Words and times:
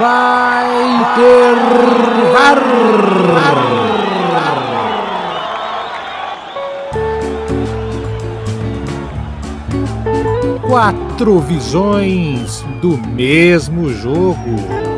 vai 0.00 1.14
ter 1.14 1.54
VAR. 2.32 2.58
Quatro 10.66 11.38
visões 11.40 12.64
do 12.80 12.96
mesmo 12.96 13.90
jogo. 13.92 14.89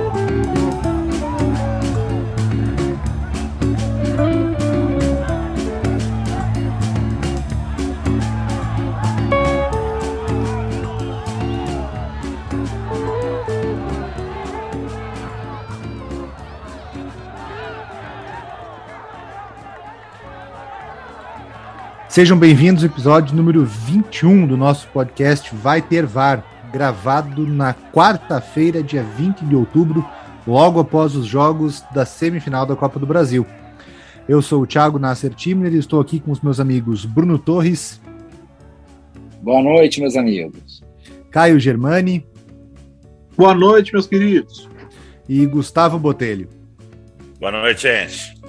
Sejam 22.13 22.39
bem-vindos 22.39 22.85
ao 22.85 22.91
episódio 22.91 23.35
número 23.35 23.65
21 23.65 24.47
do 24.47 24.55
nosso 24.55 24.87
podcast 24.89 25.49
Vai 25.55 25.81
Ter 25.81 26.05
VAR, 26.05 26.45
gravado 26.71 27.47
na 27.47 27.73
quarta-feira, 27.73 28.83
dia 28.83 29.03
20 29.03 29.47
de 29.47 29.57
outubro, 29.57 30.07
logo 30.47 30.79
após 30.79 31.17
os 31.17 31.25
jogos 31.25 31.83
da 31.95 32.05
semifinal 32.05 32.67
da 32.67 32.77
Copa 32.77 33.01
do 33.01 33.07
Brasil. 33.07 33.47
Eu 34.29 34.43
sou 34.43 34.61
o 34.61 34.67
Thiago 34.67 34.99
Nasser 34.99 35.33
Timner 35.33 35.73
e 35.73 35.79
estou 35.79 36.03
aqui 36.03 36.21
com 36.21 36.31
os 36.31 36.43
meus 36.43 36.61
amigos 36.61 37.07
Bruno 37.07 37.39
Torres. 37.39 37.99
Boa 39.41 39.63
noite, 39.63 39.99
meus 39.99 40.15
amigos. 40.15 40.85
Caio 41.31 41.59
Germani. 41.59 42.27
Boa 43.35 43.55
noite, 43.55 43.91
meus 43.91 44.07
queridos. 44.07 44.69
E 45.27 45.47
Gustavo 45.47 45.99
Botelho. 45.99 46.47
Boa 47.41 47.53
noite, 47.53 47.85
gente. 47.85 48.42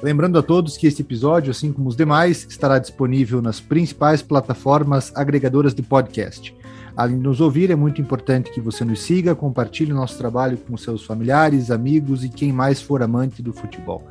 Lembrando 0.00 0.38
a 0.38 0.42
todos 0.42 0.76
que 0.76 0.86
este 0.86 1.02
episódio, 1.02 1.50
assim 1.50 1.72
como 1.72 1.88
os 1.88 1.96
demais, 1.96 2.46
estará 2.48 2.78
disponível 2.78 3.42
nas 3.42 3.58
principais 3.58 4.22
plataformas 4.22 5.10
agregadoras 5.12 5.74
de 5.74 5.82
podcast. 5.82 6.54
Além 6.96 7.16
de 7.16 7.22
nos 7.22 7.40
ouvir, 7.40 7.70
é 7.72 7.74
muito 7.74 8.00
importante 8.00 8.50
que 8.52 8.60
você 8.60 8.84
nos 8.84 9.00
siga, 9.00 9.34
compartilhe 9.34 9.92
nosso 9.92 10.16
trabalho 10.16 10.56
com 10.56 10.76
seus 10.76 11.04
familiares, 11.04 11.70
amigos 11.70 12.22
e 12.22 12.28
quem 12.28 12.52
mais 12.52 12.80
for 12.80 13.02
amante 13.02 13.42
do 13.42 13.52
futebol. 13.52 14.06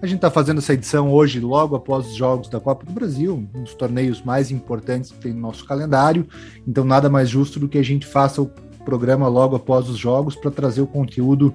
A 0.00 0.06
gente 0.06 0.16
está 0.16 0.30
fazendo 0.30 0.58
essa 0.58 0.74
edição 0.74 1.12
hoje, 1.12 1.40
logo 1.40 1.74
após 1.74 2.06
os 2.06 2.14
Jogos 2.14 2.48
da 2.48 2.60
Copa 2.60 2.86
do 2.86 2.92
Brasil, 2.92 3.44
um 3.52 3.62
dos 3.64 3.74
torneios 3.74 4.22
mais 4.22 4.52
importantes 4.52 5.10
que 5.10 5.18
tem 5.18 5.32
no 5.32 5.40
nosso 5.40 5.64
calendário. 5.66 6.24
Então, 6.66 6.84
nada 6.84 7.10
mais 7.10 7.28
justo 7.28 7.58
do 7.58 7.68
que 7.68 7.78
a 7.78 7.84
gente 7.84 8.06
faça 8.06 8.40
o 8.40 8.50
programa 8.84 9.26
logo 9.26 9.56
após 9.56 9.88
os 9.88 9.98
Jogos 9.98 10.36
para 10.36 10.52
trazer 10.52 10.80
o 10.80 10.86
conteúdo 10.86 11.52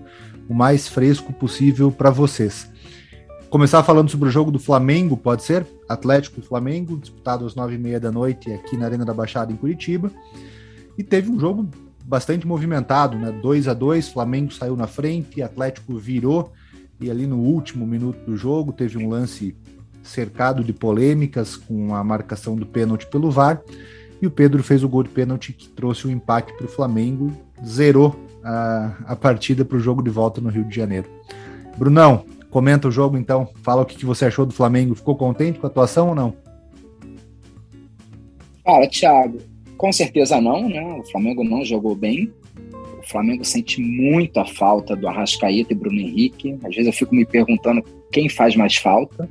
o 0.47 0.53
mais 0.53 0.87
fresco 0.87 1.33
possível 1.33 1.89
para 1.89 2.09
vocês. 2.11 2.69
Começar 3.55 3.83
falando 3.83 4.09
sobre 4.09 4.27
o 4.27 4.31
jogo 4.31 4.51
do 4.51 4.59
Flamengo, 4.59 5.15
pode 5.15 5.41
ser? 5.41 5.65
Atlético 5.87 6.41
e 6.41 6.43
Flamengo, 6.43 6.97
disputado 6.97 7.45
às 7.45 7.55
nove 7.55 7.75
e 7.75 7.77
meia 7.77 8.01
da 8.01 8.11
noite 8.11 8.51
aqui 8.51 8.75
na 8.75 8.83
Arena 8.83 9.05
da 9.05 9.13
Baixada, 9.13 9.49
em 9.49 9.55
Curitiba. 9.55 10.11
E 10.97 11.01
teve 11.01 11.31
um 11.31 11.39
jogo 11.39 11.65
bastante 12.03 12.45
movimentado, 12.45 13.17
né? 13.17 13.31
2 13.31 13.69
a 13.69 13.73
2 13.73 14.09
Flamengo 14.09 14.51
saiu 14.51 14.75
na 14.75 14.87
frente, 14.87 15.41
Atlético 15.41 15.95
virou, 15.95 16.51
e 16.99 17.09
ali 17.09 17.25
no 17.25 17.37
último 17.37 17.87
minuto 17.87 18.17
do 18.29 18.35
jogo 18.35 18.73
teve 18.73 18.97
um 18.97 19.07
lance 19.07 19.55
cercado 20.03 20.61
de 20.61 20.73
polêmicas 20.73 21.55
com 21.55 21.95
a 21.95 22.03
marcação 22.03 22.57
do 22.57 22.65
pênalti 22.65 23.07
pelo 23.07 23.31
VAR. 23.31 23.61
E 24.21 24.27
o 24.27 24.31
Pedro 24.31 24.61
fez 24.63 24.83
o 24.83 24.89
gol 24.89 25.03
de 25.03 25.11
pênalti 25.11 25.53
que 25.53 25.69
trouxe 25.69 26.07
o 26.07 26.09
um 26.09 26.11
empate 26.11 26.51
para 26.57 26.65
o 26.65 26.69
Flamengo, 26.69 27.31
zerou 27.65 28.19
a, 28.43 28.97
a 29.05 29.15
partida 29.15 29.63
para 29.63 29.77
o 29.77 29.79
jogo 29.79 30.03
de 30.03 30.09
volta 30.09 30.41
no 30.41 30.49
Rio 30.49 30.65
de 30.65 30.75
Janeiro. 30.75 31.09
Brunão, 31.77 32.25
Comenta 32.55 32.87
o 32.87 32.91
jogo 32.91 33.17
então, 33.17 33.49
fala 33.63 33.81
o 33.81 33.85
que, 33.85 33.97
que 33.97 34.05
você 34.05 34.23
achou 34.23 34.45
do 34.45 34.53
Flamengo. 34.53 34.95
Ficou 34.95 35.13
contente 35.13 35.59
com 35.59 35.67
a 35.67 35.69
atuação 35.69 36.07
ou 36.07 36.15
não? 36.15 36.33
Fala, 38.63 38.87
Thiago. 38.87 39.39
Com 39.75 39.91
certeza 39.91 40.39
não, 40.39 40.69
né? 40.69 40.81
O 40.97 41.03
Flamengo 41.11 41.43
não 41.43 41.65
jogou 41.65 41.93
bem. 41.97 42.31
O 42.97 43.09
Flamengo 43.09 43.43
sente 43.43 43.81
muito 43.81 44.39
a 44.39 44.45
falta 44.45 44.95
do 44.95 45.05
Arrascaeta 45.05 45.73
e 45.73 45.75
Bruno 45.75 45.99
Henrique. 45.99 46.57
Às 46.63 46.73
vezes 46.73 46.85
eu 46.85 46.93
fico 46.93 47.13
me 47.13 47.25
perguntando 47.25 47.83
quem 48.09 48.29
faz 48.29 48.55
mais 48.55 48.77
falta. 48.77 49.29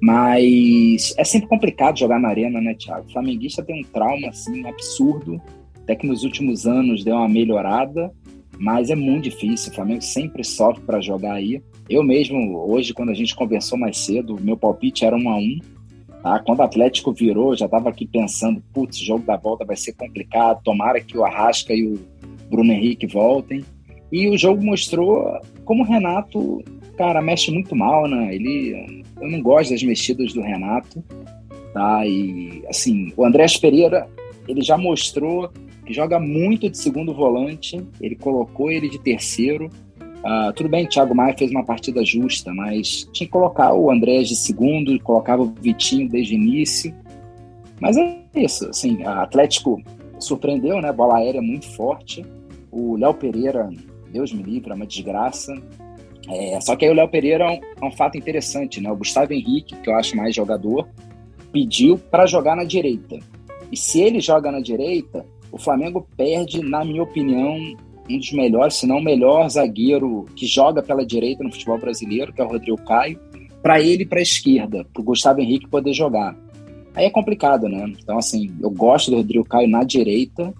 Mas 0.00 1.12
é 1.18 1.24
sempre 1.24 1.48
complicado 1.48 1.98
jogar 1.98 2.20
na 2.20 2.28
arena, 2.28 2.60
né, 2.60 2.74
Thiago? 2.74 3.08
O 3.08 3.12
flamenguista 3.12 3.60
tem 3.60 3.80
um 3.80 3.84
trauma 3.88 4.28
assim 4.28 4.64
absurdo. 4.68 5.42
Até 5.82 5.96
que 5.96 6.06
nos 6.06 6.22
últimos 6.22 6.64
anos 6.64 7.02
deu 7.02 7.16
uma 7.16 7.28
melhorada, 7.28 8.12
mas 8.56 8.88
é 8.88 8.94
muito 8.94 9.24
difícil. 9.24 9.72
O 9.72 9.74
Flamengo 9.74 10.02
sempre 10.02 10.44
sofre 10.44 10.84
para 10.84 11.00
jogar 11.00 11.32
aí. 11.32 11.60
Eu 11.88 12.02
mesmo, 12.02 12.70
hoje, 12.70 12.92
quando 12.92 13.10
a 13.10 13.14
gente 13.14 13.34
conversou 13.34 13.78
mais 13.78 13.98
cedo, 13.98 14.38
meu 14.40 14.56
palpite 14.56 15.04
era 15.04 15.16
1 15.16 15.28
a 15.28 15.36
1 15.36 15.58
tá? 16.26 16.40
Quando 16.40 16.58
o 16.58 16.62
Atlético 16.62 17.12
virou, 17.12 17.56
já 17.56 17.66
estava 17.66 17.88
aqui 17.88 18.04
pensando, 18.04 18.60
putz, 18.74 18.98
jogo 18.98 19.24
da 19.24 19.36
volta 19.36 19.64
vai 19.64 19.76
ser 19.76 19.92
complicado, 19.92 20.60
tomara 20.64 21.00
que 21.00 21.16
o 21.16 21.24
Arrasca 21.24 21.72
e 21.72 21.86
o 21.86 22.00
Bruno 22.50 22.72
Henrique 22.72 23.06
voltem. 23.06 23.64
E 24.10 24.28
o 24.28 24.36
jogo 24.36 24.64
mostrou 24.64 25.24
como 25.64 25.84
o 25.84 25.86
Renato, 25.86 26.62
cara, 26.96 27.22
mexe 27.22 27.52
muito 27.52 27.76
mal, 27.76 28.08
né? 28.08 28.34
Ele, 28.34 29.04
eu 29.20 29.30
não 29.30 29.40
gosto 29.40 29.70
das 29.70 29.82
mexidas 29.84 30.32
do 30.32 30.40
Renato, 30.40 31.02
tá? 31.72 32.04
E, 32.04 32.64
assim, 32.68 33.12
o 33.16 33.24
Andrés 33.24 33.56
Pereira, 33.56 34.08
ele 34.48 34.62
já 34.62 34.76
mostrou 34.76 35.50
que 35.84 35.92
joga 35.92 36.18
muito 36.18 36.68
de 36.68 36.76
segundo 36.76 37.14
volante, 37.14 37.80
ele 38.00 38.16
colocou 38.16 38.70
ele 38.70 38.88
de 38.88 38.98
terceiro, 38.98 39.70
Uh, 40.26 40.52
tudo 40.54 40.68
bem, 40.68 40.88
Thiago 40.88 41.14
Maia 41.14 41.36
fez 41.38 41.52
uma 41.52 41.64
partida 41.64 42.04
justa, 42.04 42.52
mas 42.52 43.08
tinha 43.12 43.28
que 43.28 43.32
colocar 43.32 43.72
o 43.72 43.92
Andrés 43.92 44.26
de 44.28 44.34
segundo, 44.34 44.98
colocava 45.00 45.42
o 45.42 45.54
Vitinho 45.60 46.08
desde 46.08 46.34
o 46.34 46.36
início. 46.36 46.92
Mas 47.80 47.96
é 47.96 48.18
isso, 48.34 48.68
assim, 48.68 49.04
a 49.04 49.22
Atlético 49.22 49.80
surpreendeu, 50.18 50.80
né? 50.80 50.92
Bola 50.92 51.18
aérea 51.18 51.40
muito 51.40 51.70
forte. 51.76 52.26
O 52.72 52.96
Léo 52.96 53.14
Pereira, 53.14 53.70
Deus 54.10 54.32
me 54.32 54.42
livre, 54.42 54.72
é 54.72 54.74
uma 54.74 54.86
desgraça. 54.86 55.54
É, 56.28 56.60
só 56.60 56.74
que 56.74 56.84
aí 56.84 56.90
o 56.90 56.94
Léo 56.94 57.08
Pereira 57.08 57.44
é 57.44 57.48
um, 57.48 57.84
é 57.84 57.88
um, 57.88 57.92
fato 57.92 58.18
interessante, 58.18 58.80
né? 58.80 58.90
O 58.90 58.96
Gustavo 58.96 59.32
Henrique, 59.32 59.76
que 59.76 59.88
eu 59.88 59.94
acho 59.94 60.16
mais 60.16 60.34
jogador, 60.34 60.88
pediu 61.52 61.98
para 61.98 62.26
jogar 62.26 62.56
na 62.56 62.64
direita. 62.64 63.20
E 63.70 63.76
se 63.76 64.00
ele 64.00 64.20
joga 64.20 64.50
na 64.50 64.60
direita, 64.60 65.24
o 65.52 65.58
Flamengo 65.58 66.04
perde, 66.16 66.62
na 66.62 66.84
minha 66.84 67.04
opinião, 67.04 67.56
um 68.08 68.18
dos 68.18 68.32
melhores, 68.32 68.74
se 68.74 68.86
não 68.86 68.98
o 68.98 69.04
melhor 69.04 69.48
zagueiro 69.48 70.26
que 70.34 70.46
joga 70.46 70.82
pela 70.82 71.04
direita 71.04 71.42
no 71.42 71.52
futebol 71.52 71.78
brasileiro, 71.78 72.32
que 72.32 72.40
é 72.40 72.44
o 72.44 72.48
Rodrigo 72.48 72.78
Caio, 72.78 73.18
para 73.62 73.80
ele 73.80 74.06
para 74.06 74.18
a 74.18 74.22
esquerda, 74.22 74.86
para 74.92 75.00
o 75.00 75.04
Gustavo 75.04 75.40
Henrique 75.40 75.68
poder 75.68 75.92
jogar. 75.92 76.36
Aí 76.94 77.04
é 77.04 77.10
complicado, 77.10 77.68
né? 77.68 77.92
Então, 78.00 78.16
assim, 78.16 78.50
eu 78.62 78.70
gosto 78.70 79.10
do 79.10 79.18
Rodrigo 79.18 79.44
Caio 79.44 79.68
na 79.68 79.84
direita, 79.84 80.54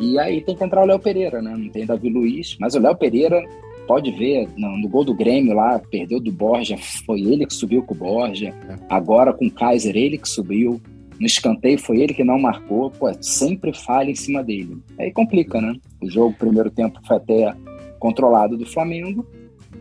e 0.00 0.18
aí 0.18 0.40
tem 0.40 0.54
que 0.54 0.62
entrar 0.62 0.82
o 0.82 0.86
Léo 0.86 0.98
Pereira, 0.98 1.42
né? 1.42 1.56
Não 1.56 1.68
tem 1.68 1.84
Davi 1.84 2.08
Luiz, 2.08 2.56
mas 2.60 2.74
o 2.74 2.80
Léo 2.80 2.96
Pereira, 2.96 3.42
pode 3.86 4.10
ver, 4.12 4.48
no, 4.56 4.76
no, 4.76 4.88
gol 4.88 5.02
do 5.02 5.14
Grêmio 5.14 5.54
lá, 5.54 5.78
perdeu 5.78 6.20
do 6.20 6.30
Borja, 6.30 6.76
foi 7.06 7.22
ele 7.22 7.46
que 7.46 7.54
subiu 7.54 7.82
com 7.82 7.94
o 7.94 7.96
Borja. 7.96 8.54
É. 8.68 8.76
Agora 8.88 9.32
com 9.32 9.46
o 9.46 9.50
Kaiser, 9.50 9.96
ele 9.96 10.18
que 10.18 10.28
subiu. 10.28 10.80
No 11.18 11.26
escanteio 11.26 11.78
foi 11.78 12.00
ele 12.00 12.14
que 12.14 12.22
não 12.22 12.38
marcou, 12.38 12.90
pô, 12.90 13.12
sempre 13.20 13.72
falha 13.72 14.10
em 14.10 14.14
cima 14.14 14.42
dele. 14.42 14.78
Aí 14.98 15.12
complica, 15.12 15.60
né? 15.60 15.74
O 16.00 16.08
jogo, 16.08 16.34
primeiro 16.38 16.70
tempo, 16.70 17.00
foi 17.06 17.16
até 17.16 17.54
controlado 17.98 18.56
do 18.56 18.64
Flamengo. 18.64 19.26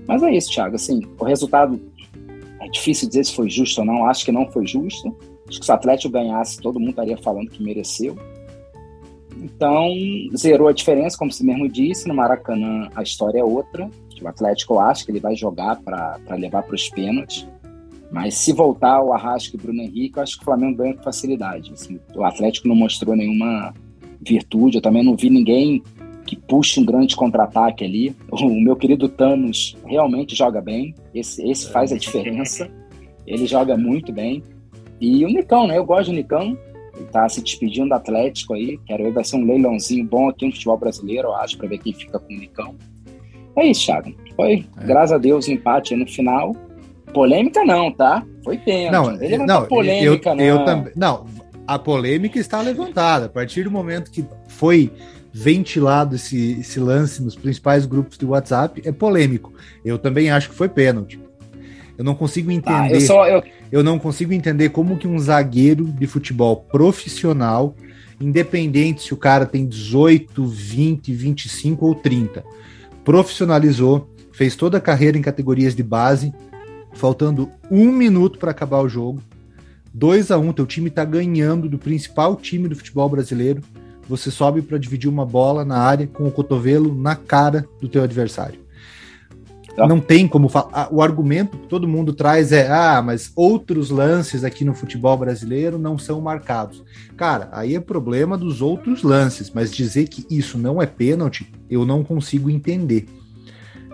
Mas 0.08 0.24
é 0.24 0.32
isso, 0.32 0.52
Thiago. 0.52 0.76
Assim, 0.76 1.02
o 1.20 1.24
resultado 1.24 1.80
é 2.60 2.68
difícil 2.70 3.08
dizer 3.08 3.26
se 3.26 3.36
foi 3.36 3.50
justo 3.50 3.82
ou 3.82 3.86
não. 3.86 4.06
Acho 4.06 4.26
que 4.26 4.32
não 4.32 4.50
foi 4.52 4.66
justo. 4.66 5.16
Acho 5.48 5.60
que 5.60 5.66
se 5.66 5.72
o 5.72 5.76
Atlético 5.76 6.14
ganhasse, 6.14 6.60
todo 6.60 6.80
mundo 6.80 6.92
estaria 6.92 7.18
falando 7.18 7.50
que 7.50 7.64
mereceu. 7.64 8.18
Então, 9.40 9.90
zerou 10.36 10.68
a 10.68 10.74
diferença, 10.74 11.18
como 11.18 11.32
você 11.32 11.44
mesmo 11.44 11.70
disse. 11.70 12.08
No 12.08 12.16
Maracanã, 12.16 12.90
a 12.96 13.04
história 13.04 13.40
é 13.40 13.44
outra. 13.44 13.90
O 14.20 14.28
Atlético 14.28 14.80
acha 14.80 15.06
que 15.06 15.12
ele 15.12 15.20
vai 15.20 15.36
jogar 15.36 15.76
para 15.82 16.18
levar 16.32 16.64
para 16.64 16.74
os 16.74 16.90
pênaltis. 16.90 17.48
Mas 18.12 18.36
se 18.36 18.54
voltar 18.54 19.02
o 19.02 19.12
Arrasca 19.14 19.56
e 19.56 19.60
o 19.60 19.62
Bruno 19.62 19.82
Henrique, 19.82 20.18
eu 20.18 20.24
acho 20.24 20.38
que 20.38 20.42
o 20.42 20.46
Flamengo 20.46 20.78
ganha 20.78 20.94
com 20.94 21.04
facilidade. 21.04 21.74
Assim, 21.74 22.00
o 22.16 22.24
Atlético 22.24 22.68
não 22.68 22.76
mostrou 22.76 23.16
nenhuma 23.16 23.74
virtude. 24.22 24.78
Eu 24.78 24.82
também 24.82 25.04
não 25.04 25.16
vi 25.16 25.30
ninguém 25.30 25.84
que 26.26 26.36
puxe 26.36 26.80
um 26.80 26.86
grande 26.86 27.16
contra-ataque 27.16 27.84
ali. 27.84 28.16
O 28.32 28.50
meu 28.62 28.76
querido 28.76 29.10
Thanos 29.10 29.76
realmente 29.86 30.36
joga 30.36 30.62
bem. 30.62 30.96
Esse, 31.14 31.48
esse 31.50 31.70
faz 31.72 31.92
a 31.92 31.98
diferença. 31.98 32.70
Ele 33.26 33.46
joga 33.46 33.76
muito 33.78 34.12
bem. 34.12 34.42
E 35.00 35.26
o 35.26 35.28
Nicão, 35.28 35.68
né? 35.68 35.78
Eu 35.78 35.86
gosto 35.86 36.10
do 36.10 36.16
Nicão. 36.16 36.58
Ele 36.96 37.06
tá 37.12 37.28
se 37.30 37.42
despedindo 37.42 37.90
do 37.90 37.94
Atlético 37.94 38.54
aí. 38.54 38.80
Quero 38.86 39.04
ver, 39.04 39.12
vai 39.12 39.24
ser 39.24 39.38
um 39.38 39.46
leilãozinho 39.46 40.06
bom 40.06 40.30
aqui 40.30 40.46
no 40.46 40.52
futebol 40.52 40.78
brasileiro, 40.78 41.28
eu 41.28 41.36
acho, 41.36 41.58
para 41.58 41.68
ver 41.68 41.78
quem 41.78 41.94
fica 41.94 42.20
com 42.20 42.34
o 42.34 42.38
Nicão. 42.38 42.76
É 43.56 43.66
isso, 43.68 43.86
Thiago. 43.86 44.14
Foi, 44.36 44.66
é. 44.78 44.86
graças 44.86 45.12
a 45.12 45.18
Deus, 45.18 45.48
empate 45.48 45.94
aí 45.94 46.00
no 46.00 46.08
final. 46.08 46.56
Polêmica 47.14 47.64
não, 47.64 47.92
tá? 47.92 48.24
Foi 48.44 48.58
pênalti. 48.58 49.18
Não, 49.18 49.24
Ele 49.24 49.38
não, 49.38 49.66
polêmica, 49.66 50.30
eu, 50.30 50.36
não. 50.36 50.44
Eu 50.44 50.66
também. 50.66 50.94
Não, 50.96 51.26
a 51.66 51.78
polêmica 51.78 52.40
está 52.40 52.62
levantada. 52.62 53.26
A 53.26 53.30
partir 53.30 53.64
do 53.64 53.72
momento 53.72 54.12
que 54.12 54.26
foi 54.48 54.92
ventilado 55.34 56.16
esse, 56.16 56.60
esse 56.60 56.80
lance 56.80 57.22
nos 57.22 57.36
principais 57.36 57.86
grupos 57.86 58.18
do 58.18 58.30
WhatsApp, 58.30 58.82
é 58.86 58.92
polêmico. 58.92 59.54
Eu 59.86 60.00
também 60.00 60.32
acho 60.32 60.50
que 60.50 60.56
foi 60.56 60.70
pênalti. 60.70 61.20
Eu 61.98 62.04
não 62.04 62.16
consigo 62.16 62.52
entender. 62.52 62.78
Ah, 62.78 62.92
eu, 62.92 63.02
só, 63.02 63.28
eu... 63.28 63.44
eu 63.72 63.84
não 63.84 64.00
consigo 64.00 64.32
entender 64.32 64.70
como 64.70 64.98
que 64.98 65.08
um 65.08 65.18
zagueiro 65.20 65.86
de 65.86 66.08
futebol 66.08 66.58
profissional, 66.72 67.76
independente 68.22 69.04
se 69.04 69.14
o 69.14 69.18
cara 69.18 69.46
tem 69.46 69.66
18, 69.66 70.46
20, 70.46 71.14
25 71.14 71.86
ou 71.86 71.96
30, 71.96 72.44
profissionalizou, 73.04 74.10
fez 74.32 74.56
toda 74.56 74.78
a 74.78 74.82
carreira 74.82 75.18
em 75.18 75.22
categorias 75.22 75.76
de 75.76 75.84
base, 75.84 76.34
faltando 76.98 77.50
um 77.72 77.92
minuto 77.92 78.38
para 78.38 78.52
acabar 78.52 78.82
o 78.82 78.90
jogo. 78.90 79.22
2 79.94 80.32
a 80.32 80.38
1 80.38 80.48
um, 80.48 80.54
teu 80.54 80.66
time 80.66 80.90
está 80.90 81.06
ganhando 81.06 81.70
do 81.70 81.78
principal 81.78 82.36
time 82.36 82.68
do 82.68 82.76
futebol 82.76 83.08
brasileiro. 83.08 83.62
Você 84.10 84.30
sobe 84.30 84.62
para 84.62 84.78
dividir 84.78 85.10
uma 85.10 85.26
bola 85.26 85.64
na 85.64 85.78
área 85.78 86.08
com 86.08 86.28
o 86.28 86.32
cotovelo 86.32 86.94
na 86.94 87.16
cara 87.16 87.66
do 87.80 87.88
teu 87.88 88.04
adversário. 88.04 88.68
Tá. 89.78 89.88
Não 89.88 90.00
tem 90.00 90.28
como 90.28 90.50
falar. 90.50 90.90
O 90.92 91.04
argumento 91.04 91.56
que 91.56 91.68
todo 91.68 91.88
mundo 91.88 92.12
traz 92.12 92.52
é: 92.52 92.68
ah, 92.68 93.00
mas 93.00 93.32
outros 93.36 93.92
lances 93.92 94.44
aqui 94.44 94.66
no 94.66 94.74
futebol 94.74 95.16
brasileiro 95.16 95.78
não 95.78 96.00
são 96.00 96.20
marcados. 96.20 96.84
Cara, 97.16 97.48
aí 97.52 97.76
é 97.76 97.80
problema 97.80 98.36
dos 98.36 98.60
outros 98.60 99.04
lances, 99.04 99.52
mas 99.54 99.72
dizer 99.72 100.08
que 100.08 100.26
isso 100.36 100.58
não 100.58 100.82
é 100.82 100.88
pênalti, 100.88 101.54
eu 101.70 101.86
não 101.86 102.04
consigo 102.04 102.50
entender. 102.50 103.06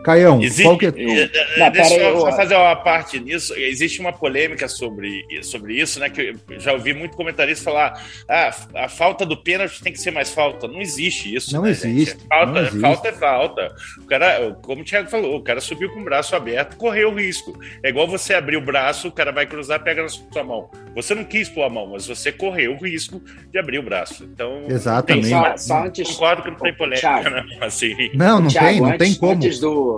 Caião, 0.03 0.41
Existe, 0.41 0.63
qual 0.63 0.77
que 0.77 0.85
é... 0.85 0.89
Eh, 0.89 1.29
eh, 1.33 1.59
não, 1.59 1.71
deixa 1.71 1.95
eu 1.95 2.19
só 2.19 2.31
fazer 2.33 2.55
uma 2.55 2.75
parte 2.75 3.19
nisso. 3.19 3.53
Existe 3.55 4.00
uma 4.00 4.13
polêmica 4.13 4.67
sobre, 4.67 5.25
sobre 5.41 5.75
isso, 5.75 6.00
né? 6.00 6.09
Que 6.09 6.35
eu 6.50 6.59
já 6.59 6.73
ouvi 6.73 6.94
muito 6.94 7.15
comentarista 7.15 7.63
falar 7.63 8.03
ah, 8.27 8.51
a 8.75 8.89
falta 8.89 9.25
do 9.25 9.38
pênalti 9.38 9.81
tem 9.81 9.94
que 9.94 10.00
ser 10.00 10.11
mais 10.11 10.31
falta. 10.31 10.67
Não 10.67 10.81
existe 10.81 11.33
isso. 11.33 11.53
Não 11.53 11.63
né, 11.63 11.69
existe. 11.69 12.17
Falta, 12.27 12.51
não 12.51 12.61
existe. 12.61 12.79
falta 12.79 13.07
é 13.07 13.13
falta. 13.13 13.75
O 14.00 14.05
cara, 14.05 14.57
como 14.61 14.81
o 14.81 14.85
Thiago 14.85 15.09
falou, 15.09 15.35
o 15.38 15.41
cara 15.41 15.61
subiu 15.61 15.89
com 15.91 16.01
o 16.01 16.03
braço 16.03 16.35
aberto, 16.35 16.75
correu 16.77 17.11
o 17.11 17.15
risco. 17.15 17.57
É 17.83 17.89
igual 17.89 18.07
você 18.07 18.33
abrir 18.33 18.57
o 18.57 18.61
braço, 18.61 19.07
o 19.07 19.11
cara 19.11 19.31
vai 19.31 19.45
cruzar, 19.45 19.83
pega 19.83 20.03
na 20.03 20.09
sua 20.09 20.44
mão. 20.44 20.69
Você 20.95 21.15
não 21.15 21.23
quis 21.23 21.49
pôr 21.49 21.63
a 21.63 21.69
mão, 21.69 21.88
mas 21.88 22.07
você 22.07 22.31
correu 22.31 22.73
o 22.73 22.83
risco 22.83 23.21
de 23.51 23.57
abrir 23.57 23.79
o 23.79 23.83
braço. 23.83 24.23
Então, 24.23 24.65
Exatamente. 24.67 25.29
Tem, 25.29 25.31
só, 25.31 25.57
só 25.57 25.83
antes, 25.85 26.09
concordo 26.11 26.44
que 26.44 26.51
não 26.51 26.57
tem 26.57 26.73
polêmica, 26.73 27.01
Thiago, 27.01 27.29
né? 27.29 27.45
Assim. 27.61 27.95
Não, 28.13 28.41
não 28.41 28.49
Thiago, 28.49 28.67
tem, 28.67 28.79
não 28.79 28.88
antes, 28.88 28.97
tem 28.99 29.15
como. 29.15 29.33
Antes 29.33 29.59
do 29.59 29.93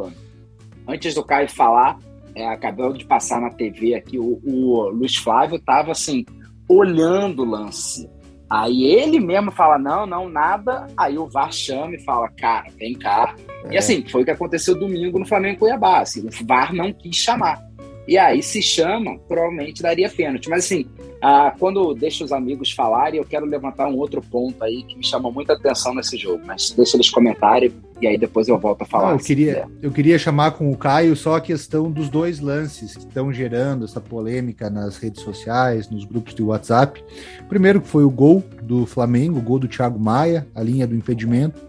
antes 0.87 1.13
do 1.13 1.23
Caio 1.23 1.49
falar, 1.49 1.97
é, 2.35 2.47
acabou 2.47 2.93
de 2.93 3.05
passar 3.05 3.39
na 3.39 3.49
TV 3.49 3.95
aqui, 3.95 4.19
o, 4.19 4.39
o 4.43 4.89
Luiz 4.89 5.15
Flávio 5.15 5.57
estava 5.57 5.91
assim, 5.91 6.25
olhando 6.67 7.43
o 7.43 7.45
lance. 7.45 8.09
Aí 8.49 8.83
ele 8.83 9.19
mesmo 9.19 9.51
fala: 9.51 9.77
não, 9.77 10.05
não, 10.05 10.29
nada. 10.29 10.87
Aí 10.95 11.17
o 11.17 11.27
VAR 11.27 11.51
chama 11.51 11.95
e 11.95 12.03
fala: 12.03 12.29
cara, 12.29 12.67
vem 12.77 12.93
cá. 12.93 13.35
É. 13.65 13.73
E 13.73 13.77
assim, 13.77 14.07
foi 14.07 14.21
o 14.21 14.25
que 14.25 14.31
aconteceu 14.31 14.77
domingo 14.77 15.17
no 15.17 15.25
Flamengo 15.25 15.59
Cuiabá. 15.59 16.01
Assim, 16.01 16.27
o 16.27 16.45
VAR 16.45 16.73
não 16.73 16.93
quis 16.93 17.15
chamar. 17.15 17.59
E 18.07 18.17
aí, 18.17 18.41
se 18.43 18.61
chama, 18.61 19.17
provavelmente 19.27 19.81
daria 19.81 20.09
pênalti. 20.09 20.49
Mas 20.49 20.65
assim, 20.65 20.85
ah, 21.21 21.53
quando 21.57 21.93
deixo 21.93 22.23
os 22.23 22.31
amigos 22.31 22.71
falarem, 22.71 23.19
eu 23.19 23.25
quero 23.25 23.45
levantar 23.45 23.87
um 23.87 23.97
outro 23.97 24.21
ponto 24.21 24.63
aí 24.63 24.83
que 24.83 24.95
me 24.95 25.05
chamou 25.05 25.31
muita 25.31 25.53
atenção 25.53 25.93
nesse 25.93 26.17
jogo. 26.17 26.41
Mas 26.45 26.71
deixa 26.71 26.97
eles 26.97 27.09
comentarem 27.09 27.73
e 28.01 28.07
aí 28.07 28.17
depois 28.17 28.47
eu 28.47 28.57
volto 28.57 28.81
a 28.81 28.85
falar. 28.85 29.07
Não, 29.07 29.13
eu, 29.13 29.19
queria, 29.19 29.67
eu 29.81 29.91
queria 29.91 30.19
chamar 30.19 30.51
com 30.51 30.69
o 30.69 30.77
Caio 30.77 31.15
só 31.15 31.35
a 31.35 31.41
questão 31.41 31.89
dos 31.89 32.09
dois 32.09 32.39
lances 32.39 32.95
que 32.95 33.05
estão 33.05 33.31
gerando 33.31 33.85
essa 33.85 34.01
polêmica 34.01 34.69
nas 34.69 34.97
redes 34.97 35.21
sociais, 35.23 35.89
nos 35.89 36.03
grupos 36.03 36.35
de 36.35 36.43
WhatsApp. 36.43 37.03
Primeiro 37.47 37.81
que 37.81 37.87
foi 37.87 38.03
o 38.03 38.09
gol 38.09 38.43
do 38.61 38.85
Flamengo, 38.85 39.39
o 39.39 39.41
gol 39.41 39.59
do 39.59 39.67
Thiago 39.67 39.99
Maia, 39.99 40.45
a 40.53 40.61
linha 40.61 40.85
do 40.85 40.95
impedimento. 40.95 41.59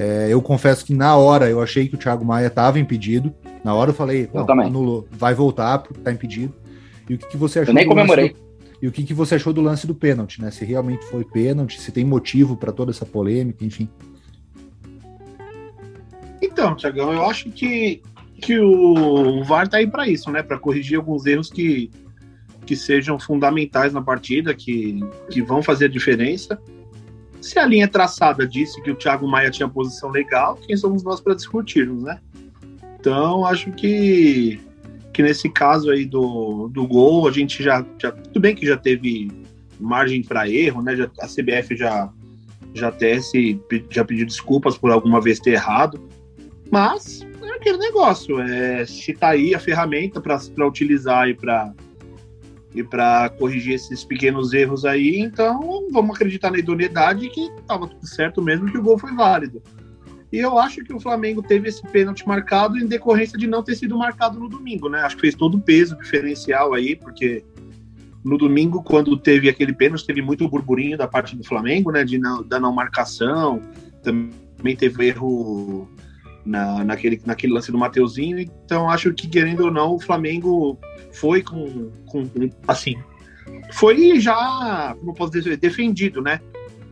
É, 0.00 0.28
eu 0.30 0.40
confesso 0.40 0.82
que 0.82 0.94
na 0.94 1.14
hora 1.14 1.50
eu 1.50 1.60
achei 1.60 1.86
que 1.86 1.94
o 1.94 1.98
Thiago 1.98 2.24
Maia 2.24 2.46
estava 2.46 2.78
impedido. 2.78 3.34
Na 3.62 3.74
hora 3.74 3.90
eu 3.90 3.94
falei, 3.94 4.30
eu 4.32 4.46
também. 4.46 4.68
anulou, 4.68 5.06
vai 5.10 5.34
voltar 5.34 5.78
porque 5.80 6.00
tá 6.00 6.10
impedido. 6.10 6.54
E 7.06 7.12
o 7.12 7.18
que, 7.18 7.28
que 7.28 7.36
você 7.36 7.58
achou? 7.58 7.72
Eu 7.72 7.74
nem 7.74 7.86
comemorei. 7.86 8.30
Do, 8.30 8.36
e 8.80 8.88
o 8.88 8.92
que, 8.92 9.02
que 9.02 9.12
você 9.12 9.34
achou 9.34 9.52
do 9.52 9.60
lance 9.60 9.86
do 9.86 9.94
pênalti, 9.94 10.40
né? 10.40 10.50
Se 10.50 10.64
realmente 10.64 11.04
foi 11.04 11.22
pênalti, 11.22 11.78
se 11.78 11.92
tem 11.92 12.02
motivo 12.02 12.56
para 12.56 12.72
toda 12.72 12.92
essa 12.92 13.04
polêmica, 13.04 13.62
enfim. 13.62 13.90
Então, 16.40 16.74
Tiagão, 16.74 17.12
eu 17.12 17.26
acho 17.26 17.50
que, 17.50 18.00
que 18.40 18.58
o 18.58 19.44
VAR 19.44 19.68
tá 19.68 19.76
aí 19.76 19.86
para 19.86 20.08
isso, 20.08 20.30
né? 20.30 20.42
Para 20.42 20.58
corrigir 20.58 20.96
alguns 20.96 21.26
erros 21.26 21.50
que, 21.50 21.90
que 22.64 22.74
sejam 22.74 23.18
fundamentais 23.18 23.92
na 23.92 24.00
partida, 24.00 24.54
que, 24.54 24.98
que 25.28 25.42
vão 25.42 25.62
fazer 25.62 25.84
a 25.84 25.88
diferença. 25.88 26.58
Se 27.40 27.58
a 27.58 27.66
linha 27.66 27.88
traçada 27.88 28.46
disse 28.46 28.80
que 28.82 28.90
o 28.90 28.94
Thiago 28.94 29.26
Maia 29.26 29.50
tinha 29.50 29.68
posição 29.68 30.10
legal, 30.10 30.56
quem 30.56 30.76
somos 30.76 31.02
nós 31.02 31.20
para 31.20 31.34
discutirmos, 31.34 32.02
né? 32.02 32.20
Então, 32.98 33.46
acho 33.46 33.72
que, 33.72 34.60
que 35.12 35.22
nesse 35.22 35.48
caso 35.48 35.90
aí 35.90 36.04
do, 36.04 36.68
do 36.68 36.86
gol, 36.86 37.26
a 37.26 37.32
gente 37.32 37.62
já, 37.62 37.84
já. 37.98 38.12
Tudo 38.12 38.40
bem 38.40 38.54
que 38.54 38.66
já 38.66 38.76
teve 38.76 39.30
margem 39.78 40.22
para 40.22 40.48
erro, 40.48 40.82
né? 40.82 40.94
Já, 40.94 41.10
a 41.20 41.26
CBF 41.26 41.74
já, 41.74 42.10
já 42.74 42.88
até 42.88 43.18
se, 43.20 43.58
já 43.88 44.04
pediu 44.04 44.26
desculpas 44.26 44.76
por 44.76 44.90
alguma 44.90 45.20
vez 45.20 45.40
ter 45.40 45.52
errado. 45.52 45.98
Mas 46.70 47.26
é 47.42 47.50
aquele 47.52 47.78
negócio, 47.78 48.38
é, 48.38 48.84
se 48.84 49.14
tá 49.14 49.30
aí 49.30 49.54
a 49.54 49.58
ferramenta 49.58 50.20
para 50.20 50.66
utilizar 50.66 51.28
e 51.28 51.34
para 51.34 51.72
e 52.74 52.82
para 52.82 53.28
corrigir 53.30 53.74
esses 53.74 54.04
pequenos 54.04 54.52
erros 54.52 54.84
aí, 54.84 55.18
então 55.18 55.88
vamos 55.90 56.14
acreditar 56.14 56.50
na 56.50 56.58
idoneidade 56.58 57.28
que 57.30 57.40
estava 57.58 57.88
tudo 57.88 58.06
certo 58.06 58.40
mesmo 58.40 58.70
que 58.70 58.78
o 58.78 58.82
gol 58.82 58.98
foi 58.98 59.12
válido. 59.12 59.62
E 60.32 60.38
eu 60.38 60.56
acho 60.58 60.84
que 60.84 60.92
o 60.92 61.00
Flamengo 61.00 61.42
teve 61.42 61.68
esse 61.68 61.82
pênalti 61.88 62.26
marcado 62.26 62.78
em 62.78 62.86
decorrência 62.86 63.36
de 63.36 63.48
não 63.48 63.64
ter 63.64 63.74
sido 63.74 63.98
marcado 63.98 64.38
no 64.38 64.48
domingo, 64.48 64.88
né? 64.88 65.00
Acho 65.00 65.16
que 65.16 65.22
fez 65.22 65.34
todo 65.34 65.56
o 65.56 65.60
peso 65.60 65.96
diferencial 65.96 66.72
aí, 66.72 66.94
porque 66.94 67.44
no 68.24 68.38
domingo, 68.38 68.80
quando 68.82 69.16
teve 69.16 69.48
aquele 69.48 69.72
pênalti, 69.72 70.06
teve 70.06 70.22
muito 70.22 70.48
burburinho 70.48 70.96
da 70.96 71.08
parte 71.08 71.34
do 71.34 71.42
Flamengo, 71.42 71.90
né? 71.90 72.04
De 72.04 72.16
não, 72.16 72.44
da 72.44 72.60
não 72.60 72.72
marcação, 72.72 73.60
também 74.04 74.76
teve 74.76 75.08
erro 75.08 75.88
na, 76.44 76.84
naquele, 76.84 77.20
naquele 77.24 77.52
lance 77.52 77.70
do 77.70 77.78
Mateuzinho. 77.78 78.38
Então, 78.38 78.88
acho 78.90 79.12
que, 79.12 79.28
querendo 79.28 79.64
ou 79.64 79.70
não, 79.70 79.94
o 79.94 80.00
Flamengo 80.00 80.78
foi 81.12 81.42
com, 81.42 81.90
com 82.06 82.28
assim, 82.66 82.96
foi 83.72 84.20
já, 84.20 84.94
como 84.98 85.14
posso 85.14 85.32
dizer, 85.32 85.56
defendido, 85.56 86.22
né? 86.22 86.40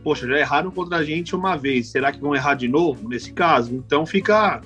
poxa, 0.03 0.27
já 0.27 0.39
erraram 0.39 0.71
contra 0.71 0.97
a 0.97 1.03
gente 1.03 1.35
uma 1.35 1.55
vez, 1.55 1.89
será 1.89 2.11
que 2.11 2.19
vão 2.19 2.35
errar 2.35 2.55
de 2.55 2.67
novo 2.67 3.07
nesse 3.07 3.33
caso? 3.33 3.75
Então 3.75 4.05
fica, 4.05 4.61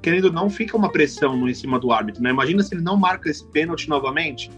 querendo 0.00 0.26
ou 0.26 0.32
não, 0.32 0.48
fica 0.48 0.76
uma 0.76 0.90
pressão 0.90 1.48
em 1.48 1.54
cima 1.54 1.78
do 1.78 1.92
árbitro, 1.92 2.22
né? 2.22 2.30
Imagina 2.30 2.62
se 2.62 2.74
ele 2.74 2.82
não 2.82 2.96
marca 2.96 3.28
esse 3.28 3.44
pênalti 3.50 3.88
novamente. 3.88 4.50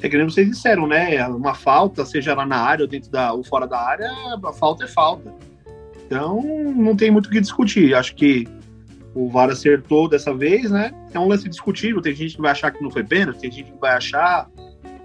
É 0.00 0.08
que 0.08 0.16
nem 0.16 0.28
vocês 0.28 0.48
disseram, 0.48 0.86
né? 0.86 1.26
Uma 1.28 1.54
falta, 1.54 2.04
seja 2.04 2.34
lá 2.34 2.44
na 2.44 2.56
área 2.56 2.84
ou 2.84 2.88
dentro 2.88 3.10
da 3.10 3.32
ou 3.32 3.42
fora 3.42 3.66
da 3.66 3.78
área, 3.78 4.10
a 4.42 4.52
falta 4.52 4.84
é 4.84 4.88
falta. 4.88 5.34
Então 6.06 6.40
não 6.76 6.94
tem 6.94 7.10
muito 7.10 7.26
o 7.26 7.30
que 7.30 7.40
discutir. 7.40 7.94
Acho 7.94 8.14
que 8.14 8.46
o 9.16 9.30
VAR 9.30 9.48
acertou 9.48 10.10
dessa 10.10 10.34
vez, 10.34 10.70
né? 10.70 10.92
É 11.10 11.18
um 11.18 11.26
lance 11.26 11.48
discutível. 11.48 12.02
Tem 12.02 12.14
gente 12.14 12.36
que 12.36 12.42
vai 12.42 12.50
achar 12.50 12.70
que 12.70 12.82
não 12.82 12.90
foi 12.90 13.02
pênalti, 13.02 13.40
tem 13.40 13.50
gente 13.50 13.72
que 13.72 13.78
vai 13.78 13.96
achar 13.96 14.46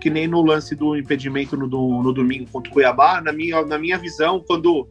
que 0.02 0.10
nem 0.10 0.28
no 0.28 0.42
lance 0.42 0.76
do 0.76 0.98
impedimento 0.98 1.56
no, 1.56 1.66
no, 1.66 2.04
no 2.04 2.12
domingo 2.12 2.50
contra 2.52 2.70
o 2.70 2.74
Cuiabá, 2.74 3.22
na 3.22 3.32
minha, 3.32 3.64
na 3.64 3.78
minha 3.78 3.98
visão, 3.98 4.44
quando 4.46 4.86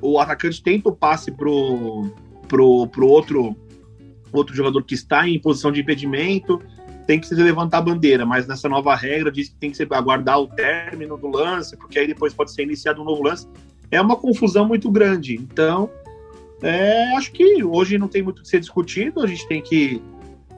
o 0.00 0.18
atacante 0.18 0.60
tenta 0.60 0.88
o 0.88 0.92
passe 0.92 1.30
pro, 1.30 2.10
pro, 2.48 2.88
pro 2.88 3.06
outro, 3.06 3.54
outro 4.32 4.56
jogador 4.56 4.82
que 4.82 4.94
está 4.94 5.28
em 5.28 5.38
posição 5.38 5.70
de 5.70 5.80
impedimento, 5.80 6.60
tem 7.06 7.20
que 7.20 7.28
se 7.28 7.34
levantar 7.34 7.78
a 7.78 7.82
bandeira, 7.82 8.26
mas 8.26 8.48
nessa 8.48 8.68
nova 8.68 8.96
regra 8.96 9.30
diz 9.30 9.50
que 9.50 9.56
tem 9.56 9.70
que 9.70 9.86
aguardar 9.94 10.40
o 10.40 10.48
término 10.48 11.16
do 11.16 11.28
lance, 11.28 11.76
porque 11.76 11.98
aí 11.98 12.08
depois 12.08 12.34
pode 12.34 12.52
ser 12.52 12.62
iniciado 12.62 13.02
um 13.02 13.04
novo 13.04 13.22
lance. 13.22 13.46
É 13.88 14.00
uma 14.00 14.16
confusão 14.16 14.66
muito 14.66 14.90
grande. 14.90 15.36
Então, 15.36 15.90
é, 16.62 17.16
acho 17.16 17.32
que 17.32 17.62
hoje 17.64 17.98
não 17.98 18.08
tem 18.08 18.22
muito 18.22 18.38
o 18.38 18.42
que 18.42 18.48
ser 18.48 18.60
discutido, 18.60 19.20
a 19.20 19.26
gente 19.26 19.46
tem 19.48 19.60
que 19.60 20.00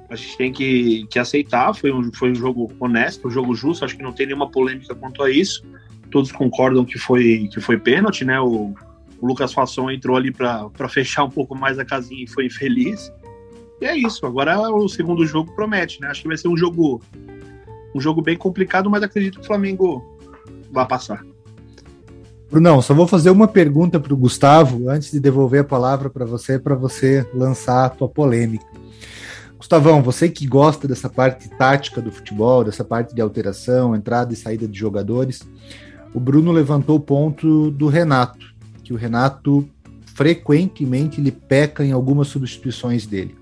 a 0.08 0.16
gente 0.16 0.36
tem 0.36 0.52
que, 0.52 1.06
que 1.08 1.18
aceitar. 1.18 1.74
Foi 1.74 1.90
um, 1.90 2.12
foi 2.12 2.30
um 2.30 2.34
jogo 2.34 2.70
honesto, 2.78 3.26
um 3.26 3.30
jogo 3.30 3.54
justo. 3.54 3.84
Acho 3.84 3.96
que 3.96 4.02
não 4.02 4.12
tem 4.12 4.26
nenhuma 4.26 4.50
polêmica 4.50 4.94
quanto 4.94 5.22
a 5.22 5.30
isso. 5.30 5.64
Todos 6.10 6.30
concordam 6.30 6.84
que 6.84 6.98
foi, 6.98 7.48
que 7.52 7.60
foi 7.60 7.78
pênalti, 7.78 8.24
né? 8.24 8.38
O, 8.40 8.74
o 9.20 9.26
Lucas 9.26 9.52
Fasson 9.52 9.90
entrou 9.90 10.16
ali 10.16 10.30
para 10.30 10.88
fechar 10.88 11.24
um 11.24 11.30
pouco 11.30 11.54
mais 11.54 11.78
a 11.78 11.84
casinha 11.84 12.22
e 12.22 12.28
foi 12.28 12.46
infeliz. 12.46 13.12
E 13.80 13.86
é 13.86 13.96
isso. 13.96 14.24
Agora 14.24 14.56
o 14.70 14.88
segundo 14.88 15.26
jogo 15.26 15.52
promete, 15.54 16.00
né? 16.00 16.08
Acho 16.08 16.22
que 16.22 16.28
vai 16.28 16.36
ser 16.36 16.48
um 16.48 16.56
jogo 16.56 17.02
um 17.94 18.00
jogo 18.00 18.20
bem 18.20 18.36
complicado, 18.36 18.90
mas 18.90 19.02
acredito 19.02 19.38
que 19.38 19.44
o 19.44 19.46
Flamengo 19.46 20.04
vai 20.70 20.86
passar. 20.86 21.24
Brunão, 22.50 22.80
só 22.80 22.94
vou 22.94 23.06
fazer 23.06 23.30
uma 23.30 23.48
pergunta 23.48 23.98
para 23.98 24.14
o 24.14 24.16
Gustavo 24.16 24.88
antes 24.88 25.10
de 25.10 25.18
devolver 25.18 25.62
a 25.62 25.64
palavra 25.64 26.08
para 26.08 26.24
você, 26.24 26.58
para 26.58 26.74
você 26.74 27.26
lançar 27.34 27.86
a 27.86 27.88
tua 27.88 28.08
polêmica. 28.08 28.64
Gustavão, 29.56 30.02
você 30.02 30.28
que 30.28 30.46
gosta 30.46 30.86
dessa 30.86 31.08
parte 31.08 31.48
tática 31.48 32.00
do 32.00 32.12
futebol, 32.12 32.62
dessa 32.62 32.84
parte 32.84 33.14
de 33.14 33.20
alteração, 33.20 33.96
entrada 33.96 34.32
e 34.32 34.36
saída 34.36 34.68
de 34.68 34.78
jogadores, 34.78 35.40
o 36.12 36.20
Bruno 36.20 36.52
levantou 36.52 36.96
o 36.96 37.00
ponto 37.00 37.70
do 37.70 37.88
Renato, 37.88 38.54
que 38.84 38.92
o 38.92 38.96
Renato 38.96 39.68
frequentemente 40.14 41.20
ele 41.20 41.32
peca 41.32 41.84
em 41.84 41.92
algumas 41.92 42.28
substituições 42.28 43.06
dele. 43.06 43.34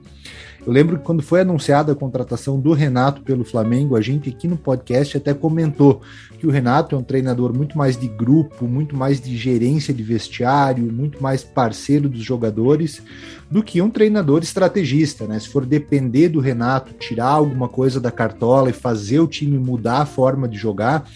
Eu 0.65 0.73
lembro 0.73 0.97
que 0.97 1.03
quando 1.03 1.25
foi 1.25 1.41
anunciada 1.41 1.91
a 1.91 1.97
contratação 1.97 2.61
do 2.61 2.73
Renato 2.73 3.23
pelo 3.23 3.45
Flamengo, 3.45 3.97
a 3.97 4.01
gente 4.01 4.31
aqui 4.31 4.47
no 4.47 4.57
podcast 4.57 5.17
até 5.17 5.35
comentou 5.35 6.01
que 6.39 6.47
o 6.47 6.51
Renato 6.51 6.95
é 6.95 6.99
um 6.99 7.03
treinador 7.03 7.53
muito 7.53 7.77
mais 7.77 7.97
de 7.97 8.07
grupo, 8.07 8.69
muito 8.69 8.97
mais 8.97 9.21
de 9.21 9.37
gerência 9.37 9.93
de 9.93 10.05
vestiário, 10.05 10.85
muito 10.93 11.21
mais 11.21 11.43
parceiro 11.43 12.09
dos 12.09 12.23
jogadores 12.23 13.03
do 13.51 13.61
que 13.61 13.83
um 13.83 13.91
treinador 13.91 14.45
estrategista, 14.45 15.27
né? 15.27 15.41
Se 15.41 15.49
for 15.49 15.67
depender 15.67 16.29
do 16.29 16.39
Renato, 16.39 16.93
tirar 16.95 17.31
alguma 17.31 17.69
coisa 17.69 18.01
da 18.01 18.13
cartola 18.13 18.71
e 18.71 18.73
fazer 18.73 19.19
o 19.19 19.27
time 19.27 19.59
mudar 19.59 20.03
a 20.03 20.07
forma 20.07 20.47
de 20.47 20.57
jogar, 20.57 21.09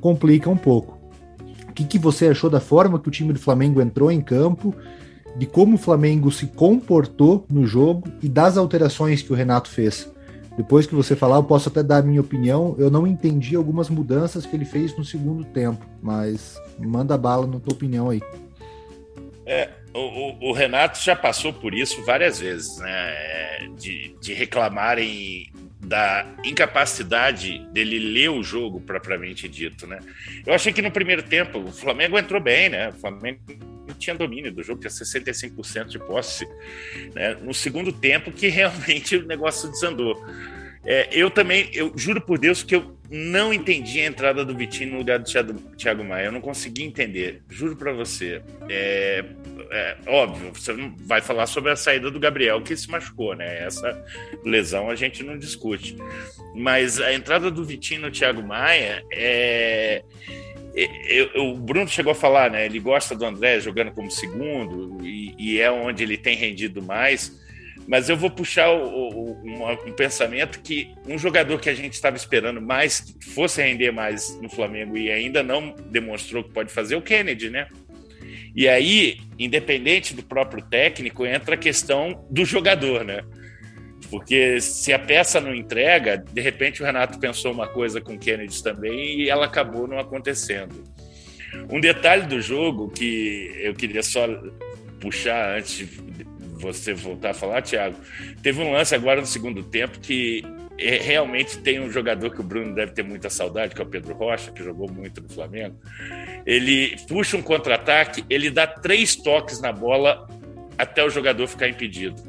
complica 0.00 0.50
um 0.50 0.56
pouco. 0.56 0.98
O 1.68 1.72
que, 1.72 1.84
que 1.84 1.98
você 1.98 2.26
achou 2.26 2.50
da 2.50 2.60
forma 2.60 2.98
que 2.98 3.06
o 3.06 3.12
time 3.12 3.32
do 3.32 3.38
Flamengo 3.38 3.80
entrou 3.80 4.10
em 4.10 4.20
campo? 4.20 4.74
De 5.36 5.46
como 5.46 5.74
o 5.74 5.78
Flamengo 5.78 6.30
se 6.30 6.46
comportou 6.46 7.44
no 7.50 7.66
jogo 7.66 8.08
e 8.22 8.28
das 8.28 8.56
alterações 8.56 9.22
que 9.22 9.32
o 9.32 9.36
Renato 9.36 9.68
fez. 9.68 10.10
Depois 10.56 10.86
que 10.86 10.94
você 10.94 11.16
falar, 11.16 11.36
eu 11.36 11.44
posso 11.44 11.68
até 11.68 11.82
dar 11.82 11.98
a 11.98 12.02
minha 12.02 12.20
opinião. 12.20 12.74
Eu 12.78 12.90
não 12.90 13.06
entendi 13.06 13.56
algumas 13.56 13.88
mudanças 13.88 14.44
que 14.44 14.54
ele 14.54 14.64
fez 14.64 14.96
no 14.96 15.04
segundo 15.04 15.44
tempo, 15.44 15.86
mas 16.02 16.56
manda 16.78 17.16
bala 17.16 17.46
na 17.46 17.60
tua 17.60 17.72
opinião 17.72 18.10
aí. 18.10 18.20
É, 19.46 19.70
o, 19.94 20.50
o, 20.50 20.52
Renato 20.52 21.02
já 21.02 21.16
passou 21.16 21.52
por 21.52 21.74
isso 21.74 22.04
várias 22.04 22.38
vezes, 22.38 22.76
né? 22.78 22.90
É, 22.90 23.68
de, 23.76 24.14
de 24.20 24.34
reclamarem 24.34 25.50
da 25.80 26.26
incapacidade 26.44 27.66
dele 27.72 27.98
ler 27.98 28.30
o 28.30 28.42
jogo 28.42 28.80
propriamente 28.80 29.48
dito, 29.48 29.86
né? 29.86 29.98
Eu 30.46 30.54
achei 30.54 30.72
que 30.72 30.82
no 30.82 30.90
primeiro 30.90 31.22
tempo 31.22 31.58
o 31.58 31.72
Flamengo 31.72 32.18
entrou 32.18 32.40
bem, 32.40 32.68
né? 32.68 32.90
O 32.90 32.92
Flamengo 32.92 33.40
tinha 33.98 34.14
domínio 34.14 34.52
do 34.52 34.62
jogo, 34.62 34.80
tinha 34.80 34.90
65% 34.90 35.86
de 35.86 35.98
posse. 35.98 36.46
Né? 37.14 37.34
No 37.42 37.54
segundo 37.54 37.92
tempo, 37.92 38.30
que 38.30 38.48
realmente 38.48 39.16
o 39.16 39.26
negócio 39.26 39.70
desandou. 39.70 40.22
É, 40.84 41.08
eu 41.12 41.30
também, 41.30 41.70
eu 41.74 41.92
juro 41.96 42.20
por 42.20 42.38
Deus 42.38 42.62
que 42.62 42.74
eu 42.74 42.96
não 43.10 43.52
entendi 43.52 44.00
a 44.00 44.06
entrada 44.06 44.44
do 44.44 44.56
Vitinho 44.56 44.92
no 44.92 44.98
lugar 44.98 45.18
do 45.18 45.24
Thiago, 45.76 46.04
Maia. 46.04 46.26
Eu 46.26 46.32
não 46.32 46.40
consegui 46.40 46.84
entender, 46.84 47.42
juro 47.48 47.76
para 47.76 47.92
você. 47.92 48.40
É, 48.68 49.24
é, 49.70 49.96
óbvio, 50.06 50.52
você 50.54 50.72
não 50.72 50.94
vai 51.00 51.20
falar 51.20 51.46
sobre 51.46 51.70
a 51.70 51.76
saída 51.76 52.10
do 52.10 52.20
Gabriel 52.20 52.62
que 52.62 52.76
se 52.76 52.88
machucou, 52.90 53.34
né? 53.34 53.66
Essa 53.66 54.04
lesão 54.44 54.88
a 54.88 54.94
gente 54.94 55.22
não 55.22 55.36
discute. 55.36 55.96
Mas 56.54 57.00
a 57.00 57.12
entrada 57.12 57.50
do 57.50 57.64
Vitinho 57.64 58.02
no 58.02 58.10
Thiago 58.10 58.42
Maia 58.42 59.04
é 59.12 60.02
eu, 60.74 61.46
o 61.46 61.58
Bruno 61.58 61.88
chegou 61.88 62.12
a 62.12 62.14
falar, 62.14 62.50
né? 62.50 62.64
Ele 62.64 62.78
gosta 62.78 63.14
do 63.14 63.24
André 63.24 63.60
jogando 63.60 63.90
como 63.90 64.10
segundo 64.10 65.04
e, 65.04 65.34
e 65.38 65.60
é 65.60 65.70
onde 65.70 66.02
ele 66.02 66.16
tem 66.16 66.36
rendido 66.36 66.80
mais. 66.80 67.38
Mas 67.90 68.08
eu 68.08 68.16
vou 68.16 68.30
puxar 68.30 68.70
o, 68.70 69.08
o, 69.08 69.84
um, 69.84 69.92
pensamento 69.92 70.60
que 70.60 70.94
um 71.08 71.18
jogador 71.18 71.58
que 71.58 71.68
a 71.68 71.74
gente 71.74 71.94
estava 71.94 72.16
esperando 72.16 72.62
mais, 72.62 73.00
que 73.00 73.24
fosse 73.24 73.60
render 73.60 73.90
mais 73.90 74.40
no 74.40 74.48
Flamengo 74.48 74.96
e 74.96 75.10
ainda 75.10 75.42
não 75.42 75.74
demonstrou 75.90 76.44
que 76.44 76.52
pode 76.52 76.72
fazer, 76.72 76.94
é 76.94 76.96
o 76.96 77.02
Kennedy, 77.02 77.50
né? 77.50 77.66
E 78.54 78.68
aí, 78.68 79.18
independente 79.36 80.14
do 80.14 80.22
próprio 80.22 80.62
técnico, 80.62 81.26
entra 81.26 81.56
a 81.56 81.58
questão 81.58 82.24
do 82.30 82.44
jogador, 82.44 83.04
né? 83.04 83.24
Porque 84.08 84.60
se 84.60 84.92
a 84.92 84.98
peça 84.98 85.40
não 85.40 85.52
entrega, 85.52 86.16
de 86.16 86.40
repente 86.40 86.80
o 86.80 86.86
Renato 86.86 87.18
pensou 87.18 87.50
uma 87.50 87.66
coisa 87.66 88.00
com 88.00 88.14
o 88.14 88.18
Kennedy 88.20 88.62
também 88.62 89.22
e 89.22 89.28
ela 89.28 89.46
acabou 89.46 89.88
não 89.88 89.98
acontecendo. 89.98 90.84
Um 91.68 91.80
detalhe 91.80 92.24
do 92.28 92.40
jogo 92.40 92.88
que 92.88 93.50
eu 93.60 93.74
queria 93.74 94.04
só 94.04 94.28
puxar 95.00 95.58
antes 95.58 95.88
você 96.60 96.94
voltar 96.94 97.30
a 97.30 97.34
falar, 97.34 97.62
Thiago, 97.62 97.96
teve 98.42 98.62
um 98.62 98.72
lance 98.72 98.94
agora 98.94 99.20
no 99.20 99.26
segundo 99.26 99.62
tempo 99.62 99.98
que 99.98 100.44
é, 100.78 100.96
realmente 100.96 101.58
tem 101.58 101.80
um 101.80 101.90
jogador 101.90 102.30
que 102.30 102.40
o 102.40 102.44
Bruno 102.44 102.74
deve 102.74 102.92
ter 102.92 103.02
muita 103.02 103.28
saudade, 103.28 103.74
que 103.74 103.80
é 103.80 103.84
o 103.84 103.88
Pedro 103.88 104.14
Rocha, 104.14 104.50
que 104.50 104.62
jogou 104.62 104.90
muito 104.90 105.20
no 105.20 105.28
Flamengo. 105.28 105.76
Ele 106.46 106.96
puxa 107.06 107.36
um 107.36 107.42
contra-ataque, 107.42 108.24
ele 108.30 108.50
dá 108.50 108.66
três 108.66 109.14
toques 109.14 109.60
na 109.60 109.72
bola 109.72 110.26
até 110.78 111.04
o 111.04 111.10
jogador 111.10 111.46
ficar 111.46 111.68
impedido. 111.68 112.22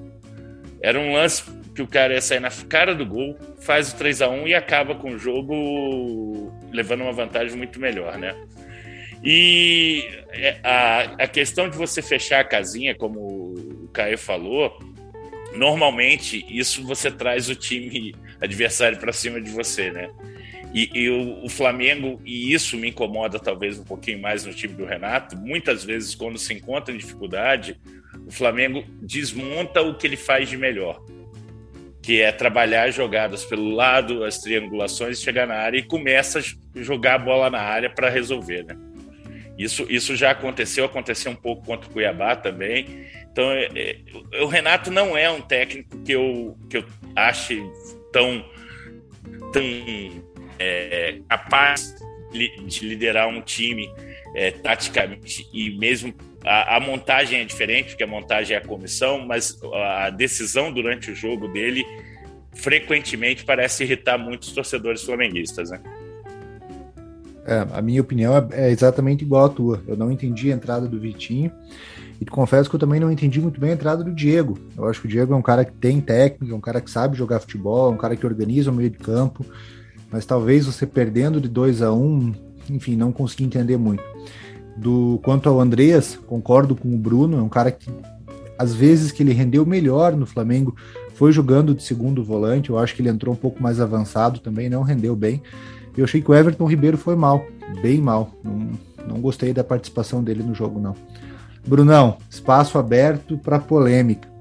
Era 0.82 1.00
um 1.00 1.14
lance 1.14 1.44
que 1.74 1.82
o 1.82 1.88
cara 1.88 2.14
ia 2.14 2.22
sair 2.22 2.42
na 2.42 2.50
cara 2.68 2.94
do 2.94 3.06
gol, 3.06 3.38
faz 3.62 3.94
o 3.94 3.96
3 3.96 4.22
a 4.22 4.30
1 4.30 4.48
e 4.48 4.54
acaba 4.54 4.96
com 4.96 5.12
o 5.12 5.18
jogo 5.18 6.52
levando 6.72 7.02
uma 7.02 7.14
vantagem 7.14 7.58
muito 7.58 7.80
melhor, 7.80 8.18
né? 8.18 8.36
E 9.24 10.04
é, 10.32 10.58
a, 10.64 11.02
a 11.24 11.28
questão 11.28 11.70
de 11.70 11.78
você 11.78 12.02
fechar 12.02 12.40
a 12.40 12.44
casinha, 12.44 12.96
como 12.96 13.51
Caio 13.92 14.18
falou, 14.18 14.80
normalmente 15.54 16.46
isso 16.50 16.84
você 16.84 17.12
traz 17.12 17.50
o 17.50 17.56
time 17.56 18.16
adversário 18.40 18.98
para 18.98 19.14
cima 19.14 19.40
de 19.40 19.50
você, 19.52 19.92
né? 19.92 20.10
E, 20.74 20.90
e 20.94 21.10
o, 21.10 21.44
o, 21.44 21.50
Flamengo, 21.50 22.22
e 22.26 22.54
isso 22.54 22.78
me 22.78 22.90
incomoda 22.90 23.38
talvez 23.38 23.78
um 23.78 23.84
pouquinho 23.84 24.22
mais 24.22 24.46
no 24.46 24.54
time 24.54 24.74
do 24.74 24.86
Renato, 24.86 25.36
muitas 25.36 25.84
vezes 25.84 26.16
quando 26.16 26.38
se 26.38 26.54
encontra 26.54 26.94
em 26.94 26.98
dificuldade, 26.98 27.78
o 28.26 28.32
Flamengo 28.32 28.84
desmonta 29.02 29.82
o 29.82 29.98
que 29.98 30.08
ele 30.08 30.16
faz 30.16 30.48
de 30.48 30.58
melhor 30.58 31.04
que 32.02 32.20
é 32.20 32.32
trabalhar 32.32 32.90
jogadas 32.90 33.46
pelo 33.46 33.70
lado, 33.70 34.24
as 34.24 34.40
triangulações, 34.40 35.22
chegar 35.22 35.46
na 35.46 35.56
área 35.56 35.78
e 35.78 35.84
começa 35.84 36.40
a 36.40 36.82
jogar 36.82 37.16
a 37.16 37.20
bola 37.20 37.50
na 37.50 37.60
área 37.60 37.90
para 37.90 38.10
resolver, 38.10 38.64
né? 38.64 38.76
Isso, 39.62 39.86
isso 39.90 40.16
já 40.16 40.32
aconteceu, 40.32 40.86
aconteceu 40.86 41.32
um 41.32 41.36
pouco 41.36 41.64
contra 41.64 41.88
o 41.88 41.94
Cuiabá 41.94 42.36
também. 42.36 43.06
Então, 43.32 43.52
é, 43.52 43.70
é, 43.76 43.98
o 44.42 44.48
Renato 44.48 44.90
não 44.90 45.16
é 45.16 45.30
um 45.30 45.42
técnico 45.42 46.02
que 46.04 46.12
eu, 46.12 46.58
que 46.68 46.78
eu 46.78 46.86
ache 47.16 47.64
tão, 48.12 48.44
tão 49.54 49.64
é, 50.58 51.20
capaz 51.30 51.96
de 52.32 52.86
liderar 52.86 53.28
um 53.28 53.42
time 53.42 53.88
é, 54.34 54.52
taticamente 54.52 55.46
e 55.54 55.78
mesmo 55.78 56.14
a, 56.44 56.78
a, 56.78 56.80
montagem 56.80 57.42
é 57.42 57.46
diferente, 57.46 57.90
porque 57.90 58.04
a 58.04 58.08
montagem 58.08 58.56
é 58.56 58.60
a 58.60 58.66
comissão, 58.66 59.20
mas 59.20 59.60
a 59.74 60.10
decisão 60.10 60.72
durante 60.72 61.12
o 61.12 61.16
jogo 61.16 61.48
dele 61.50 61.86
frequentemente 62.54 63.44
parece 63.44 63.84
irritar 63.84 64.18
muitos 64.18 64.52
torcedores 64.52 65.04
flamenguistas, 65.04 65.70
né? 65.70 65.82
É, 67.46 67.68
a 67.74 67.82
minha 67.82 68.02
opinião 68.02 68.36
é, 68.36 68.48
é, 68.52 68.72
exatamente 68.72 69.24
igual 69.24 69.46
à 69.46 69.50
tua. 69.50 69.82
Eu 69.88 69.98
não 69.98 70.12
entendi 70.12 70.52
a 70.52 70.56
entrada 70.56 70.88
do 70.88 71.00
Vitinho 71.00 71.52
e 72.20 72.26
confesso 72.26 72.70
que 72.70 72.76
eu 72.76 72.80
também 72.80 73.00
não 73.00 73.12
entendi 73.12 73.42
muito 73.42 73.60
bem 73.60 73.72
a 73.72 73.74
entrada 73.74 74.04
do 74.04 74.14
Diego. 74.14 74.58
Eu 74.78 74.88
acho 74.88 75.02
que 75.02 75.08
o 75.08 75.10
Diego 75.10 75.34
é 75.34 75.36
um 75.36 75.42
cara 75.42 75.66
que 75.66 75.74
tem 75.74 76.00
técnica, 76.00 76.54
é 76.54 76.56
um 76.56 76.62
cara 76.62 76.80
que 76.80 76.92
sabe 76.92 77.18
jogar 77.18 77.40
futebol, 77.40 77.90
é 77.90 77.94
um 77.94 77.98
cara 77.98 78.16
que 78.16 78.26
organiza 78.26 78.70
o 78.70 78.74
meio 78.74 78.92
de 78.92 79.00
campo, 79.00 79.44
mas 80.12 80.26
talvez 80.26 80.66
você 80.66 80.86
perdendo 80.86 81.42
de 81.42 81.48
2 81.48 81.82
a 81.82 81.92
1 81.92 81.98
um, 81.98 82.34
enfim, 82.70 82.96
não 82.96 83.12
consegui 83.12 83.44
entender 83.44 83.78
muito. 83.78 84.04
Do 84.78 85.20
quanto 85.24 85.50
ao 85.50 85.60
Andreas, 85.60 86.18
concordo 86.28 86.76
com 86.76 86.94
o 86.94 86.98
Bruno, 86.98 87.40
é 87.40 87.42
um 87.42 87.50
cara 87.50 87.72
que 87.72 87.90
às 88.58 88.74
vezes 88.74 89.12
que 89.12 89.24
ele 89.24 89.34
rendeu 89.34 89.66
melhor 89.66 90.16
no 90.16 90.28
Flamengo 90.28 90.76
foi 91.16 91.32
jogando 91.32 91.74
de 91.74 91.84
segundo 91.84 92.24
volante. 92.24 92.70
Eu 92.70 92.78
acho 92.78 92.96
que 92.96 93.02
ele 93.02 93.10
entrou 93.10 93.34
um 93.34 93.38
pouco 93.38 93.62
mais 93.62 93.80
avançado 93.80 94.40
também, 94.40 94.70
não 94.70 94.84
rendeu 94.84 95.16
bem. 95.16 95.42
Eu 95.96 96.06
achei 96.06 96.22
que 96.22 96.32
o 96.32 96.34
Everton 96.34 96.66
Ribeiro 96.66 96.98
foi 96.98 97.16
mal, 97.16 97.46
bem 97.82 98.00
mal. 98.00 98.32
Não, 98.44 98.70
não 99.08 99.22
gostei 99.22 99.54
da 99.54 99.64
participação 99.64 100.24
dele 100.24 100.44
no 100.44 100.56
jogo, 100.56 100.80
não. 100.80 100.96
Brunão, 101.66 102.18
espaço 102.30 102.78
aberto 102.78 103.38
para 103.38 103.60
polêmica. 103.60 104.32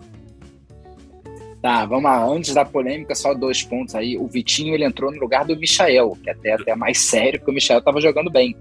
Tá, 1.60 1.84
vamos 1.84 2.04
lá. 2.04 2.24
Antes 2.24 2.54
da 2.54 2.64
polêmica, 2.64 3.14
só 3.14 3.34
dois 3.34 3.62
pontos 3.62 3.94
aí. 3.94 4.16
O 4.16 4.26
Vitinho 4.26 4.74
ele 4.74 4.84
entrou 4.84 5.12
no 5.12 5.20
lugar 5.20 5.44
do 5.44 5.56
Michael, 5.56 6.16
que 6.22 6.30
até 6.30 6.54
até 6.54 6.74
mais 6.74 6.98
sério, 6.98 7.38
porque 7.38 7.50
o 7.50 7.54
Michael 7.54 7.80
estava 7.80 8.00
jogando 8.00 8.30
bem. 8.30 8.56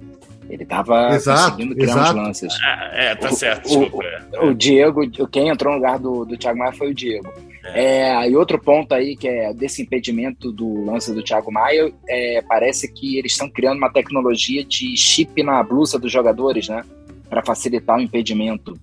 Ele 0.50 0.64
estava 0.64 1.10
conseguindo 1.10 1.76
criar 1.76 1.92
exato. 1.92 2.10
uns 2.10 2.16
lances. 2.16 2.54
Ah, 2.64 2.90
é, 2.94 3.16
tá 3.16 3.32
certo. 3.32 3.70
O, 3.70 4.46
o, 4.46 4.50
o, 4.50 4.54
Diego, 4.56 5.08
quem 5.30 5.50
entrou 5.50 5.74
no 5.74 5.78
lugar 5.78 6.00
do, 6.00 6.26
do 6.26 6.36
Thiago 6.36 6.58
Maia 6.58 6.74
foi 6.74 6.90
o 6.90 6.94
Diego. 6.94 7.32
É. 7.64 8.26
é. 8.26 8.30
e 8.30 8.36
outro 8.36 8.58
ponto 8.60 8.94
aí 8.94 9.16
que 9.16 9.28
é 9.28 9.54
desse 9.54 9.82
impedimento 9.82 10.52
do 10.52 10.86
lance 10.86 11.14
do 11.14 11.24
Thiago 11.24 11.52
Maia, 11.52 11.94
é, 12.08 12.42
parece 12.42 12.92
que 12.92 13.18
eles 13.18 13.34
estão 13.34 13.50
criando 13.50 13.78
uma 13.78 13.92
tecnologia 13.92 14.66
de 14.66 14.98
chip 14.98 15.44
na 15.44 15.62
blusa 15.62 16.00
dos 16.00 16.12
jogadores, 16.12 16.68
né? 16.68 16.84
Para 17.30 17.46
facilitar 17.46 17.98
o 17.98 18.02
impedimento. 18.02 18.74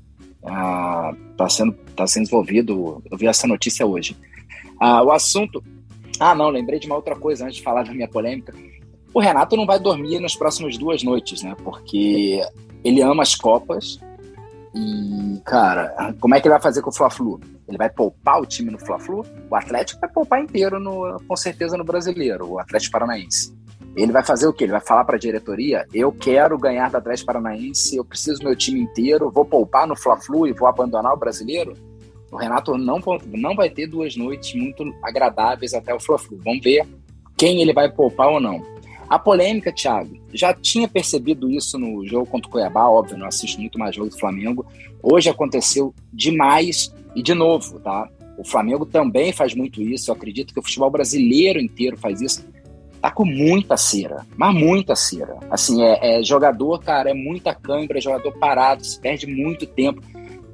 Ah, 0.45 1.13
tá 1.37 1.49
sendo 1.49 1.73
tá 1.97 2.07
sendo 2.07 2.25
desenvolvido. 2.25 3.03
Eu 3.11 3.19
vi 3.19 3.27
essa 3.27 3.49
notícia 3.49 3.85
hoje. 3.85 4.17
Ah, 4.79 5.03
o 5.03 5.11
assunto. 5.11 5.65
Ah, 6.21 6.35
não, 6.35 6.49
lembrei 6.49 6.79
de 6.79 6.87
uma 6.87 6.97
outra 6.97 7.17
coisa 7.17 7.45
antes 7.45 7.57
de 7.57 7.63
falar 7.63 7.83
da 7.83 7.93
minha 7.93 8.07
polêmica. 8.07 8.55
O 9.17 9.19
Renato 9.19 9.57
não 9.57 9.65
vai 9.65 9.79
dormir 9.79 10.21
nas 10.21 10.37
próximas 10.37 10.77
duas 10.77 11.03
noites, 11.03 11.43
né? 11.43 11.57
Porque 11.65 12.39
ele 12.85 13.01
ama 13.01 13.23
as 13.23 13.35
Copas. 13.35 13.99
E, 14.75 15.41
cara, 15.43 16.15
como 16.21 16.35
é 16.35 16.39
que 16.39 16.47
ele 16.47 16.53
vai 16.53 16.61
fazer 16.61 16.83
com 16.83 16.91
o 16.91 16.93
Fla-Flu? 16.93 17.41
Ele 17.67 17.79
vai 17.79 17.89
poupar 17.89 18.43
o 18.43 18.45
time 18.45 18.71
no 18.71 18.79
Fla-Flu? 18.79 19.25
O 19.51 19.57
Atlético 19.57 20.03
vai 20.03 20.11
poupar 20.11 20.43
inteiro, 20.43 20.79
no, 20.79 21.19
com 21.27 21.35
certeza, 21.35 21.79
no 21.79 21.83
brasileiro, 21.83 22.47
o 22.47 22.59
Atlético 22.59 22.93
Paranaense. 22.93 23.57
Ele 23.97 24.13
vai 24.13 24.23
fazer 24.23 24.49
o 24.49 24.53
quê? 24.53 24.65
Ele 24.65 24.73
vai 24.73 24.83
falar 24.83 25.07
para 25.07 25.17
a 25.17 25.19
diretoria: 25.19 25.87
eu 25.95 26.13
quero 26.13 26.59
ganhar 26.59 26.91
da 26.91 26.99
Atlético 26.99 27.29
Paranaense, 27.29 27.97
eu 27.97 28.05
preciso 28.05 28.41
do 28.41 28.45
meu 28.45 28.55
time 28.55 28.81
inteiro, 28.81 29.31
vou 29.31 29.47
poupar 29.47 29.87
no 29.87 29.97
Fla-Flu 29.97 30.47
e 30.47 30.53
vou 30.53 30.69
abandonar 30.69 31.15
o 31.15 31.19
brasileiro? 31.19 31.73
O 32.31 32.37
Renato 32.37 32.77
não, 32.77 33.01
não 33.29 33.57
vai 33.57 33.71
ter 33.71 33.87
duas 33.87 34.15
noites 34.15 34.55
muito 34.55 34.85
agradáveis 35.03 35.73
até 35.73 35.95
o 35.95 35.99
Fla-Flu. 35.99 36.39
Vamos 36.45 36.63
ver 36.63 36.87
quem 37.35 37.63
ele 37.63 37.73
vai 37.73 37.91
poupar 37.91 38.29
ou 38.29 38.41
não. 38.41 38.76
A 39.09 39.19
polêmica, 39.19 39.73
Thiago, 39.73 40.19
já 40.33 40.53
tinha 40.53 40.89
percebido 40.89 41.51
isso 41.51 41.79
no 41.79 42.05
jogo 42.07 42.27
contra 42.27 42.49
o 42.49 42.51
Cuiabá, 42.51 42.89
óbvio, 42.89 43.17
não 43.17 43.27
assisto 43.27 43.61
muito 43.61 43.79
mais 43.79 43.95
jogo 43.95 44.11
do 44.11 44.19
Flamengo. 44.19 44.67
Hoje 45.03 45.31
aconteceu 45.31 45.95
demais 46.13 46.93
e 47.15 47.23
de 47.23 47.35
novo, 47.35 47.79
tá? 47.79 48.09
O 48.37 48.45
Flamengo 48.45 48.85
também 48.85 49.33
faz 49.33 49.55
muito 49.55 49.81
isso. 49.81 50.11
Eu 50.11 50.15
acredito 50.15 50.53
que 50.53 50.61
o 50.61 50.63
futebol 50.63 50.91
brasileiro 50.91 51.61
inteiro 51.61 51.97
faz 51.97 52.21
isso 52.21 52.45
tá 53.01 53.11
com 53.11 53.25
muita 53.25 53.77
cera, 53.77 54.27
mas 54.37 54.55
muita 54.55 54.97
cera. 54.97 55.39
Assim, 55.51 55.83
é, 55.83 56.19
é 56.19 56.23
jogador, 56.25 56.81
cara, 56.81 57.11
é 57.11 57.15
muita 57.15 57.55
câimbra, 57.55 57.99
é 57.99 58.01
jogador 58.01 58.33
parado, 58.33 58.85
se 58.85 59.01
perde 59.01 59.27
muito 59.27 59.67
tempo. 59.67 60.03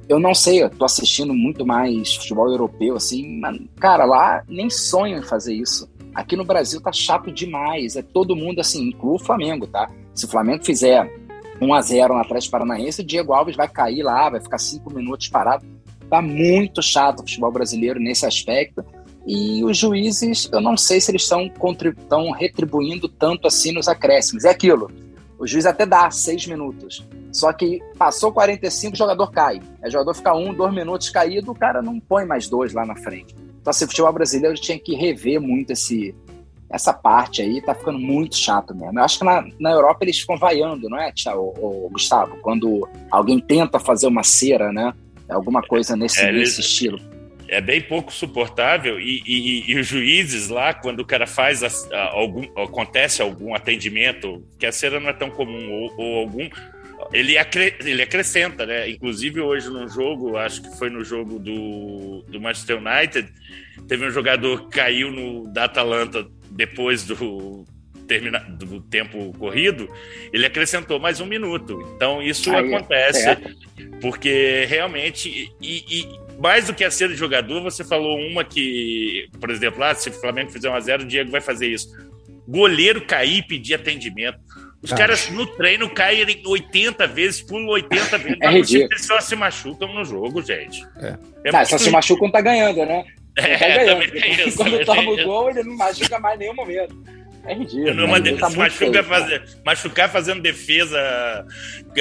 Eu 0.07 0.19
não 0.19 0.35
sei, 0.35 0.61
eu 0.61 0.69
tô 0.69 0.85
assistindo 0.85 1.33
muito 1.33 1.65
mais 1.65 2.15
futebol 2.15 2.49
europeu, 2.49 2.95
assim, 2.95 3.39
mas, 3.39 3.57
cara, 3.79 4.05
lá 4.05 4.43
nem 4.47 4.69
sonham 4.69 5.19
em 5.19 5.23
fazer 5.23 5.55
isso. 5.55 5.89
Aqui 6.13 6.35
no 6.35 6.45
Brasil 6.45 6.79
tá 6.79 6.91
chato 6.91 7.31
demais, 7.31 7.95
é 7.95 8.01
todo 8.01 8.35
mundo 8.35 8.59
assim, 8.59 8.89
inclui 8.89 9.15
o 9.15 9.19
Flamengo, 9.19 9.65
tá? 9.65 9.89
Se 10.13 10.25
o 10.25 10.27
Flamengo 10.27 10.63
fizer 10.63 11.11
1 11.59 11.73
a 11.73 11.81
0 11.81 12.13
no 12.13 12.19
Atlético 12.19 12.51
Paranaense, 12.51 13.01
o 13.01 13.05
Diego 13.05 13.33
Alves 13.33 13.55
vai 13.55 13.67
cair 13.67 14.03
lá, 14.03 14.29
vai 14.29 14.39
ficar 14.39 14.57
cinco 14.57 14.93
minutos 14.93 15.27
parado. 15.27 15.65
Tá 16.09 16.21
muito 16.21 16.81
chato 16.81 17.19
o 17.19 17.23
futebol 17.23 17.51
brasileiro 17.51 17.99
nesse 17.99 18.25
aspecto. 18.25 18.85
E 19.25 19.63
os 19.63 19.77
juízes, 19.77 20.49
eu 20.51 20.59
não 20.59 20.75
sei 20.75 20.99
se 20.99 21.09
eles 21.09 21.23
estão, 21.23 22.31
retribuindo 22.31 23.07
tanto 23.07 23.47
assim 23.47 23.71
nos 23.71 23.87
acréscimos. 23.87 24.43
É 24.43 24.49
aquilo. 24.49 24.91
O 25.39 25.47
juiz 25.47 25.65
até 25.65 25.85
dá 25.85 26.11
seis 26.11 26.45
minutos. 26.45 27.07
Só 27.31 27.51
que 27.51 27.81
passou 27.97 28.31
45, 28.31 28.93
o 28.93 28.97
jogador 28.97 29.31
cai. 29.31 29.59
É 29.81 29.87
o 29.87 29.91
jogador 29.91 30.13
fica 30.13 30.35
um, 30.35 30.53
dois 30.53 30.73
minutos 30.73 31.09
caído, 31.09 31.51
o 31.51 31.55
cara 31.55 31.81
não 31.81 31.99
põe 31.99 32.25
mais 32.25 32.47
dois 32.47 32.73
lá 32.73 32.85
na 32.85 32.95
frente. 32.95 33.33
Então, 33.63 33.71
assim, 33.71 33.85
o 33.85 33.87
futebol 33.87 34.11
brasileiro 34.11 34.55
tinha 34.55 34.77
que 34.77 34.93
rever 34.93 35.39
muito 35.39 35.71
esse, 35.71 36.13
essa 36.69 36.91
parte 36.91 37.41
aí, 37.41 37.61
tá 37.61 37.73
ficando 37.73 37.97
muito 37.97 38.35
chato 38.35 38.75
mesmo. 38.75 38.99
Eu 38.99 39.03
acho 39.05 39.19
que 39.19 39.23
na, 39.23 39.47
na 39.57 39.71
Europa 39.71 39.99
eles 40.01 40.19
ficam 40.19 40.37
vaiando, 40.37 40.89
não 40.89 40.99
é, 40.99 41.13
o, 41.33 41.89
Gustavo? 41.89 42.35
Quando 42.41 42.85
alguém 43.09 43.39
tenta 43.39 43.79
fazer 43.79 44.07
uma 44.07 44.21
cera, 44.21 44.73
né? 44.73 44.93
Alguma 45.29 45.61
coisa 45.61 45.95
nesse, 45.95 46.19
é, 46.19 46.29
nesse 46.29 46.59
estilo 46.59 46.99
é 47.47 47.61
bem 47.61 47.79
pouco 47.81 48.11
suportável 48.11 48.99
e, 48.99 49.21
e, 49.27 49.71
e, 49.71 49.79
os 49.79 49.85
juízes 49.85 50.49
lá, 50.49 50.73
quando 50.73 51.01
o 51.01 51.05
cara 51.05 51.27
faz 51.27 51.63
a, 51.63 51.67
a, 51.95 52.09
algum, 52.13 52.41
acontece 52.59 53.21
algum 53.21 53.53
atendimento, 53.53 54.43
que 54.57 54.65
a 54.65 54.71
cera 54.71 54.99
não 54.99 55.09
é 55.09 55.13
tão 55.13 55.29
comum, 55.29 55.71
ou, 55.71 55.93
ou 55.97 56.17
algum, 56.17 56.49
ele, 57.13 57.37
acre, 57.37 57.75
ele 57.79 58.01
acrescenta, 58.01 58.65
né? 58.65 58.89
Inclusive 58.89 59.39
hoje 59.39 59.69
no 59.69 59.87
jogo, 59.87 60.35
acho 60.35 60.61
que 60.61 60.77
foi 60.77 60.89
no 60.89 61.03
jogo 61.03 61.39
do, 61.39 62.23
do 62.27 62.41
Manchester 62.41 62.77
United, 62.77 63.29
teve 63.87 64.05
um 64.05 64.11
jogador 64.11 64.67
que 64.67 64.77
caiu 64.77 65.11
no, 65.11 65.47
da 65.53 65.65
Atalanta 65.65 66.25
depois 66.49 67.03
do, 67.03 67.65
termina, 68.07 68.39
do 68.39 68.81
tempo 68.81 69.31
corrido, 69.37 69.87
ele 70.31 70.45
acrescentou 70.45 70.99
mais 70.99 71.19
um 71.19 71.25
minuto. 71.25 71.79
Então 71.95 72.21
isso 72.21 72.51
Aí, 72.51 72.73
acontece 72.73 73.29
é. 73.29 73.37
porque 74.01 74.65
realmente 74.65 75.51
e, 75.61 75.83
e, 75.89 76.23
mais 76.39 76.67
do 76.67 76.73
que 76.73 76.83
a 76.83 76.91
ser 76.91 77.09
de 77.09 77.15
jogador, 77.15 77.61
você 77.61 77.83
falou 77.83 78.17
uma 78.19 78.43
que, 78.43 79.27
por 79.39 79.49
exemplo, 79.49 79.83
ah, 79.83 79.95
se 79.95 80.09
o 80.09 80.13
Flamengo 80.13 80.51
fizer 80.51 80.69
um 80.69 80.75
a 80.75 80.79
zero, 80.79 81.03
o 81.03 81.07
Diego 81.07 81.31
vai 81.31 81.41
fazer 81.41 81.67
isso. 81.67 81.95
Goleiro 82.47 83.05
cair 83.05 83.37
e 83.37 83.47
pedir 83.47 83.75
atendimento. 83.75 84.39
Os 84.83 84.91
ah. 84.91 84.97
caras 84.97 85.29
no 85.29 85.47
treino 85.47 85.89
caem 85.89 86.25
80 86.45 87.07
vezes, 87.07 87.41
pulam 87.41 87.69
80 87.69 88.17
vezes. 88.17 88.37
É 88.41 88.53
eles 88.53 89.05
só 89.05 89.21
se 89.21 89.33
machucam 89.33 89.93
no 89.93 90.03
jogo, 90.03 90.41
gente. 90.41 90.85
É. 90.97 91.17
É 91.45 91.51
não, 91.51 91.65
só 91.65 91.77
se 91.77 91.89
machucam 91.89 92.29
quando 92.29 92.33
tá 92.33 92.41
ganhando, 92.41 92.85
né? 92.85 93.05
É, 93.37 93.57
tá 93.57 93.67
ganhando. 93.67 94.15
Isso, 94.47 94.57
quando 94.57 94.85
toma 94.85 95.09
o 95.09 95.23
gol, 95.23 95.49
ele 95.49 95.63
não 95.63 95.77
machuca 95.77 96.19
mais 96.19 96.35
em 96.35 96.39
nenhum 96.39 96.55
momento. 96.55 97.01
É 97.45 97.53
ridículo. 97.53 97.93
Numa 97.93 98.19
né? 98.19 98.35
tá 98.35 98.49
machuca 98.49 99.03
fazer, 99.03 99.43
machucar 99.65 100.09
fazendo 100.09 100.41
defesa 100.41 101.45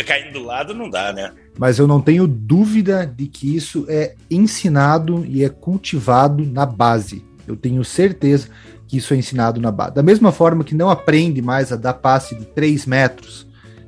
caindo 0.04 0.32
do 0.32 0.42
lado 0.42 0.74
não 0.74 0.90
dá, 0.90 1.12
né? 1.12 1.32
Mas 1.58 1.78
eu 1.78 1.86
não 1.86 2.00
tenho 2.00 2.26
dúvida 2.26 3.06
de 3.06 3.26
que 3.26 3.54
isso 3.56 3.86
é 3.88 4.14
ensinado 4.30 5.24
e 5.26 5.44
é 5.44 5.48
cultivado 5.48 6.44
na 6.44 6.66
base. 6.66 7.24
Eu 7.46 7.56
tenho 7.56 7.84
certeza 7.84 8.48
que 8.92 8.98
isso 8.98 9.14
é 9.14 9.16
ensinado 9.16 9.58
na 9.58 9.72
base. 9.72 9.94
Da 9.94 10.02
mesma 10.02 10.30
forma 10.30 10.62
que 10.62 10.74
não 10.74 10.90
aprende 10.90 11.40
mais 11.40 11.72
a 11.72 11.76
dar 11.76 11.94
passe 11.94 12.34
de 12.34 12.44
3 12.44 12.84
metros, 12.84 13.46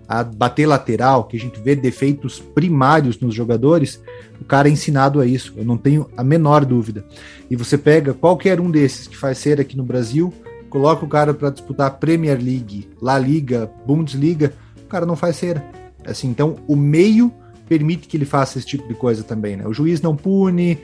a 0.09 0.25
bater 0.25 0.64
lateral, 0.64 1.25
que 1.25 1.37
a 1.37 1.40
gente 1.40 1.61
vê 1.61 1.77
defeitos 1.77 2.40
primários 2.40 3.21
nos 3.21 3.35
jogadores, 3.35 4.01
o 4.40 4.47
cara 4.47 4.67
é 4.67 4.73
ensinado 4.73 5.21
a 5.21 5.27
isso. 5.27 5.53
Eu 5.59 5.64
não 5.67 5.77
tenho 5.77 6.09
a 6.17 6.25
menor 6.25 6.64
dúvida. 6.64 7.05
E 7.51 7.55
você 7.55 7.77
pega 7.77 8.14
qualquer 8.14 8.59
um 8.59 8.71
desses 8.71 9.07
que 9.07 9.14
faz 9.14 9.37
ser 9.37 9.61
aqui 9.61 9.77
no 9.77 9.85
Brasil, 9.85 10.33
coloca 10.71 11.05
o 11.05 11.09
cara 11.09 11.35
para 11.35 11.51
disputar 11.51 11.99
Premier 11.99 12.38
League, 12.43 12.88
La 12.99 13.19
Liga, 13.19 13.71
Bundesliga, 13.87 14.55
o 14.87 14.88
cara 14.88 15.05
não 15.05 15.17
faz 15.17 15.37
cera. 15.37 15.62
Assim, 16.07 16.29
então 16.29 16.57
o 16.67 16.75
meio 16.75 17.31
permite 17.69 18.09
que 18.09 18.17
ele 18.17 18.25
faça 18.25 18.57
esse 18.57 18.67
tipo 18.67 18.88
de 18.88 18.95
coisa 18.95 19.23
também, 19.23 19.55
né? 19.55 19.67
O 19.67 19.75
juiz 19.75 20.01
não 20.01 20.17
pune, 20.17 20.79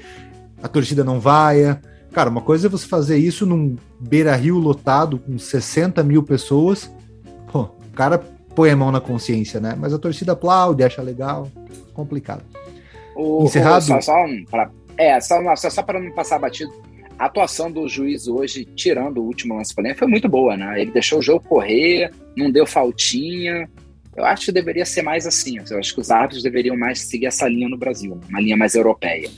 a 0.62 0.68
torcida 0.68 1.02
não 1.02 1.18
vaia. 1.18 1.80
Cara, 2.12 2.28
uma 2.28 2.40
coisa 2.40 2.66
é 2.66 2.70
você 2.70 2.86
fazer 2.86 3.18
isso 3.18 3.46
num 3.46 3.76
beira-rio 3.98 4.58
lotado 4.58 5.18
com 5.18 5.38
60 5.38 6.02
mil 6.02 6.22
pessoas. 6.22 6.90
Pô, 7.52 7.62
o 7.62 7.92
cara 7.94 8.18
põe 8.54 8.70
a 8.70 8.76
mão 8.76 8.90
na 8.90 9.00
consciência, 9.00 9.60
né? 9.60 9.76
Mas 9.78 9.94
a 9.94 9.98
torcida 9.98 10.32
aplaude, 10.32 10.82
acha 10.82 11.02
legal. 11.02 11.48
Complicado. 11.94 12.42
O, 13.14 13.44
Encerrado? 13.44 13.82
O, 13.82 13.86
só, 13.86 14.00
só, 14.00 14.24
pra, 14.50 14.70
é, 14.96 15.20
só, 15.20 15.56
só, 15.56 15.70
só 15.70 15.82
para 15.82 16.00
não 16.00 16.12
passar 16.12 16.38
batido 16.38 16.72
a 17.20 17.26
atuação 17.26 17.70
do 17.70 17.86
juiz 17.86 18.26
hoje, 18.26 18.64
tirando 18.64 19.18
o 19.18 19.24
último 19.24 19.54
lance 19.54 19.74
polêmico, 19.74 19.98
foi 19.98 20.08
muito 20.08 20.26
boa, 20.26 20.56
né? 20.56 20.80
Ele 20.80 20.90
deixou 20.90 21.18
o 21.18 21.22
jogo 21.22 21.44
correr, 21.46 22.10
não 22.34 22.50
deu 22.50 22.66
faltinha. 22.66 23.68
Eu 24.16 24.24
acho 24.24 24.46
que 24.46 24.52
deveria 24.52 24.86
ser 24.86 25.02
mais 25.02 25.26
assim. 25.26 25.58
Eu 25.70 25.78
acho 25.78 25.92
que 25.94 26.00
os 26.00 26.10
árbitros 26.10 26.42
deveriam 26.42 26.74
mais 26.78 27.02
seguir 27.02 27.26
essa 27.26 27.46
linha 27.46 27.68
no 27.68 27.76
Brasil, 27.76 28.18
uma 28.26 28.40
linha 28.40 28.56
mais 28.56 28.74
europeia. 28.74 29.28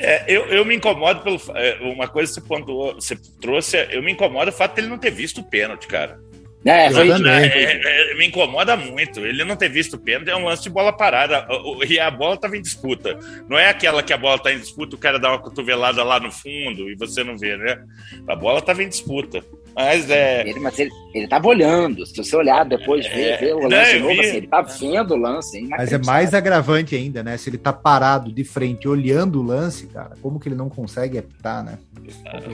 É, 0.00 0.24
eu, 0.28 0.46
eu 0.46 0.64
me 0.64 0.76
incomodo 0.76 1.22
pelo. 1.22 1.40
É, 1.56 1.78
uma 1.80 2.06
coisa 2.06 2.32
que 2.32 2.40
você, 2.40 2.46
pontuou, 2.46 2.94
você 2.94 3.16
trouxe, 3.40 3.76
eu 3.90 4.00
me 4.00 4.12
incomodo 4.12 4.50
o 4.50 4.54
fato 4.54 4.76
de 4.76 4.82
ele 4.82 4.88
não 4.88 4.96
ter 4.96 5.10
visto 5.10 5.40
o 5.40 5.44
pênalti, 5.44 5.88
cara. 5.88 6.20
É, 6.64 6.90
foi, 6.90 7.08
é, 7.10 8.12
é, 8.12 8.14
me 8.14 8.26
incomoda 8.26 8.76
muito. 8.76 9.20
Ele 9.20 9.44
não 9.44 9.56
ter 9.56 9.68
visto 9.68 9.94
o 9.94 9.98
pênalti 9.98 10.28
é 10.28 10.36
um 10.36 10.44
lance 10.44 10.62
de 10.62 10.70
bola 10.70 10.92
parada. 10.92 11.46
E 11.88 11.98
a 11.98 12.10
bola 12.10 12.34
estava 12.34 12.56
em 12.56 12.62
disputa. 12.62 13.18
Não 13.48 13.58
é 13.58 13.68
aquela 13.68 14.02
que 14.02 14.12
a 14.12 14.18
bola 14.18 14.36
está 14.36 14.52
em 14.52 14.58
disputa, 14.58 14.94
o 14.94 14.98
cara 14.98 15.18
dá 15.18 15.30
uma 15.30 15.38
cotovelada 15.38 16.02
lá 16.04 16.20
no 16.20 16.30
fundo 16.30 16.90
e 16.90 16.94
você 16.94 17.24
não 17.24 17.36
vê, 17.36 17.56
né? 17.56 17.82
A 18.28 18.36
bola 18.36 18.58
estava 18.58 18.82
em 18.82 18.88
disputa. 18.88 19.42
Mas 19.74 20.10
é. 20.10 20.48
Ele, 20.48 20.60
mas 20.60 20.78
ele, 20.78 20.90
ele 21.14 21.28
tava 21.28 21.46
olhando. 21.48 22.04
Se 22.04 22.16
você 22.16 22.34
olhar 22.34 22.64
depois, 22.64 23.06
é, 23.06 23.08
ver, 23.08 23.38
ver 23.38 23.54
o 23.54 23.68
lance 23.68 23.98
novo, 23.98 24.20
assim, 24.20 24.36
ele 24.36 24.46
tá 24.46 24.62
vendo 24.62 25.14
o 25.14 25.16
lance. 25.16 25.62
Mas 25.68 25.92
é 25.92 25.98
mais 25.98 26.34
agravante 26.34 26.96
ainda, 26.96 27.22
né? 27.22 27.36
Se 27.36 27.48
ele 27.48 27.58
tá 27.58 27.72
parado 27.72 28.32
de 28.32 28.44
frente 28.44 28.88
olhando 28.88 29.40
o 29.40 29.42
lance, 29.42 29.86
cara, 29.86 30.12
como 30.20 30.40
que 30.40 30.48
ele 30.48 30.56
não 30.56 30.68
consegue 30.68 31.18
apitar, 31.18 31.64
né? 31.64 31.78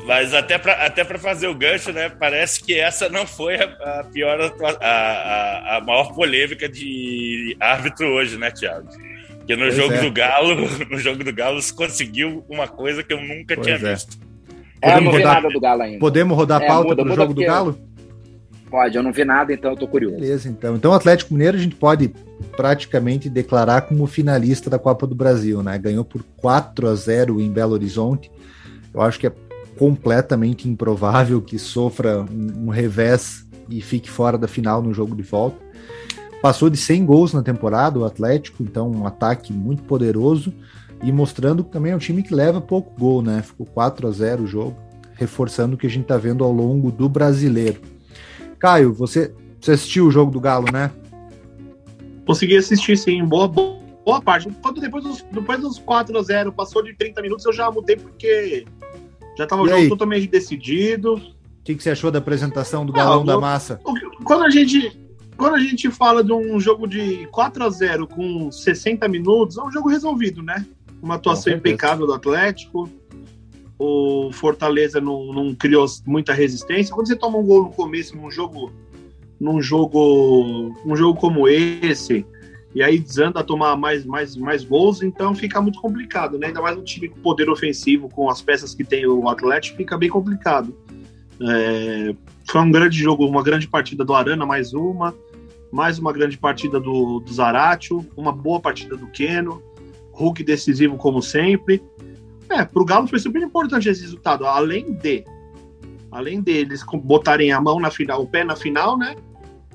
Mas 0.06 0.34
até 0.34 0.58
para 0.58 0.72
até 0.84 1.04
pra 1.04 1.18
fazer 1.18 1.46
o 1.46 1.54
gancho, 1.54 1.92
né? 1.92 2.08
Parece 2.08 2.62
que 2.62 2.78
essa 2.78 3.08
não 3.08 3.26
foi 3.26 3.56
a, 3.56 4.00
a 4.00 4.04
pior, 4.04 4.40
a, 4.40 4.86
a, 4.86 5.76
a, 5.76 5.80
maior 5.80 6.12
polêmica 6.12 6.68
de 6.68 7.56
árbitro 7.60 8.06
hoje, 8.08 8.36
né, 8.36 8.50
Thiago? 8.50 8.88
Porque 9.38 9.54
no 9.54 9.62
pois 9.62 9.76
jogo 9.76 9.94
é. 9.94 10.00
do 10.00 10.12
Galo, 10.12 10.54
no 10.90 10.98
jogo 10.98 11.22
do 11.22 11.32
Galo, 11.32 11.60
conseguiu 11.74 12.44
uma 12.48 12.66
coisa 12.66 13.02
que 13.02 13.12
eu 13.12 13.20
nunca 13.20 13.54
pois 13.54 13.66
tinha 13.66 13.76
é. 13.76 13.94
visto 13.94 14.23
é, 14.84 14.96
eu 14.96 15.00
não 15.00 15.12
vi 15.12 15.22
nada 15.22 15.48
do 15.48 15.60
Galo 15.60 15.82
ainda. 15.82 15.98
Podemos 15.98 16.36
rodar 16.36 16.60
a 16.60 16.64
é, 16.64 16.68
pauta 16.68 16.94
para 16.94 17.12
o 17.12 17.14
jogo 17.14 17.34
do 17.34 17.42
Galo? 17.42 17.78
Pode, 18.70 18.96
eu 18.96 19.02
não 19.02 19.12
vi 19.12 19.24
nada, 19.24 19.52
então 19.52 19.70
eu 19.70 19.76
tô 19.76 19.86
curioso. 19.86 20.16
Beleza, 20.16 20.48
então. 20.48 20.74
Então 20.74 20.90
o 20.90 20.94
Atlético 20.94 21.32
Mineiro 21.32 21.56
a 21.56 21.60
gente 21.60 21.76
pode 21.76 22.12
praticamente 22.56 23.30
declarar 23.30 23.82
como 23.82 24.06
finalista 24.06 24.68
da 24.68 24.78
Copa 24.78 25.06
do 25.06 25.14
Brasil, 25.14 25.62
né? 25.62 25.78
Ganhou 25.78 26.04
por 26.04 26.24
4 26.38 26.88
a 26.88 26.94
0 26.94 27.40
em 27.40 27.50
Belo 27.50 27.72
Horizonte. 27.72 28.30
Eu 28.92 29.00
acho 29.00 29.18
que 29.18 29.26
é 29.26 29.32
completamente 29.78 30.68
improvável 30.68 31.40
que 31.40 31.58
sofra 31.58 32.20
um, 32.22 32.66
um 32.66 32.68
revés 32.68 33.46
e 33.68 33.80
fique 33.80 34.10
fora 34.10 34.36
da 34.36 34.48
final 34.48 34.82
no 34.82 34.92
jogo 34.92 35.14
de 35.14 35.22
volta. 35.22 35.56
Passou 36.42 36.68
de 36.68 36.76
100 36.76 37.06
gols 37.06 37.32
na 37.32 37.42
temporada 37.42 37.98
o 37.98 38.04
Atlético, 38.04 38.62
então 38.62 38.90
um 38.90 39.06
ataque 39.06 39.52
muito 39.52 39.82
poderoso 39.84 40.52
e 41.04 41.12
mostrando 41.12 41.62
que 41.62 41.70
também 41.70 41.92
é 41.92 41.96
um 41.96 41.98
time 41.98 42.22
que 42.22 42.34
leva 42.34 42.60
pouco 42.60 42.98
gol, 42.98 43.20
né? 43.22 43.42
Ficou 43.42 43.66
4 43.66 44.08
a 44.08 44.10
0 44.10 44.44
o 44.44 44.46
jogo, 44.46 44.76
reforçando 45.12 45.74
o 45.74 45.78
que 45.78 45.86
a 45.86 45.90
gente 45.90 46.06
tá 46.06 46.16
vendo 46.16 46.42
ao 46.42 46.50
longo 46.50 46.90
do 46.90 47.08
brasileiro. 47.08 47.80
Caio, 48.58 48.92
você, 48.92 49.34
você 49.60 49.72
assistiu 49.72 50.06
o 50.06 50.10
jogo 50.10 50.30
do 50.30 50.40
Galo, 50.40 50.72
né? 50.72 50.90
Consegui 52.26 52.56
assistir, 52.56 52.96
sim, 52.96 53.22
boa, 53.22 53.46
boa 53.46 54.22
parte. 54.22 54.48
Quando 54.62 54.80
depois 54.80 55.04
dos, 55.04 55.22
depois 55.30 55.60
dos 55.60 55.78
4 55.78 56.18
a 56.18 56.22
0 56.22 56.52
passou 56.52 56.82
de 56.82 56.94
30 56.94 57.20
minutos, 57.20 57.44
eu 57.44 57.52
já 57.52 57.70
mudei 57.70 57.96
porque 57.96 58.64
já 59.36 59.46
tava 59.46 59.62
o 59.62 59.68
jogo 59.68 59.88
totalmente 59.90 60.26
decidido. 60.26 61.20
que, 61.62 61.74
que 61.74 61.82
você 61.82 61.90
achou 61.90 62.10
da 62.10 62.18
apresentação 62.18 62.86
do 62.86 62.92
Galão 62.94 63.20
ah, 63.22 63.26
da 63.26 63.38
Massa? 63.38 63.78
Quando 64.24 64.44
a 64.44 64.50
gente 64.50 65.04
quando 65.36 65.56
a 65.56 65.58
gente 65.58 65.90
fala 65.90 66.22
de 66.22 66.32
um 66.32 66.60
jogo 66.60 66.86
de 66.86 67.26
4 67.26 67.64
a 67.64 67.68
0 67.68 68.06
com 68.06 68.52
60 68.52 69.06
minutos, 69.08 69.58
é 69.58 69.62
um 69.62 69.70
jogo 69.70 69.88
resolvido, 69.88 70.42
né? 70.42 70.64
Uma 71.04 71.16
atuação 71.16 71.52
impecável 71.52 72.06
do 72.06 72.14
Atlético. 72.14 72.88
O 73.78 74.30
Fortaleza 74.32 75.02
não, 75.02 75.34
não, 75.34 75.54
criou 75.54 75.84
muita 76.06 76.32
resistência. 76.32 76.94
Quando 76.94 77.08
você 77.08 77.14
toma 77.14 77.36
um 77.36 77.44
gol 77.44 77.64
no 77.64 77.70
começo 77.70 78.16
num 78.16 78.30
jogo, 78.30 78.72
num 79.38 79.60
jogo, 79.60 80.74
um 80.86 80.96
jogo 80.96 81.20
como 81.20 81.46
esse, 81.46 82.24
e 82.74 82.82
aí 82.82 82.98
desanda 82.98 83.40
a 83.40 83.44
tomar 83.44 83.76
mais, 83.76 84.06
mais, 84.06 84.34
mais 84.34 84.64
gols, 84.64 85.02
então 85.02 85.34
fica 85.34 85.60
muito 85.60 85.78
complicado, 85.78 86.38
né? 86.38 86.46
Ainda 86.46 86.62
mais 86.62 86.74
um 86.74 86.82
time 86.82 87.10
com 87.10 87.20
poder 87.20 87.50
ofensivo, 87.50 88.08
com 88.08 88.30
as 88.30 88.40
peças 88.40 88.74
que 88.74 88.82
tem 88.82 89.06
o 89.06 89.28
Atlético, 89.28 89.76
fica 89.76 89.98
bem 89.98 90.08
complicado. 90.08 90.74
É, 91.38 92.14
foi 92.50 92.62
um 92.62 92.70
grande 92.70 92.96
jogo, 92.96 93.26
uma 93.26 93.42
grande 93.42 93.68
partida 93.68 94.06
do 94.06 94.14
Arana, 94.14 94.46
mais 94.46 94.72
uma. 94.72 95.14
Mais 95.70 95.98
uma 95.98 96.14
grande 96.14 96.38
partida 96.38 96.80
do, 96.80 97.20
do 97.20 97.30
Zaratio, 97.30 98.06
uma 98.16 98.32
boa 98.32 98.58
partida 98.58 98.96
do 98.96 99.08
Keno. 99.08 99.62
Hulk 100.14 100.42
decisivo 100.42 100.96
como 100.96 101.20
sempre. 101.20 101.82
É, 102.48 102.64
pro 102.64 102.84
Galo 102.84 103.06
foi 103.06 103.18
super 103.18 103.42
importante 103.42 103.88
esse 103.88 104.02
resultado. 104.02 104.46
Além 104.46 104.92
de 104.92 105.24
além 106.10 106.40
deles 106.40 106.84
botarem 107.02 107.50
a 107.50 107.60
mão 107.60 107.80
na 107.80 107.90
final, 107.90 108.22
o 108.22 108.26
pé 108.26 108.44
na 108.44 108.54
final, 108.54 108.96
né? 108.96 109.16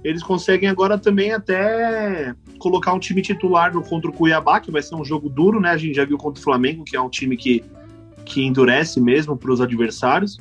Eles 0.02 0.23
conseguem 0.23 0.69
agora 0.69 0.97
também 0.97 1.34
até 1.34 2.34
colocar 2.58 2.93
um 2.93 2.99
time 2.99 3.21
titular 3.21 3.73
no 3.73 3.84
contra 3.84 4.10
o 4.10 4.13
Cuiabá, 4.13 4.62
que 4.62 4.71
vai 4.71 4.82
ser 4.82 4.95
um 4.95 5.04
jogo 5.04 5.28
duro, 5.28 5.60
né? 5.60 5.71
A 5.71 5.78
gente 5.78 5.95
já 5.95 6.06
viu 6.06 6.17
contra 6.17 6.39
o 6.39 6.43
Flamengo, 6.43 6.86
que 6.86 6.95
é 6.95 7.02
um 7.02 7.10
time 7.10 7.36
que, 7.36 7.62
que 8.23 8.41
endurece 8.41 9.02
mesmo 9.02 9.36
para 9.36 9.52
os 9.52 9.60
adversários 9.60 10.39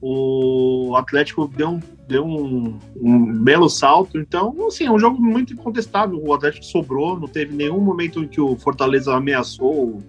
o 0.00 0.94
Atlético 0.96 1.48
deu 1.48 1.70
um, 1.70 1.80
deu 2.08 2.24
um, 2.24 2.78
um, 2.96 3.32
belo 3.44 3.68
salto. 3.68 4.18
Então, 4.18 4.54
assim, 4.66 4.86
é 4.86 4.90
um 4.90 4.98
jogo 4.98 5.20
muito 5.20 5.52
incontestável. 5.52 6.18
O 6.20 6.32
Atlético 6.32 6.64
sobrou, 6.64 7.20
não 7.20 7.28
teve 7.28 7.54
nenhum 7.54 7.80
momento 7.80 8.24
em 8.24 8.28
que 8.28 8.40
o 8.40 8.56
Fortaleza 8.56 9.14
ameaçou 9.14 10.00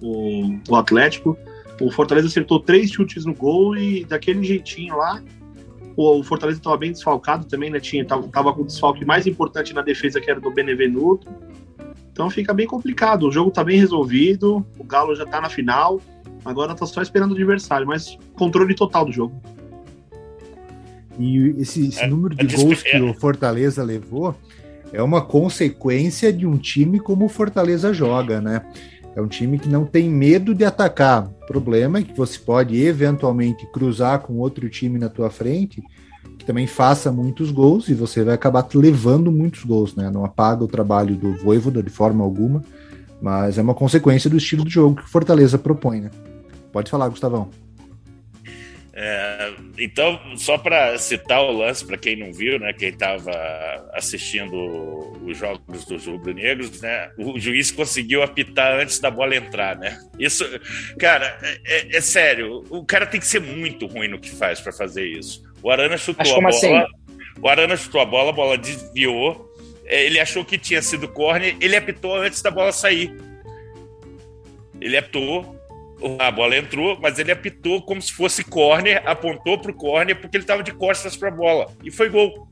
o, 0.00 0.06
o, 0.06 0.60
o 0.68 0.76
Atlético. 0.76 1.36
O 1.80 1.90
Fortaleza 1.90 2.28
acertou 2.28 2.60
três 2.60 2.90
chutes 2.90 3.24
no 3.24 3.34
gol 3.34 3.76
e 3.76 4.04
daquele 4.04 4.44
jeitinho 4.44 4.96
lá. 4.96 5.22
O, 5.96 6.20
o 6.20 6.22
Fortaleza 6.22 6.58
estava 6.58 6.76
bem 6.76 6.92
desfalcado 6.92 7.46
também, 7.46 7.70
né? 7.70 7.80
Tinha, 7.80 8.04
tava, 8.04 8.28
tava 8.28 8.52
com 8.52 8.62
o 8.62 8.66
desfalque 8.66 9.04
mais 9.04 9.26
importante 9.26 9.72
na 9.72 9.80
defesa, 9.80 10.20
que 10.20 10.30
era 10.30 10.38
do 10.38 10.50
Benevenuto. 10.50 11.26
Então 12.12 12.28
fica 12.28 12.52
bem 12.52 12.66
complicado. 12.66 13.26
O 13.26 13.32
jogo 13.32 13.48
está 13.48 13.64
bem 13.64 13.78
resolvido, 13.78 14.64
o 14.78 14.84
Galo 14.84 15.16
já 15.16 15.24
está 15.24 15.40
na 15.40 15.48
final. 15.48 16.00
Agora 16.44 16.74
tá 16.74 16.84
só 16.84 17.00
esperando 17.00 17.32
o 17.32 17.34
adversário, 17.34 17.86
mas 17.86 18.18
controle 18.34 18.74
total 18.74 19.06
do 19.06 19.12
jogo. 19.12 19.40
E 21.18 21.54
esse, 21.58 21.88
esse 21.88 22.02
é, 22.02 22.06
número 22.06 22.34
de 22.34 22.52
é 22.52 22.56
gols 22.56 22.82
que 22.82 23.00
o 23.00 23.14
Fortaleza 23.14 23.82
levou 23.82 24.34
é 24.92 25.02
uma 25.02 25.22
consequência 25.22 26.32
de 26.32 26.46
um 26.46 26.56
time 26.56 27.00
como 27.00 27.24
o 27.24 27.28
Fortaleza 27.28 27.92
joga, 27.92 28.40
né? 28.40 28.62
É 29.16 29.20
um 29.20 29.28
time 29.28 29.58
que 29.58 29.68
não 29.68 29.84
tem 29.84 30.08
medo 30.08 30.54
de 30.54 30.64
atacar. 30.64 31.26
O 31.42 31.46
problema 31.46 31.98
é 31.98 32.02
que 32.02 32.16
você 32.16 32.38
pode 32.38 32.80
eventualmente 32.80 33.66
cruzar 33.72 34.20
com 34.20 34.38
outro 34.38 34.68
time 34.68 34.98
na 34.98 35.08
tua 35.08 35.30
frente 35.30 35.82
que 36.38 36.44
também 36.44 36.66
faça 36.66 37.10
muitos 37.10 37.50
gols 37.50 37.88
e 37.88 37.94
você 37.94 38.22
vai 38.22 38.34
acabar 38.34 38.66
levando 38.74 39.32
muitos 39.32 39.64
gols, 39.64 39.94
né? 39.94 40.10
Não 40.10 40.24
apaga 40.24 40.64
o 40.64 40.68
trabalho 40.68 41.14
do 41.16 41.34
Voivoda 41.36 41.82
de 41.82 41.90
forma 41.90 42.22
alguma, 42.22 42.62
mas 43.20 43.56
é 43.56 43.62
uma 43.62 43.74
consequência 43.74 44.28
do 44.28 44.36
estilo 44.36 44.64
de 44.64 44.70
jogo 44.70 44.96
que 44.96 45.04
o 45.04 45.08
Fortaleza 45.08 45.58
propõe, 45.58 46.02
né? 46.02 46.10
Pode 46.72 46.90
falar, 46.90 47.08
Gustavão. 47.08 47.48
É, 48.96 49.52
então, 49.76 50.20
só 50.36 50.56
para 50.56 50.96
citar 50.98 51.42
o 51.42 51.50
lance, 51.50 51.84
para 51.84 51.98
quem 51.98 52.14
não 52.14 52.32
viu, 52.32 52.60
né, 52.60 52.72
quem 52.72 52.90
estava 52.90 53.32
assistindo 53.92 54.54
os 55.26 55.36
jogos 55.36 55.84
dos 55.84 56.06
rubro-negros, 56.06 56.80
né, 56.80 57.10
o 57.18 57.36
juiz 57.40 57.72
conseguiu 57.72 58.22
apitar 58.22 58.78
antes 58.78 59.00
da 59.00 59.10
bola 59.10 59.34
entrar, 59.34 59.76
né? 59.76 59.98
Isso, 60.16 60.44
cara, 60.96 61.36
é, 61.64 61.96
é 61.96 62.00
sério, 62.00 62.62
o 62.70 62.84
cara 62.84 63.04
tem 63.04 63.18
que 63.18 63.26
ser 63.26 63.40
muito 63.40 63.86
ruim 63.86 64.06
no 64.06 64.20
que 64.20 64.30
faz 64.30 64.60
para 64.60 64.72
fazer 64.72 65.04
isso. 65.04 65.42
O 65.60 65.70
Arana 65.70 65.96
chutou 65.96 66.30
a 66.30 66.40
bola, 66.40 66.48
assim? 66.50 66.72
o 67.42 67.48
Arana 67.48 67.76
chutou 67.76 68.00
a 68.00 68.06
bola, 68.06 68.30
a 68.30 68.32
bola 68.32 68.56
desviou, 68.56 69.52
é, 69.86 70.04
ele 70.04 70.20
achou 70.20 70.44
que 70.44 70.56
tinha 70.56 70.80
sido 70.80 71.08
corner, 71.08 71.56
ele 71.60 71.74
apitou 71.74 72.14
antes 72.14 72.40
da 72.40 72.50
bola 72.50 72.70
sair. 72.70 73.12
Ele 74.80 74.96
apitou, 74.96 75.56
a 76.18 76.30
bola 76.30 76.56
entrou, 76.56 76.98
mas 77.00 77.18
ele 77.18 77.32
apitou 77.32 77.82
como 77.82 78.00
se 78.00 78.12
fosse 78.12 78.44
corner, 78.44 79.02
apontou 79.06 79.58
para 79.58 79.70
o 79.70 79.74
corner 79.74 80.20
porque 80.20 80.36
ele 80.36 80.44
estava 80.44 80.62
de 80.62 80.72
costas 80.72 81.16
para 81.16 81.28
a 81.28 81.32
bola 81.32 81.66
e 81.82 81.90
foi 81.90 82.08
gol. 82.08 82.48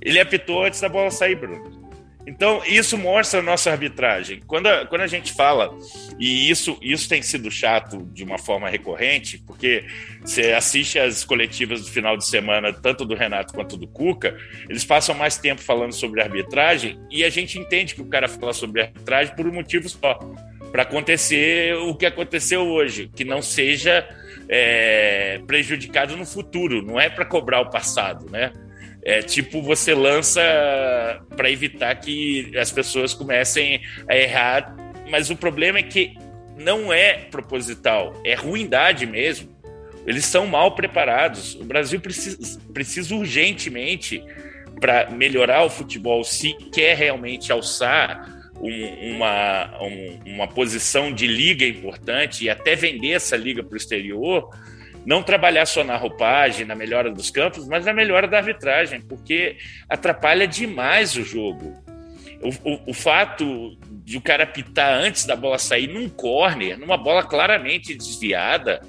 Ele 0.00 0.18
apitou 0.18 0.64
antes 0.64 0.80
da 0.80 0.88
bola 0.88 1.10
sair, 1.10 1.36
Bruno. 1.36 1.80
Então, 2.26 2.62
isso 2.64 2.96
mostra 2.96 3.40
a 3.40 3.42
nossa 3.42 3.70
arbitragem. 3.70 4.40
Quando 4.46 4.68
a, 4.68 4.86
quando 4.86 5.00
a 5.00 5.06
gente 5.06 5.32
fala, 5.32 5.76
e 6.18 6.48
isso, 6.50 6.78
isso 6.80 7.08
tem 7.08 7.22
sido 7.22 7.50
chato 7.50 8.08
de 8.12 8.22
uma 8.22 8.38
forma 8.38 8.68
recorrente, 8.68 9.38
porque 9.46 9.84
você 10.24 10.52
assiste 10.52 10.98
as 10.98 11.24
coletivas 11.24 11.80
do 11.80 11.90
final 11.90 12.16
de 12.16 12.26
semana, 12.26 12.72
tanto 12.72 13.04
do 13.04 13.14
Renato 13.14 13.52
quanto 13.52 13.76
do 13.76 13.88
Cuca, 13.88 14.36
eles 14.68 14.84
passam 14.84 15.14
mais 15.14 15.38
tempo 15.38 15.60
falando 15.60 15.92
sobre 15.92 16.22
arbitragem 16.22 17.00
e 17.10 17.24
a 17.24 17.30
gente 17.30 17.58
entende 17.58 17.94
que 17.94 18.02
o 18.02 18.06
cara 18.06 18.28
fala 18.28 18.52
sobre 18.52 18.82
arbitragem 18.82 19.34
por 19.34 19.46
um 19.46 19.52
motivo 19.52 19.88
só 19.88 20.18
para 20.70 20.82
acontecer 20.82 21.74
o 21.74 21.94
que 21.94 22.06
aconteceu 22.06 22.62
hoje, 22.62 23.10
que 23.14 23.24
não 23.24 23.42
seja 23.42 24.08
é, 24.48 25.40
prejudicado 25.46 26.16
no 26.16 26.24
futuro, 26.24 26.82
não 26.82 26.98
é 26.98 27.08
para 27.08 27.24
cobrar 27.24 27.60
o 27.60 27.70
passado, 27.70 28.30
né? 28.30 28.52
É 29.02 29.22
tipo 29.22 29.62
você 29.62 29.94
lança 29.94 30.42
para 31.36 31.50
evitar 31.50 31.94
que 31.96 32.52
as 32.58 32.70
pessoas 32.70 33.14
comecem 33.14 33.80
a 34.06 34.16
errar, 34.16 34.76
mas 35.08 35.30
o 35.30 35.36
problema 35.36 35.78
é 35.78 35.82
que 35.82 36.14
não 36.56 36.92
é 36.92 37.14
proposital, 37.14 38.14
é 38.24 38.34
ruindade 38.34 39.06
mesmo. 39.06 39.58
Eles 40.06 40.24
são 40.24 40.46
mal 40.46 40.74
preparados. 40.74 41.54
O 41.54 41.64
Brasil 41.64 42.00
precisa, 42.00 42.60
precisa 42.72 43.14
urgentemente 43.14 44.22
para 44.80 45.10
melhorar 45.10 45.64
o 45.64 45.70
futebol, 45.70 46.24
se 46.24 46.54
quer 46.72 46.96
realmente 46.96 47.52
alçar 47.52 48.39
um, 48.60 49.14
uma, 49.14 49.70
um, 49.80 50.18
uma 50.26 50.48
posição 50.48 51.12
de 51.12 51.26
liga 51.26 51.64
importante 51.64 52.44
e 52.44 52.50
até 52.50 52.76
vender 52.76 53.12
essa 53.12 53.36
liga 53.36 53.62
para 53.62 53.74
o 53.74 53.76
exterior, 53.76 54.50
não 55.04 55.22
trabalhar 55.22 55.64
só 55.64 55.82
na 55.82 55.96
roupagem, 55.96 56.66
na 56.66 56.74
melhora 56.74 57.10
dos 57.10 57.30
campos, 57.30 57.66
mas 57.66 57.86
na 57.86 57.92
melhora 57.92 58.28
da 58.28 58.36
arbitragem, 58.36 59.00
porque 59.00 59.56
atrapalha 59.88 60.46
demais 60.46 61.16
o 61.16 61.22
jogo. 61.22 61.74
O, 62.42 62.70
o, 62.70 62.90
o 62.90 62.94
fato 62.94 63.76
de 64.04 64.16
o 64.16 64.20
cara 64.20 64.46
pitar 64.46 64.92
antes 64.92 65.24
da 65.24 65.36
bola 65.36 65.58
sair 65.58 65.86
num 65.86 66.08
corner, 66.08 66.78
numa 66.78 66.96
bola 66.96 67.22
claramente 67.22 67.94
desviada. 67.94 68.80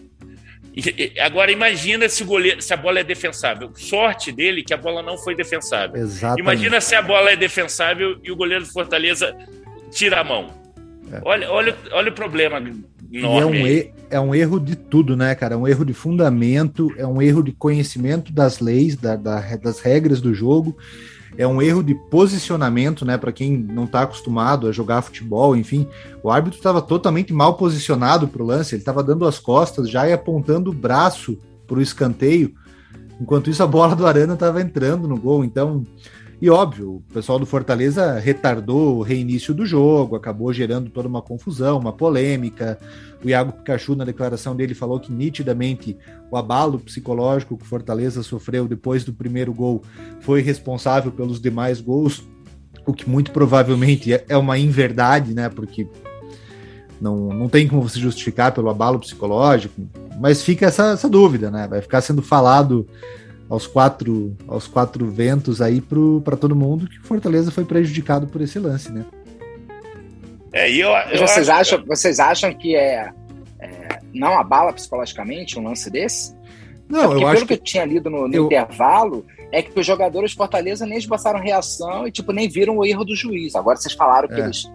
E, 0.74 1.20
agora 1.20 1.52
imagina 1.52 2.08
se, 2.08 2.24
o 2.24 2.26
goleiro, 2.26 2.62
se 2.62 2.74
a 2.74 2.78
bola 2.78 3.00
é 3.00 3.04
defensável. 3.04 3.72
Sorte 3.76 4.32
dele 4.32 4.64
que 4.64 4.74
a 4.74 4.78
bola 4.78 5.02
não 5.02 5.18
foi 5.18 5.36
defensável. 5.36 6.02
Exatamente. 6.02 6.40
Imagina 6.40 6.80
se 6.80 6.96
a 6.96 7.02
bola 7.02 7.32
é 7.32 7.36
defensável 7.36 8.20
e 8.24 8.32
o 8.32 8.36
goleiro 8.38 8.64
do 8.64 8.72
Fortaleza 8.72 9.36
tira 9.92 10.22
a 10.22 10.24
mão. 10.24 10.48
É. 11.12 11.22
Olha, 11.24 11.52
olha, 11.52 11.76
olha 11.92 12.10
o 12.10 12.16
problema 12.16 12.58
enorme. 13.12 13.60
É 13.60 13.64
um, 13.64 13.68
er, 13.68 13.94
é 14.10 14.20
um, 14.20 14.34
erro 14.34 14.60
de 14.60 14.76
tudo, 14.76 15.16
né, 15.18 15.36
cara? 15.36 15.56
É 15.56 15.58
um 15.58 15.68
erro 15.68 15.86
de 15.86 15.94
fundamento, 15.94 16.92
é 16.98 17.06
um 17.06 17.22
erro 17.22 17.44
de 17.44 17.52
conhecimento 17.52 18.32
das 18.32 18.60
leis, 18.60 18.96
da, 18.96 19.16
da, 19.16 19.40
das 19.58 19.82
regras 19.82 20.22
do 20.22 20.34
jogo, 20.34 20.78
é 21.38 21.46
um 21.46 21.62
erro 21.62 21.84
de 21.84 21.94
posicionamento, 21.96 23.06
né? 23.06 23.18
Para 23.18 23.32
quem 23.32 23.58
não 23.58 23.84
está 23.84 24.04
acostumado 24.04 24.68
a 24.68 24.72
jogar 24.72 25.02
futebol, 25.02 25.56
enfim, 25.56 25.88
o 26.24 26.30
árbitro 26.30 26.58
estava 26.58 26.82
totalmente 26.82 27.34
mal 27.34 27.56
posicionado 27.56 28.28
para 28.28 28.42
o 28.42 28.46
lance, 28.46 28.76
ele 28.76 28.82
estava 28.82 29.04
dando 29.04 29.26
as 29.26 29.40
costas 29.40 29.90
já 29.90 30.08
e 30.08 30.14
apontando 30.14 30.72
o 30.72 30.74
braço 30.74 31.38
para 31.68 31.78
o 31.78 31.82
escanteio. 31.82 32.54
Enquanto 33.20 33.50
isso, 33.50 33.62
a 33.62 33.68
bola 33.68 33.96
do 33.96 34.08
Arana 34.08 34.34
estava 34.34 34.62
entrando 34.62 35.08
no 35.08 35.16
gol. 35.16 35.46
Então, 35.46 35.86
e 36.42 36.50
óbvio, 36.50 36.96
o 36.96 37.14
pessoal 37.14 37.38
do 37.38 37.46
Fortaleza 37.46 38.18
retardou 38.18 38.98
o 38.98 39.04
reinício 39.04 39.54
do 39.54 39.64
jogo, 39.64 40.16
acabou 40.16 40.52
gerando 40.52 40.90
toda 40.90 41.08
uma 41.08 41.22
confusão, 41.22 41.78
uma 41.78 41.94
polêmica. 41.94 42.80
O 43.24 43.30
Iago 43.30 43.52
Pikachu, 43.52 43.96
na 43.96 44.04
declaração 44.04 44.56
dele, 44.56 44.74
falou 44.74 45.00
que 45.00 45.12
nitidamente 45.12 45.96
o 46.32 46.36
abalo 46.36 46.80
psicológico 46.80 47.56
que 47.56 47.64
o 47.64 47.68
Fortaleza 47.68 48.24
sofreu 48.24 48.68
depois 48.68 49.04
do 49.04 49.14
primeiro 49.14 49.54
gol 49.54 49.84
foi 50.22 50.42
responsável 50.42 51.12
pelos 51.12 51.40
demais 51.40 51.80
gols, 51.80 52.24
o 52.88 52.94
que 52.94 53.08
muito 53.08 53.30
provavelmente 53.30 54.12
é, 54.12 54.26
é 54.28 54.36
uma 54.36 54.58
inverdade, 54.58 55.36
né? 55.36 55.48
Porque 55.48 55.88
não, 57.00 57.30
não 57.30 57.50
tem 57.50 57.68
como 57.68 57.88
você 57.88 58.00
justificar 58.00 58.52
pelo 58.52 58.70
abalo 58.70 59.00
psicológico, 59.00 59.80
mas 60.20 60.42
fica 60.42 60.66
essa, 60.66 60.94
essa 60.94 61.08
dúvida, 61.08 61.52
né? 61.52 61.68
Vai 61.68 61.82
ficar 61.82 62.02
sendo 62.02 62.24
falado 62.24 62.88
aos 63.52 63.68
quatro, 63.68 64.34
aos 64.48 64.66
quatro 64.66 65.06
ventos 65.12 65.62
aí 65.62 65.82
para 66.24 66.38
todo 66.38 66.56
mundo 66.56 66.88
que 66.88 66.98
o 67.00 67.04
Fortaleza 67.04 67.52
foi 67.52 67.66
prejudicado 67.66 68.26
por 68.26 68.40
esse 68.40 68.58
lance, 68.58 68.90
né? 68.90 69.06
É, 70.54 70.72
eu, 70.72 70.88
eu 71.12 71.28
vocês, 71.28 71.50
acho... 71.50 71.76
acham, 71.76 71.86
vocês 71.86 72.20
acham 72.22 72.54
que 72.54 72.78
é, 72.78 73.12
é, 73.60 74.00
não 74.14 74.40
abala 74.40 74.72
psicologicamente 74.72 75.60
um 75.60 75.64
lance 75.64 75.90
desse? 75.90 76.34
Não, 76.88 77.02
Porque 77.02 77.16
eu 77.16 77.20
pelo 77.20 77.28
acho 77.28 77.46
que 77.46 77.54
eu 77.54 77.58
tinha 77.58 77.84
lido 77.84 78.10
no, 78.10 78.26
no 78.26 78.34
eu... 78.34 78.46
intervalo, 78.46 79.26
é 79.52 79.62
que 79.62 79.78
os 79.78 79.86
jogadores 79.86 80.32
Fortaleza 80.32 80.86
nem 80.86 80.98
esboçaram 80.98 81.42
reação 81.42 82.08
e 82.08 82.12
tipo 82.12 82.32
nem 82.32 82.48
viram 82.48 82.78
o 82.78 82.86
erro 82.86 83.04
do 83.04 83.18
juiz. 83.18 83.54
Agora 83.54 83.76
vocês 83.76 83.94
falaram 83.94 84.30
é. 84.32 84.34
que 84.34 84.40
eles 84.40 84.72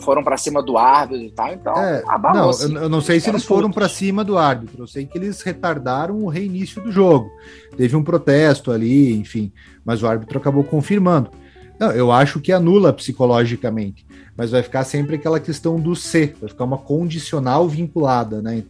foram 0.00 0.22
para 0.22 0.36
cima 0.36 0.62
do 0.62 0.76
árbitro 0.76 1.24
e 1.24 1.30
tal, 1.30 1.52
então 1.52 1.76
é, 1.76 2.02
abalou. 2.06 2.42
Não, 2.42 2.50
assim, 2.50 2.74
eu, 2.74 2.88
não 2.88 3.00
sei 3.00 3.20
se 3.20 3.30
eles 3.30 3.44
foram 3.44 3.70
para 3.70 3.88
cima 3.88 4.24
do 4.24 4.36
árbitro, 4.38 4.82
eu 4.82 4.86
sei 4.86 5.06
que 5.06 5.16
eles 5.18 5.42
retardaram 5.42 6.22
o 6.22 6.28
reinício 6.28 6.82
do 6.82 6.92
jogo. 6.92 7.30
Teve 7.76 7.96
um 7.96 8.02
protesto 8.02 8.70
ali, 8.70 9.14
enfim, 9.14 9.52
mas 9.84 10.02
o 10.02 10.06
árbitro 10.06 10.38
acabou 10.38 10.64
confirmando. 10.64 11.30
Não, 11.78 11.90
eu 11.90 12.12
acho 12.12 12.40
que 12.40 12.52
anula 12.52 12.92
psicologicamente, 12.92 14.06
mas 14.36 14.50
vai 14.50 14.62
ficar 14.62 14.84
sempre 14.84 15.16
aquela 15.16 15.40
questão 15.40 15.78
do 15.78 15.96
C, 15.96 16.34
vai 16.40 16.48
ficar 16.48 16.64
uma 16.64 16.78
condicional 16.78 17.68
vinculada, 17.68 18.40
né? 18.40 18.62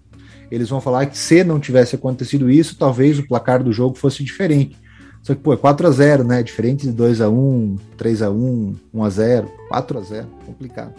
Eles 0.50 0.68
vão 0.68 0.80
falar 0.80 1.06
que 1.06 1.18
se 1.18 1.42
não 1.42 1.58
tivesse 1.58 1.96
acontecido 1.96 2.50
isso, 2.50 2.76
talvez 2.78 3.18
o 3.18 3.26
placar 3.26 3.62
do 3.62 3.72
jogo 3.72 3.96
fosse 3.96 4.22
diferente. 4.22 4.76
Só 5.24 5.34
que, 5.34 5.40
pô, 5.40 5.54
é 5.54 5.56
4x0, 5.56 6.22
né? 6.22 6.42
Diferente 6.42 6.86
de 6.86 6.92
2x1, 6.92 7.78
3x1, 7.96 8.74
1x0, 8.94 9.48
4x0. 9.72 10.26
Complicado. 10.44 10.92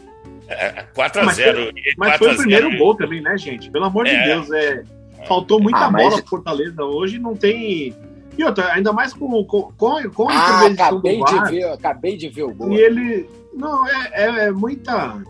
É, 0.47 0.83
4x0. 0.95 1.23
Mas, 1.23 1.38
foi, 1.38 1.73
mas 1.95 2.17
foi 2.17 2.33
o 2.33 2.38
primeiro 2.38 2.75
gol 2.75 2.95
também, 2.95 3.21
né, 3.21 3.38
gente? 3.38 3.69
Pelo 3.69 3.85
amor 3.85 4.07
é. 4.07 4.17
de 4.17 4.25
Deus, 4.25 4.51
é. 4.51 4.83
Faltou 5.27 5.61
muita 5.61 5.85
ah, 5.85 5.91
bola 5.91 6.05
mas... 6.05 6.21
pro 6.21 6.29
Fortaleza 6.29 6.83
hoje, 6.83 7.19
não 7.19 7.35
tem. 7.35 7.95
E 8.35 8.43
outra, 8.43 8.73
ainda 8.73 8.91
mais 8.91 9.13
com, 9.13 9.43
com, 9.43 9.71
com, 9.77 10.09
com 10.09 10.29
a 10.29 10.33
ah, 10.33 10.65
acabei 10.65 11.19
do 11.19 11.23
VAR, 11.23 11.43
de 11.43 11.51
ver, 11.51 11.63
acabei 11.65 12.17
de 12.17 12.27
ver 12.27 12.43
o 12.43 12.53
gol. 12.53 12.73
E 12.73 12.81
ele. 12.81 13.29
Não, 13.53 13.88
é, 13.88 14.09
é, 14.11 14.45
é 14.47 14.51
muita. 14.51 15.21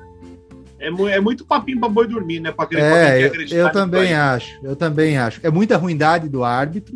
É, 0.79 0.87
é, 0.87 1.19
muito 1.19 1.45
papinho 1.45 1.81
para 1.81 1.89
boi 1.89 2.07
dormir, 2.07 2.39
né? 2.39 2.53
Para 2.53 2.79
é, 2.79 3.25
eu, 3.25 3.33
eu 3.57 3.71
também 3.73 4.13
acho. 4.13 4.57
Eu 4.63 4.75
também 4.75 5.17
acho. 5.17 5.45
É 5.45 5.49
muita 5.49 5.75
ruindade 5.75 6.29
do 6.29 6.45
árbitro 6.45 6.95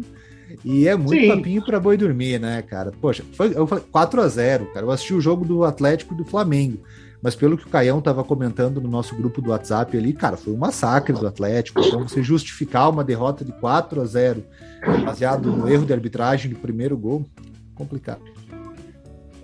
e 0.64 0.88
é 0.88 0.96
muito 0.96 1.22
Sim. 1.22 1.28
papinho 1.28 1.64
para 1.64 1.80
boi 1.80 1.98
dormir, 1.98 2.40
né, 2.40 2.62
cara? 2.62 2.92
Poxa, 3.00 3.24
foi, 3.34 3.56
eu 3.56 3.68
falei 3.68 3.84
4 3.92 4.22
a 4.22 4.28
0 4.28 4.66
cara. 4.74 4.86
Eu 4.86 4.92
assisti 4.92 5.14
o 5.14 5.22
jogo 5.22 5.46
do 5.46 5.64
Atlético 5.64 6.14
e 6.14 6.18
do 6.18 6.26
Flamengo. 6.26 6.84
Mas 7.22 7.36
pelo 7.36 7.58
que 7.58 7.66
o 7.66 7.70
Caião 7.70 8.00
estava 8.00 8.24
comentando 8.24 8.80
no 8.80 8.88
nosso 8.88 9.14
grupo 9.16 9.42
do 9.42 9.50
WhatsApp 9.50 9.96
ali, 9.98 10.14
cara, 10.14 10.38
foi 10.38 10.54
um 10.54 10.58
massacre 10.58 11.14
do 11.14 11.28
Atlético. 11.28 11.82
Então 11.82 12.08
você 12.08 12.24
justificar 12.24 12.90
uma 12.90 13.04
derrota 13.04 13.44
de 13.44 13.52
4 13.52 14.02
a 14.02 14.06
0 14.06 14.44
baseado 15.04 15.52
no 15.52 15.70
erro 15.70 15.86
de 15.86 15.92
arbitragem 15.92 16.52
do 16.52 16.58
primeiro 16.58 16.98
gol, 16.98 17.26
complicado. 17.76 18.22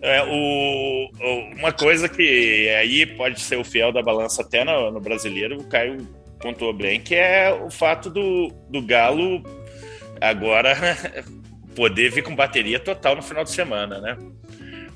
É, 0.01 0.23
o, 0.23 1.09
uma 1.57 1.73
coisa 1.73 2.07
que 2.07 2.69
aí 2.79 3.05
pode 3.05 3.41
ser 3.41 3.57
o 3.57 3.63
fiel 3.63 3.91
da 3.91 4.01
balança 4.01 4.41
até 4.41 4.63
no, 4.63 4.91
no 4.91 5.01
brasileiro, 5.01 5.59
o 5.59 5.63
Caio 5.63 5.97
pontuou 6.39 6.73
bem, 6.73 7.01
que 7.01 7.15
é 7.15 7.51
o 7.51 7.71
fato 7.71 8.09
do, 8.09 8.51
do 8.69 8.81
Galo 8.81 9.41
agora 10.21 10.75
poder 11.75 12.09
vir 12.11 12.23
com 12.23 12.35
bateria 12.35 12.79
total 12.79 13.15
no 13.15 13.21
final 13.21 13.43
de 13.43 13.51
semana, 13.51 13.99
né? 13.99 14.17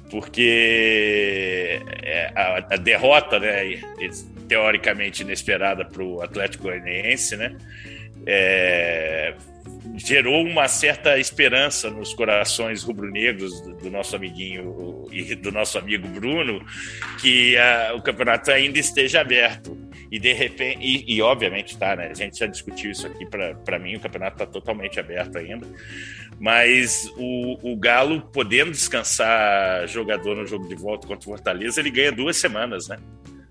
Porque 0.09 1.79
é, 2.01 2.31
a, 2.35 2.77
derrota, 2.77 3.39
né, 3.39 3.79
teoricamente 4.47 5.21
inesperada 5.21 5.85
para 5.85 6.03
o 6.03 6.21
Atlético 6.21 6.63
Goianiense, 6.63 7.37
né? 7.37 7.55
É, 8.25 9.35
gerou 9.95 10.43
uma 10.43 10.67
certa 10.67 11.17
esperança 11.19 11.89
nos 11.89 12.13
corações 12.13 12.83
rubro-negros 12.83 13.61
do, 13.61 13.75
do, 13.75 13.91
nosso 13.91 14.15
amiguinho 14.15 15.05
e 15.11 15.35
do 15.35 15.51
nosso 15.51 15.77
amigo 15.77 16.07
Bruno 16.07 16.65
que 17.21 17.57
a, 17.57 17.93
o 17.95 18.01
campeonato 18.01 18.51
ainda 18.51 18.79
esteja 18.79 19.21
aberto 19.21 19.77
e 20.11 20.19
de 20.19 20.33
repente 20.33 20.79
e, 20.81 21.15
e 21.15 21.21
obviamente 21.21 21.77
tá 21.77 21.95
né 21.95 22.09
a 22.11 22.13
gente 22.13 22.39
já 22.39 22.47
discutiu 22.47 22.91
isso 22.91 23.05
aqui 23.05 23.25
para 23.25 23.79
mim 23.79 23.95
o 23.95 23.99
campeonato 23.99 24.41
está 24.41 24.45
totalmente 24.45 24.99
aberto 24.99 25.37
ainda 25.37 25.67
mas 26.39 27.11
o, 27.17 27.73
o 27.73 27.77
Galo 27.77 28.21
podendo 28.33 28.71
descansar 28.71 29.87
jogador 29.87 30.35
no 30.35 30.47
jogo 30.47 30.67
de 30.67 30.75
volta 30.75 31.07
contra 31.07 31.21
o 31.21 31.31
Fortaleza 31.31 31.79
ele 31.79 31.91
ganha 31.91 32.11
duas 32.11 32.37
semanas 32.37 32.87
né 32.87 32.97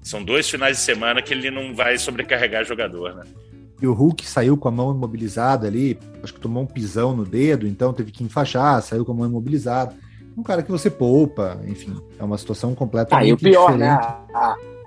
são 0.02 0.22
dois 0.22 0.48
finais 0.48 0.78
de 0.78 0.82
semana 0.82 1.22
que 1.22 1.32
ele 1.32 1.50
não 1.50 1.74
vai 1.74 1.98
sobrecarregar 1.98 2.64
jogador 2.64 3.14
né 3.14 3.24
e 3.80 3.86
o 3.86 3.92
Hulk 3.92 4.26
saiu 4.26 4.56
com 4.56 4.66
a 4.66 4.72
mão 4.72 4.90
imobilizada 4.90 5.68
ali, 5.68 5.96
acho 6.20 6.34
que 6.34 6.40
tomou 6.40 6.64
um 6.64 6.66
pisão 6.66 7.14
no 7.14 7.24
dedo, 7.24 7.64
então 7.64 7.92
teve 7.92 8.10
que 8.10 8.24
enfaixar, 8.24 8.82
saiu 8.82 9.04
com 9.04 9.12
a 9.12 9.14
mão 9.14 9.26
imobilizada. 9.26 9.94
Um 10.36 10.42
cara 10.42 10.64
que 10.64 10.70
você 10.70 10.90
poupa, 10.90 11.60
enfim, 11.64 11.96
é 12.18 12.24
uma 12.24 12.36
situação 12.36 12.74
completamente 12.74 13.24
ah, 13.24 13.28
e 13.28 13.32
o 13.32 13.36
pior, 13.36 13.78
né? 13.78 13.96
diferente. 13.96 14.32
Né? 14.32 14.77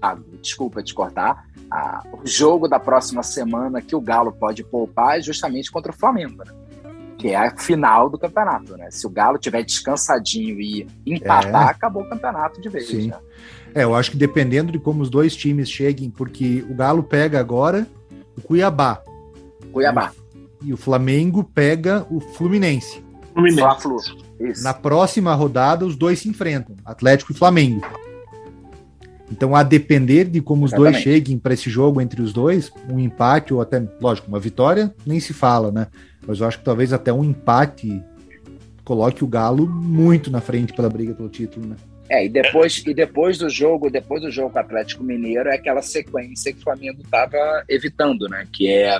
Ah, 0.00 0.16
desculpa 0.40 0.82
te 0.82 0.94
cortar. 0.94 1.46
Ah, 1.70 2.02
o 2.12 2.26
jogo 2.26 2.68
da 2.68 2.78
próxima 2.78 3.22
semana 3.22 3.82
que 3.82 3.96
o 3.96 4.00
Galo 4.00 4.32
pode 4.32 4.62
poupar 4.62 5.18
é 5.18 5.22
justamente 5.22 5.70
contra 5.70 5.92
o 5.92 5.94
Flamengo, 5.94 6.44
né? 6.44 6.52
que 7.16 7.28
é 7.28 7.36
a 7.36 7.56
final 7.56 8.10
do 8.10 8.18
campeonato, 8.18 8.76
né? 8.76 8.90
Se 8.90 9.06
o 9.06 9.10
Galo 9.10 9.38
tiver 9.38 9.62
descansadinho 9.62 10.60
e 10.60 10.86
empatar, 11.06 11.68
é. 11.68 11.70
acabou 11.70 12.02
o 12.02 12.08
campeonato 12.08 12.60
de 12.60 12.68
vez. 12.68 12.88
Sim. 12.88 13.08
Né? 13.08 13.18
É, 13.74 13.84
eu 13.84 13.94
acho 13.94 14.10
que 14.10 14.16
dependendo 14.16 14.70
de 14.70 14.78
como 14.78 15.02
os 15.02 15.10
dois 15.10 15.34
times 15.34 15.70
cheguem, 15.70 16.10
porque 16.10 16.64
o 16.68 16.74
Galo 16.74 17.02
pega 17.02 17.40
agora 17.40 17.86
o 18.36 18.42
Cuiabá. 18.42 19.02
Cuiabá. 19.72 20.12
E 20.62 20.72
o 20.72 20.76
Flamengo 20.76 21.42
pega 21.42 22.06
o 22.10 22.20
Fluminense. 22.20 23.02
Fluminense. 23.32 24.62
Na 24.62 24.74
próxima 24.74 25.34
rodada, 25.34 25.86
os 25.86 25.96
dois 25.96 26.18
se 26.18 26.28
enfrentam, 26.28 26.76
Atlético 26.84 27.32
e 27.32 27.34
Flamengo. 27.34 27.86
Então, 29.30 29.56
a 29.56 29.62
depender 29.62 30.24
de 30.24 30.40
como 30.40 30.64
os 30.64 30.72
Exatamente. 30.72 30.92
dois 30.92 31.02
cheguem 31.02 31.38
para 31.38 31.54
esse 31.54 31.68
jogo 31.68 32.00
entre 32.00 32.22
os 32.22 32.32
dois, 32.32 32.72
um 32.88 32.98
empate 32.98 33.52
ou 33.52 33.60
até, 33.60 33.82
lógico, 34.00 34.28
uma 34.28 34.38
vitória, 34.38 34.94
nem 35.04 35.18
se 35.18 35.32
fala, 35.32 35.72
né? 35.72 35.88
Mas 36.26 36.40
eu 36.40 36.46
acho 36.46 36.58
que 36.58 36.64
talvez 36.64 36.92
até 36.92 37.12
um 37.12 37.24
empate 37.24 38.02
coloque 38.84 39.24
o 39.24 39.26
Galo 39.26 39.66
muito 39.66 40.30
na 40.30 40.40
frente 40.40 40.72
pela 40.72 40.88
briga 40.88 41.12
pelo 41.12 41.28
título, 41.28 41.66
né? 41.66 41.76
É, 42.08 42.24
e 42.24 42.28
depois, 42.28 42.84
e 42.86 42.94
depois 42.94 43.36
do 43.36 43.50
jogo, 43.50 43.90
depois 43.90 44.22
do 44.22 44.30
jogo 44.30 44.50
com 44.50 44.58
o 44.58 44.60
Atlético 44.60 45.02
Mineiro, 45.02 45.48
é 45.48 45.56
aquela 45.56 45.82
sequência 45.82 46.52
que 46.52 46.60
o 46.60 46.62
Flamengo 46.62 47.02
estava 47.02 47.64
evitando, 47.68 48.28
né? 48.28 48.46
Que 48.52 48.68
é 48.68 48.96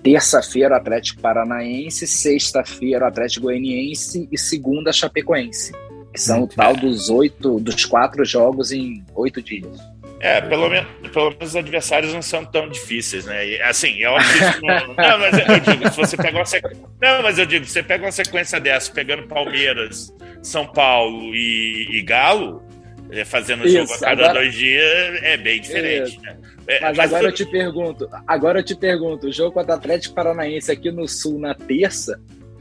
terça-feira 0.00 0.74
o 0.74 0.76
Atlético 0.76 1.20
Paranaense, 1.20 2.06
sexta-feira 2.06 3.04
o 3.04 3.08
Atlético 3.08 3.46
Goianiense 3.46 4.28
e 4.30 4.38
segunda 4.38 4.92
Chapecoense. 4.92 5.72
Que 6.12 6.20
são 6.20 6.40
Muito 6.40 6.52
o 6.52 6.56
tal 6.56 6.76
dos 6.76 7.08
oito, 7.08 7.60
dos 7.60 7.84
quatro 7.84 8.24
jogos 8.24 8.72
em 8.72 9.04
oito 9.14 9.40
dias. 9.40 9.78
É, 10.20 10.38
pelo 10.42 10.68
menos, 10.68 10.86
pelo 11.10 11.30
menos 11.30 11.48
os 11.48 11.56
adversários 11.56 12.12
não 12.12 12.20
são 12.20 12.44
tão 12.44 12.68
difíceis, 12.68 13.24
né? 13.24 13.48
E, 13.48 13.62
assim, 13.62 13.96
eu 14.00 14.14
acho 14.16 14.60
que 14.60 14.66
não, 14.66 14.86
não, 14.94 15.18
mas 15.18 15.48
eu 15.48 15.60
digo, 15.60 15.90
se 15.90 15.96
você 15.96 16.16
pega 16.16 16.36
uma 16.36 16.44
sequência. 16.44 16.84
Não, 17.00 17.22
mas 17.22 17.38
eu 17.38 17.46
digo, 17.46 17.64
você 17.64 17.82
pega 17.82 18.04
uma 18.04 18.12
sequência 18.12 18.60
dessa, 18.60 18.92
pegando 18.92 19.26
Palmeiras, 19.26 20.14
São 20.42 20.66
Paulo 20.66 21.34
e, 21.34 21.98
e 21.98 22.02
Galo, 22.02 22.62
é, 23.10 23.24
fazendo 23.24 23.66
Isso, 23.66 23.78
jogo 23.78 23.94
a 23.94 23.98
cada 23.98 24.22
agora... 24.24 24.34
dois 24.34 24.54
dias, 24.54 25.22
é 25.22 25.38
bem 25.38 25.58
diferente, 25.58 26.20
né? 26.20 26.36
É, 26.66 26.80
mas, 26.80 26.96
mas, 26.98 27.12
agora 27.12 27.28
eu 27.28 27.32
te 27.32 27.46
pergunto, 27.46 28.08
agora 28.26 28.60
eu 28.60 28.64
te 28.64 28.76
pergunto, 28.76 29.26
o 29.26 29.32
jogo 29.32 29.52
contra 29.52 29.74
o 29.74 29.78
Atlético 29.78 30.14
Paranaense 30.14 30.70
aqui 30.70 30.92
no 30.92 31.08
Sul 31.08 31.38
na 31.38 31.54
terça 31.54 32.20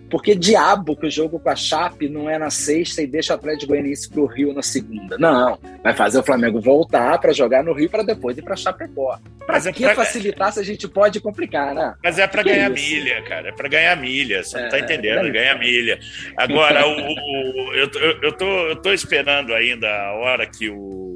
porque 0.09 0.35
diabo 0.35 0.95
que 0.95 1.07
o 1.07 1.11
jogo 1.11 1.39
com 1.39 1.49
a 1.49 1.55
Chape 1.55 2.09
não 2.09 2.29
é 2.29 2.37
na 2.37 2.49
sexta 2.49 3.01
e 3.01 3.07
deixa 3.07 3.33
o 3.33 3.35
Atlético 3.35 3.67
Goianiense 3.67 4.09
pro 4.09 4.25
Rio 4.25 4.53
na 4.53 4.61
segunda. 4.61 5.17
Não, 5.17 5.57
vai 5.83 5.93
fazer 5.93 6.19
o 6.19 6.23
Flamengo 6.23 6.59
voltar 6.59 7.17
para 7.19 7.31
jogar 7.31 7.63
no 7.63 7.73
Rio 7.73 7.89
para 7.89 8.03
depois 8.03 8.37
ir 8.37 8.41
para 8.41 8.55
Chapecó. 8.55 9.19
Para 9.45 9.57
é 9.57 9.73
que 9.73 9.83
pra... 9.83 9.95
facilitar 9.95 10.51
se 10.53 10.59
a 10.59 10.63
gente 10.63 10.87
pode 10.87 11.19
complicar, 11.19 11.73
né? 11.73 11.95
Mas 12.03 12.19
é 12.19 12.27
para 12.27 12.43
ganhar 12.43 12.71
isso? 12.71 12.89
milha, 12.89 13.21
cara. 13.23 13.49
É 13.49 13.51
para 13.51 13.67
ganhar 13.67 13.95
milha. 13.95 14.43
Você 14.43 14.57
é, 14.57 14.61
não 14.63 14.69
tá 14.69 14.79
entendendo, 14.79 15.27
é 15.27 15.31
ganhar 15.31 15.57
milha. 15.57 15.99
Agora, 16.37 16.87
o, 16.87 16.91
o, 16.91 17.73
eu, 17.73 17.89
eu, 17.95 18.21
eu, 18.21 18.31
tô, 18.33 18.67
eu 18.67 18.75
tô 18.75 18.93
esperando 18.93 19.53
ainda 19.53 19.87
a 19.89 20.13
hora 20.13 20.45
que 20.45 20.69
o 20.69 21.09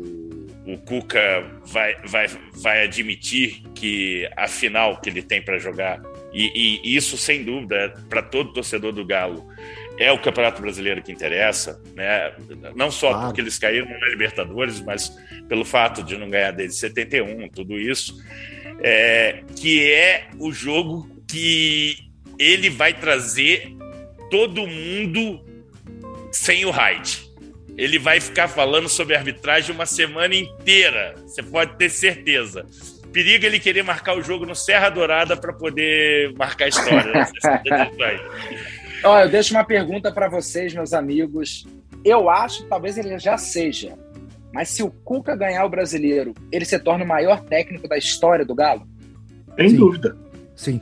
o 0.66 0.78
Cuca 0.78 1.44
vai, 1.66 1.96
vai, 2.06 2.28
vai 2.54 2.84
admitir 2.84 3.62
que 3.76 4.30
a 4.36 4.48
final 4.48 5.00
que 5.00 5.10
ele 5.10 5.22
tem 5.22 5.42
para 5.42 5.58
jogar 5.60 6.02
e, 6.34 6.82
e 6.84 6.96
isso, 6.96 7.16
sem 7.16 7.44
dúvida, 7.44 7.94
para 8.10 8.22
todo 8.22 8.54
torcedor 8.54 8.92
do 8.92 9.06
Galo, 9.06 9.48
é 9.98 10.12
o 10.12 10.20
Campeonato 10.20 10.62
Brasileiro 10.62 11.04
que 11.04 11.12
interessa, 11.12 11.80
né? 11.96 12.34
não 12.76 12.90
só 12.90 13.10
claro. 13.10 13.26
porque 13.28 13.42
eles 13.42 13.60
caíram 13.60 13.88
na 13.88 14.08
Libertadores, 14.08 14.82
mas 14.82 15.16
pelo 15.48 15.64
fato 15.64 16.02
de 16.04 16.18
não 16.18 16.30
ganhar 16.30 16.52
desde 16.52 16.78
71, 16.78 17.48
tudo 17.50 17.80
isso, 17.80 18.20
é, 18.82 19.44
que 19.56 19.92
é 19.92 20.30
o 20.40 20.52
jogo 20.52 21.08
que 21.30 21.96
ele 22.40 22.70
vai 22.70 22.94
trazer 22.94 23.76
todo 24.32 24.66
mundo 24.66 25.46
sem 26.32 26.66
o 26.66 26.72
Hyde. 26.72 27.32
Ele 27.78 28.00
vai 28.00 28.20
ficar 28.20 28.48
falando 28.48 28.90
sobre 28.90 29.16
arbitragem 29.16 29.74
uma 29.74 29.86
semana 29.86 30.34
inteira, 30.36 31.14
você 31.26 31.44
pode 31.44 31.78
ter 31.78 31.90
certeza 31.90 32.66
perigo 33.14 33.46
ele 33.46 33.60
querer 33.60 33.84
marcar 33.84 34.18
o 34.18 34.22
jogo 34.22 34.46
no 34.46 34.56
Serra 34.56 34.90
Dourada 34.90 35.38
para 35.38 35.54
poder 35.54 36.34
marcar 36.36 36.66
a 36.66 36.68
história. 36.68 37.14
Né? 37.14 37.92
Olha, 39.04 39.24
eu 39.26 39.30
deixo 39.30 39.54
uma 39.54 39.64
pergunta 39.64 40.12
para 40.12 40.28
vocês, 40.28 40.74
meus 40.74 40.92
amigos. 40.92 41.66
Eu 42.04 42.30
acho 42.30 42.64
que 42.64 42.70
talvez 42.70 42.98
ele 42.98 43.18
já 43.20 43.38
seja. 43.38 43.98
Mas 44.52 44.70
se 44.70 44.84
o 44.84 44.92
Cuca 44.92 45.36
ganhar 45.36 45.64
o 45.66 45.70
brasileiro, 45.70 46.34
ele 46.52 46.66
se 46.66 46.78
torna 46.80 47.06
o 47.06 47.08
maior 47.08 47.42
técnico 47.42 47.88
da 47.88 47.98
história 47.98 48.44
do 48.44 48.54
Galo? 48.54 48.88
Sem 49.56 49.70
Sim. 49.70 49.76
dúvida. 49.76 50.18
Sim. 50.56 50.82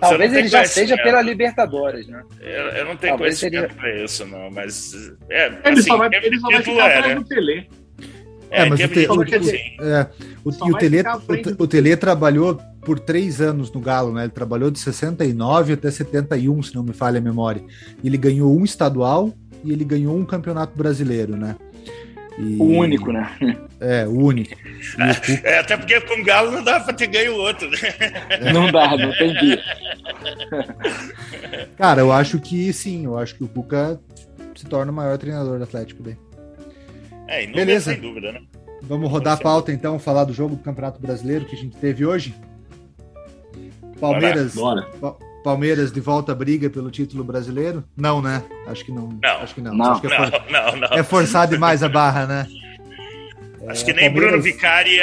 Talvez 0.00 0.34
ele 0.34 0.48
já 0.48 0.64
seja 0.64 0.96
pela 0.96 1.22
Libertadores, 1.22 2.08
né? 2.08 2.20
Eu, 2.40 2.48
eu 2.48 2.84
não 2.84 2.96
tenho 2.96 3.12
Talvez 3.12 3.38
conhecimento 3.38 3.70
ele... 3.70 3.74
pra 3.74 4.04
isso, 4.04 4.26
não, 4.26 4.50
mas. 4.50 4.92
É, 5.30 5.46
ele 5.46 5.60
assim, 5.64 5.82
só 5.82 5.96
vai, 5.96 6.10
ele 6.12 6.40
só 6.40 6.48
vai 6.48 6.62
ficar 6.62 6.90
é, 6.90 6.98
atrás 6.98 7.06
né? 7.06 7.14
do 7.14 7.24
Tele. 7.24 7.68
É, 8.50 8.62
é 8.62 8.68
mas 8.68 8.80
o, 8.80 8.88
te, 8.88 9.06
o, 9.08 9.22
é, 9.82 10.10
o, 10.44 10.50
o, 10.50 10.70
o, 10.70 10.78
Tele, 10.78 11.02
o, 11.02 11.62
o 11.62 11.66
Tele 11.66 11.96
trabalhou 11.96 12.60
por 12.86 13.00
três 13.00 13.40
anos 13.40 13.72
no 13.72 13.80
Galo, 13.80 14.12
né? 14.12 14.22
Ele 14.22 14.32
trabalhou 14.32 14.70
de 14.70 14.78
69 14.78 15.72
até 15.72 15.90
71, 15.90 16.62
se 16.62 16.74
não 16.74 16.84
me 16.84 16.92
falha 16.92 17.18
a 17.18 17.20
memória. 17.20 17.62
Ele 18.04 18.16
ganhou 18.16 18.56
um 18.56 18.64
estadual 18.64 19.32
e 19.64 19.72
ele 19.72 19.84
ganhou 19.84 20.16
um 20.16 20.24
campeonato 20.24 20.78
brasileiro, 20.78 21.36
né? 21.36 21.56
E... 22.38 22.56
O 22.60 22.64
único, 22.64 23.12
né? 23.12 23.28
É, 23.80 24.06
o 24.06 24.12
único. 24.12 24.54
É, 25.42 25.54
é, 25.54 25.58
até 25.58 25.76
porque 25.76 26.00
com 26.02 26.20
o 26.20 26.24
Galo 26.24 26.52
não 26.52 26.62
dá 26.62 26.78
pra 26.78 26.94
ter 26.94 27.08
ganho 27.08 27.34
o 27.34 27.38
outro, 27.38 27.68
né? 27.68 27.76
Não 28.52 28.70
dá, 28.70 28.96
não 28.96 29.10
tem 29.12 29.34
dia. 29.34 29.62
Cara, 31.76 32.02
eu 32.02 32.12
acho 32.12 32.38
que 32.38 32.72
sim, 32.72 33.04
eu 33.04 33.18
acho 33.18 33.34
que 33.34 33.44
o 33.44 33.48
Cuca 33.48 34.00
se 34.54 34.66
torna 34.66 34.92
o 34.92 34.94
maior 34.94 35.18
treinador 35.18 35.58
do 35.58 35.64
Atlético 35.64 36.02
daí. 36.02 36.16
É, 37.28 37.44
e 37.44 37.46
Beleza. 37.48 37.92
sem 37.92 38.00
dúvida, 38.00 38.32
né? 38.32 38.40
Vamos 38.82 39.10
rodar 39.10 39.34
a 39.34 39.36
pauta 39.36 39.72
então, 39.72 39.98
falar 39.98 40.24
do 40.24 40.32
jogo 40.32 40.54
do 40.54 40.62
Campeonato 40.62 41.00
Brasileiro 41.00 41.44
que 41.44 41.56
a 41.56 41.58
gente 41.58 41.76
teve 41.76 42.06
hoje. 42.06 42.34
Palmeiras. 44.00 44.54
Bora. 44.54 44.86
Palmeiras 45.42 45.92
de 45.92 46.00
volta 46.00 46.32
à 46.32 46.34
briga 46.34 46.68
pelo 46.68 46.90
título 46.90 47.22
brasileiro? 47.22 47.84
Não, 47.96 48.20
né? 48.20 48.42
Acho 48.66 48.84
que 48.84 48.92
não. 48.92 49.08
Não. 49.22 49.36
Acho 49.38 49.54
que 49.54 49.60
não. 49.60 49.74
Não, 49.74 49.92
Acho 49.92 50.00
que 50.00 50.06
é, 50.08 50.16
for... 50.16 50.42
não, 50.50 50.76
não, 50.76 50.88
é 50.98 51.02
forçar 51.02 51.46
demais 51.46 51.82
a 51.82 51.88
barra, 51.88 52.26
né? 52.26 52.46
Acho 53.68 53.84
que 53.84 53.92
nem 53.92 54.04
Palmeiras... 54.04 54.30
Bruno 54.30 54.42
Vicari 54.42 55.00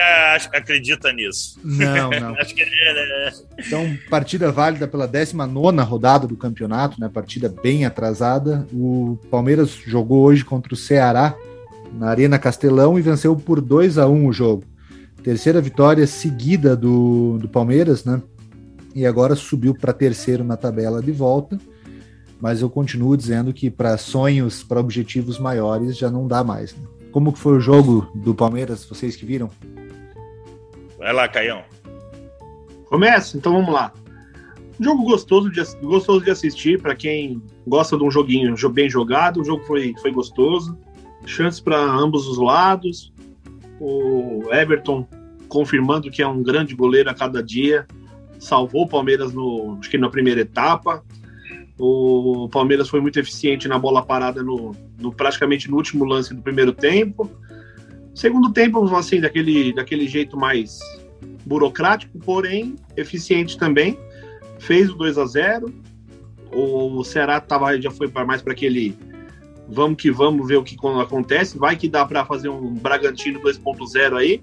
acredita 0.54 1.12
nisso. 1.12 1.60
Não, 1.64 2.10
não. 2.20 2.36
Acho 2.36 2.54
que 2.54 2.62
é, 2.62 2.66
né? 2.66 3.32
Então, 3.60 3.98
partida 4.10 4.52
válida 4.52 4.88
pela 4.88 5.08
19 5.08 5.82
rodada 5.82 6.28
do 6.28 6.38
campeonato, 6.38 7.00
né? 7.00 7.10
Partida 7.14 7.50
bem 7.50 7.86
atrasada. 7.86 8.68
O 8.72 9.18
Palmeiras 9.30 9.70
jogou 9.86 10.24
hoje 10.24 10.46
contra 10.46 10.74
o 10.74 10.78
Ceará 10.78 11.36
na 11.94 12.10
Arena 12.10 12.40
Castelão 12.40 12.98
e 12.98 13.02
venceu 13.02 13.36
por 13.36 13.62
2 13.62 13.98
a 13.98 14.08
1 14.08 14.28
o 14.28 14.34
jogo. 14.34 14.64
Terceira 15.24 15.62
vitória 15.62 16.06
seguida 16.06 16.76
do, 16.76 17.38
do 17.40 17.48
Palmeiras, 17.48 18.04
né? 18.04 18.22
e 18.96 19.06
agora 19.06 19.36
subiu 19.36 19.74
para 19.74 19.92
terceiro 19.92 20.44
na 20.44 20.56
tabela 20.56 21.02
de 21.02 21.12
volta. 21.12 21.58
Mas 22.40 22.62
eu 22.62 22.70
continuo 22.70 23.16
dizendo 23.16 23.54
que 23.54 23.70
para 23.70 23.98
sonhos, 23.98 24.64
para 24.64 24.80
objetivos 24.80 25.40
maiores, 25.40 25.98
já 25.98 26.12
não 26.12 26.28
dá 26.28 26.44
mais. 26.44 26.76
Né? 26.76 26.86
Como 27.12 27.32
que 27.32 27.40
foi 27.40 27.54
o 27.54 27.60
jogo 27.60 28.12
do 28.14 28.36
Palmeiras, 28.36 28.86
vocês 28.86 29.16
que 29.16 29.26
viram? 29.26 29.50
Vai 30.98 31.14
lá, 31.14 31.28
Caião. 31.28 31.64
Começa, 32.86 33.38
então 33.38 33.54
vamos 33.54 33.74
lá. 33.74 33.94
Um 34.80 34.84
jogo 34.84 35.04
gostoso 35.04 35.50
de, 35.50 35.62
gostoso 35.82 36.24
de 36.24 36.32
assistir 36.32 36.82
para 36.82 36.96
quem 36.96 37.42
gosta 37.66 37.96
de 37.98 38.04
um 38.04 38.12
joguinho 38.12 38.56
bem 38.72 38.90
jogado. 38.90 39.42
O 39.42 39.46
jogo 39.46 39.64
foi, 39.66 39.94
foi 40.02 40.12
gostoso. 40.12 40.78
Chances 41.26 41.60
para 41.60 41.80
ambos 41.80 42.28
os 42.28 42.38
lados. 42.38 43.14
O 43.80 44.44
Everton 44.52 45.08
confirmando 45.48 46.10
que 46.10 46.22
é 46.22 46.28
um 46.28 46.42
grande 46.42 46.76
goleiro 46.76 47.10
a 47.10 47.14
cada 47.14 47.44
dia 47.44 47.86
salvou 48.44 48.84
o 48.84 48.88
Palmeiras 48.88 49.34
no, 49.34 49.78
acho 49.80 49.90
que 49.90 49.98
na 49.98 50.10
primeira 50.10 50.42
etapa. 50.42 51.04
O 51.80 52.48
Palmeiras 52.52 52.90
foi 52.90 53.02
muito 53.02 53.20
eficiente 53.20 53.68
na 53.68 53.80
bola 53.80 54.06
parada 54.06 54.44
no, 54.44 54.76
no 55.00 55.12
praticamente 55.12 55.70
no 55.72 55.78
último 55.78 56.06
lance 56.06 56.34
do 56.34 56.42
primeiro 56.42 56.72
tempo. 56.72 57.30
Segundo 58.14 58.52
tempo, 58.52 58.84
assim, 58.96 59.20
daquele, 59.20 59.74
daquele 59.74 60.08
jeito 60.08 60.38
mais 60.38 60.80
burocrático, 61.46 62.20
porém 62.20 62.76
eficiente 62.96 63.58
também. 63.58 63.98
Fez 64.60 64.90
o 64.90 64.96
2 64.96 65.18
a 65.18 65.26
0 65.26 65.74
O 66.54 67.04
Ceará 67.04 67.40
tava, 67.40 67.80
já 67.82 67.90
foi 67.90 68.08
mais 68.26 68.42
para 68.42 68.54
aquele 68.54 68.96
vamos 69.68 70.02
que 70.02 70.12
vamos 70.12 70.48
ver 70.48 70.58
o 70.58 70.64
que 70.64 70.76
acontece. 71.02 71.58
Vai 71.58 71.76
que 71.76 71.88
dá 71.88 72.06
para 72.06 72.26
fazer 72.26 72.50
um 72.50 72.74
Bragantino 72.74 73.40
2.0 73.42 74.18
aí 74.18 74.42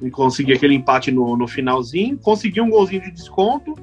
e 0.00 0.10
conseguir 0.10 0.54
aquele 0.54 0.74
empate 0.74 1.10
no, 1.10 1.36
no 1.36 1.46
finalzinho. 1.48 2.18
Conseguiu 2.18 2.64
um 2.64 2.70
golzinho 2.70 3.02
de 3.02 3.10
desconto. 3.10 3.74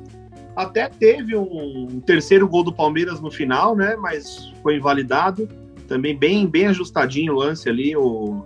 Até 0.56 0.88
teve 0.88 1.36
um, 1.36 2.02
terceiro 2.06 2.48
gol 2.48 2.64
do 2.64 2.74
Palmeiras 2.74 3.20
no 3.20 3.30
final, 3.30 3.76
né? 3.76 3.96
Mas 3.98 4.54
foi 4.64 4.78
invalidado. 4.78 5.50
Também 5.88 6.18
bem, 6.18 6.48
bem 6.48 6.68
ajustadinho 6.68 7.34
o 7.34 7.36
lance 7.36 7.70
ali, 7.70 7.96
o, 7.96 8.46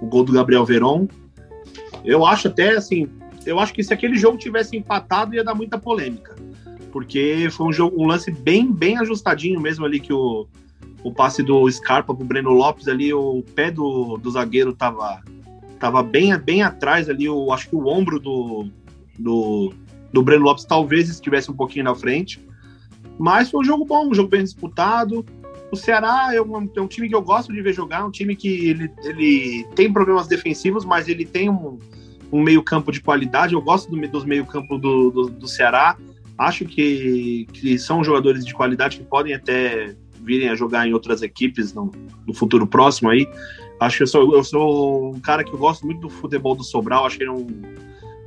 o 0.00 0.06
gol 0.06 0.24
do 0.24 0.32
Gabriel 0.32 0.64
Veron. 0.64 1.06
Eu 2.04 2.26
acho 2.26 2.48
até 2.48 2.76
assim, 2.76 3.08
eu 3.46 3.58
acho 3.60 3.72
que 3.72 3.82
se 3.82 3.92
aquele 3.92 4.16
jogo 4.16 4.36
tivesse 4.36 4.76
empatado 4.76 5.34
ia 5.34 5.44
dar 5.44 5.54
muita 5.54 5.78
polêmica, 5.78 6.34
porque 6.90 7.48
foi 7.50 7.66
um 7.66 7.72
jogo, 7.72 8.02
um 8.02 8.06
lance 8.06 8.30
bem, 8.30 8.70
bem 8.72 8.98
ajustadinho 8.98 9.60
mesmo 9.60 9.84
ali 9.84 10.00
que 10.00 10.12
o, 10.12 10.46
o 11.04 11.12
passe 11.12 11.42
do 11.42 11.70
Scarpa 11.70 12.14
pro 12.14 12.24
Breno 12.24 12.50
Lopes 12.50 12.88
ali, 12.88 13.12
o 13.12 13.44
pé 13.54 13.70
do, 13.70 14.16
do 14.16 14.30
zagueiro 14.30 14.72
tava 14.72 15.22
Tava 15.84 16.02
bem, 16.02 16.34
bem 16.38 16.62
atrás 16.62 17.10
ali, 17.10 17.26
eu 17.26 17.52
acho 17.52 17.68
que 17.68 17.76
o 17.76 17.86
ombro 17.88 18.18
do, 18.18 18.68
do, 19.18 19.70
do 20.10 20.22
Breno 20.22 20.44
Lopes 20.44 20.64
talvez 20.64 21.10
estivesse 21.10 21.50
um 21.50 21.54
pouquinho 21.54 21.84
na 21.84 21.94
frente. 21.94 22.40
Mas 23.18 23.50
foi 23.50 23.60
um 23.60 23.64
jogo 23.64 23.84
bom, 23.84 24.08
um 24.08 24.14
jogo 24.14 24.30
bem 24.30 24.42
disputado. 24.42 25.26
O 25.70 25.76
Ceará 25.76 26.34
é 26.34 26.40
um, 26.40 26.70
é 26.74 26.80
um 26.80 26.86
time 26.86 27.06
que 27.06 27.14
eu 27.14 27.20
gosto 27.20 27.52
de 27.52 27.60
ver 27.60 27.74
jogar, 27.74 28.06
um 28.06 28.10
time 28.10 28.34
que 28.34 28.70
ele, 28.70 28.90
ele 29.02 29.66
tem 29.74 29.92
problemas 29.92 30.26
defensivos, 30.26 30.86
mas 30.86 31.06
ele 31.06 31.26
tem 31.26 31.50
um, 31.50 31.78
um 32.32 32.42
meio-campo 32.42 32.90
de 32.90 33.02
qualidade. 33.02 33.52
Eu 33.52 33.60
gosto 33.60 33.90
do, 33.90 34.08
dos 34.08 34.24
meio-campo 34.24 34.78
do, 34.78 35.10
do, 35.10 35.28
do, 35.28 35.46
Ceará. 35.46 35.98
Acho 36.38 36.64
que, 36.64 37.46
que 37.52 37.78
são 37.78 38.02
jogadores 38.02 38.42
de 38.44 38.54
qualidade 38.54 38.96
que 38.96 39.04
podem 39.04 39.34
até 39.34 39.94
virem 40.24 40.48
a 40.48 40.54
jogar 40.54 40.86
em 40.88 40.92
outras 40.92 41.22
equipes 41.22 41.72
no, 41.72 41.92
no 42.26 42.34
futuro 42.34 42.66
próximo 42.66 43.10
aí. 43.10 43.28
Acho 43.78 43.98
que 43.98 44.02
eu 44.04 44.06
sou, 44.06 44.34
eu 44.34 44.44
sou 44.44 45.14
um 45.14 45.20
cara 45.20 45.44
que 45.44 45.52
eu 45.52 45.58
gosto 45.58 45.84
muito 45.84 46.00
do 46.00 46.08
futebol 46.08 46.54
do 46.54 46.64
Sobral, 46.64 47.06
acho 47.06 47.16
que 47.18 47.24
ele 47.24 47.30
é 47.30 47.34
um, 47.34 47.46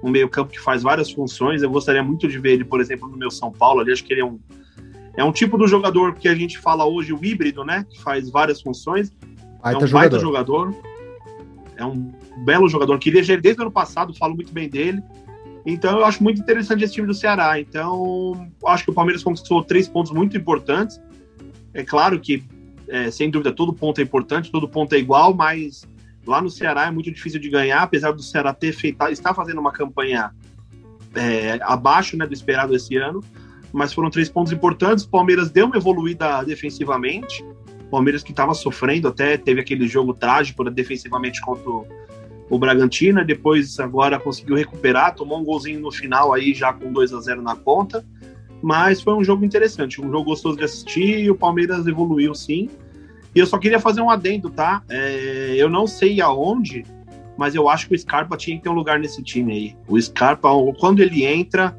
um 0.03 0.09
meio-campo 0.09 0.51
que 0.51 0.59
faz 0.59 0.83
várias 0.83 1.11
funções. 1.11 1.63
Eu 1.63 1.69
gostaria 1.69 2.03
muito 2.03 2.27
de 2.27 2.37
ver 2.37 2.53
ele, 2.53 2.63
por 2.63 2.79
exemplo, 2.79 3.07
no 3.07 3.17
meu 3.17 3.31
São 3.31 3.51
Paulo 3.51 3.81
ali. 3.81 3.91
Acho 3.91 4.03
que 4.03 4.13
ele 4.13 4.21
é 4.21 4.25
um, 4.25 4.39
é 5.15 5.23
um 5.23 5.31
tipo 5.31 5.57
do 5.57 5.67
jogador 5.67 6.13
que 6.15 6.27
a 6.27 6.35
gente 6.35 6.59
fala 6.59 6.85
hoje, 6.85 7.13
o 7.13 7.23
híbrido, 7.23 7.63
né? 7.63 7.85
Que 7.89 7.99
faz 8.01 8.29
várias 8.29 8.61
funções. 8.61 9.11
Baita 9.61 9.83
é 9.83 9.87
um 9.87 9.91
baita 9.91 10.19
jogador. 10.19 10.75
É 11.75 11.85
um 11.85 12.11
belo 12.45 12.69
jogador. 12.69 12.97
Queria 12.99 13.21
ele 13.21 13.41
desde 13.41 13.61
o 13.61 13.63
ano 13.63 13.71
passado, 13.71 14.13
falo 14.13 14.35
muito 14.35 14.53
bem 14.53 14.69
dele. 14.69 15.01
Então 15.65 15.99
eu 15.99 16.05
acho 16.05 16.23
muito 16.23 16.39
interessante 16.39 16.83
esse 16.83 16.93
time 16.93 17.07
do 17.07 17.13
Ceará. 17.13 17.59
Então, 17.59 18.49
acho 18.65 18.85
que 18.85 18.91
o 18.91 18.93
Palmeiras 18.93 19.23
conquistou 19.23 19.63
três 19.63 19.87
pontos 19.87 20.11
muito 20.11 20.37
importantes. 20.37 20.99
É 21.77 21.83
claro 21.83 22.19
que 22.19 22.43
é, 22.87 23.11
sem 23.11 23.29
dúvida, 23.29 23.51
todo 23.51 23.71
ponto 23.71 24.01
é 24.01 24.03
importante, 24.03 24.51
todo 24.51 24.67
ponto 24.67 24.93
é 24.95 24.97
igual, 24.97 25.31
mas 25.31 25.87
lá 26.25 26.41
no 26.41 26.49
Ceará 26.49 26.87
é 26.87 26.91
muito 26.91 27.11
difícil 27.11 27.39
de 27.39 27.49
ganhar, 27.49 27.83
apesar 27.83 28.11
do 28.11 28.23
Ceará 28.23 28.51
ter 28.51 28.73
feito, 28.73 28.99
está 29.09 29.31
fazendo 29.31 29.59
uma 29.59 29.71
campanha 29.71 30.31
é, 31.13 31.59
abaixo 31.61 32.17
né, 32.17 32.25
do 32.25 32.33
esperado 32.33 32.75
esse 32.75 32.95
ano, 32.97 33.23
mas 33.71 33.93
foram 33.93 34.09
três 34.09 34.27
pontos 34.27 34.51
importantes. 34.51 35.05
O 35.05 35.09
Palmeiras 35.09 35.51
deu 35.51 35.67
uma 35.67 35.77
evoluída 35.77 36.41
defensivamente. 36.43 37.43
O 37.85 37.89
Palmeiras 37.91 38.23
que 38.23 38.31
estava 38.31 38.55
sofrendo 38.55 39.07
até 39.07 39.37
teve 39.37 39.61
aquele 39.61 39.87
jogo 39.87 40.15
trágico 40.15 40.63
né, 40.63 40.71
defensivamente 40.71 41.39
contra 41.41 41.69
o, 41.69 42.57
Bragantino, 42.57 43.23
depois 43.23 43.79
agora 43.79 44.19
conseguiu 44.19 44.55
recuperar, 44.55 45.13
tomou 45.13 45.39
um 45.39 45.43
golzinho 45.43 45.79
no 45.79 45.91
final 45.91 46.33
aí 46.33 46.55
já 46.55 46.73
com 46.73 46.91
2 46.91 47.13
a 47.13 47.19
0 47.19 47.41
na 47.43 47.55
conta. 47.55 48.03
Mas 48.61 49.01
foi 49.01 49.13
um 49.13 49.23
jogo 49.23 49.45
interessante, 49.45 50.01
um 50.01 50.09
jogo 50.09 50.23
gostoso 50.23 50.57
de 50.57 50.63
assistir 50.63 51.29
o 51.29 51.35
Palmeiras 51.35 51.85
evoluiu 51.85 52.33
sim. 52.33 52.69
E 53.35 53.39
eu 53.39 53.45
só 53.45 53.57
queria 53.57 53.79
fazer 53.79 54.01
um 54.01 54.09
adendo, 54.09 54.49
tá? 54.49 54.81
É, 54.89 55.53
eu 55.55 55.69
não 55.69 55.85
sei 55.85 56.19
aonde, 56.21 56.83
mas 57.37 57.53
eu 57.53 57.69
acho 57.69 57.87
que 57.87 57.93
o 57.93 57.99
Scarpa 57.99 58.35
tinha 58.35 58.57
que 58.57 58.63
ter 58.63 58.69
um 58.69 58.73
lugar 58.73 58.99
nesse 58.99 59.21
time 59.21 59.53
aí. 59.53 59.75
O 59.87 60.01
Scarpa, 60.01 60.49
quando 60.79 61.01
ele 61.01 61.23
entra, 61.23 61.77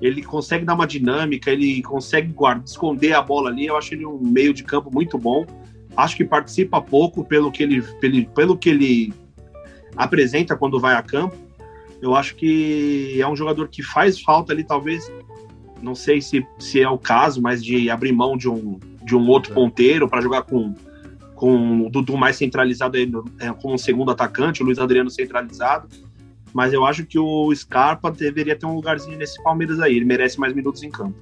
ele 0.00 0.22
consegue 0.22 0.64
dar 0.64 0.74
uma 0.74 0.86
dinâmica, 0.86 1.50
ele 1.50 1.80
consegue 1.82 2.32
guardar, 2.32 2.64
esconder 2.64 3.12
a 3.12 3.22
bola 3.22 3.50
ali. 3.50 3.66
Eu 3.66 3.76
acho 3.76 3.94
ele 3.94 4.04
um 4.04 4.18
meio 4.18 4.52
de 4.52 4.64
campo 4.64 4.90
muito 4.92 5.16
bom. 5.16 5.46
Acho 5.96 6.16
que 6.16 6.24
participa 6.24 6.80
pouco 6.80 7.24
pelo 7.24 7.52
que 7.52 7.62
ele, 7.62 7.82
pelo, 8.00 8.26
pelo 8.30 8.58
que 8.58 8.68
ele 8.68 9.14
apresenta 9.96 10.56
quando 10.56 10.80
vai 10.80 10.94
a 10.96 11.02
campo. 11.02 11.36
Eu 12.02 12.14
acho 12.14 12.34
que 12.34 13.18
é 13.20 13.26
um 13.26 13.36
jogador 13.36 13.68
que 13.68 13.82
faz 13.82 14.20
falta 14.20 14.52
ali, 14.52 14.64
talvez 14.64 15.10
não 15.82 15.94
sei 15.94 16.20
se, 16.20 16.46
se 16.58 16.80
é 16.80 16.88
o 16.88 16.98
caso, 16.98 17.40
mas 17.40 17.64
de 17.64 17.90
abrir 17.90 18.12
mão 18.12 18.36
de 18.36 18.48
um, 18.48 18.78
de 19.04 19.14
um 19.14 19.26
outro 19.28 19.52
é. 19.52 19.54
ponteiro 19.54 20.08
para 20.08 20.20
jogar 20.20 20.42
com, 20.42 20.74
com 21.34 21.86
o 21.86 21.90
Dudu 21.90 22.16
mais 22.16 22.36
centralizado 22.36 22.96
aí, 22.96 23.10
é, 23.38 23.52
como 23.52 23.74
um 23.74 23.78
segundo 23.78 24.10
atacante, 24.10 24.62
o 24.62 24.66
Luiz 24.66 24.78
Adriano 24.78 25.10
centralizado. 25.10 25.88
Mas 26.52 26.72
eu 26.72 26.86
acho 26.86 27.04
que 27.04 27.18
o 27.18 27.54
Scarpa 27.54 28.10
deveria 28.10 28.56
ter 28.56 28.66
um 28.66 28.74
lugarzinho 28.74 29.18
nesse 29.18 29.42
Palmeiras 29.42 29.78
aí, 29.78 29.96
ele 29.96 30.04
merece 30.04 30.40
mais 30.40 30.54
minutos 30.54 30.82
em 30.82 30.90
campo. 30.90 31.14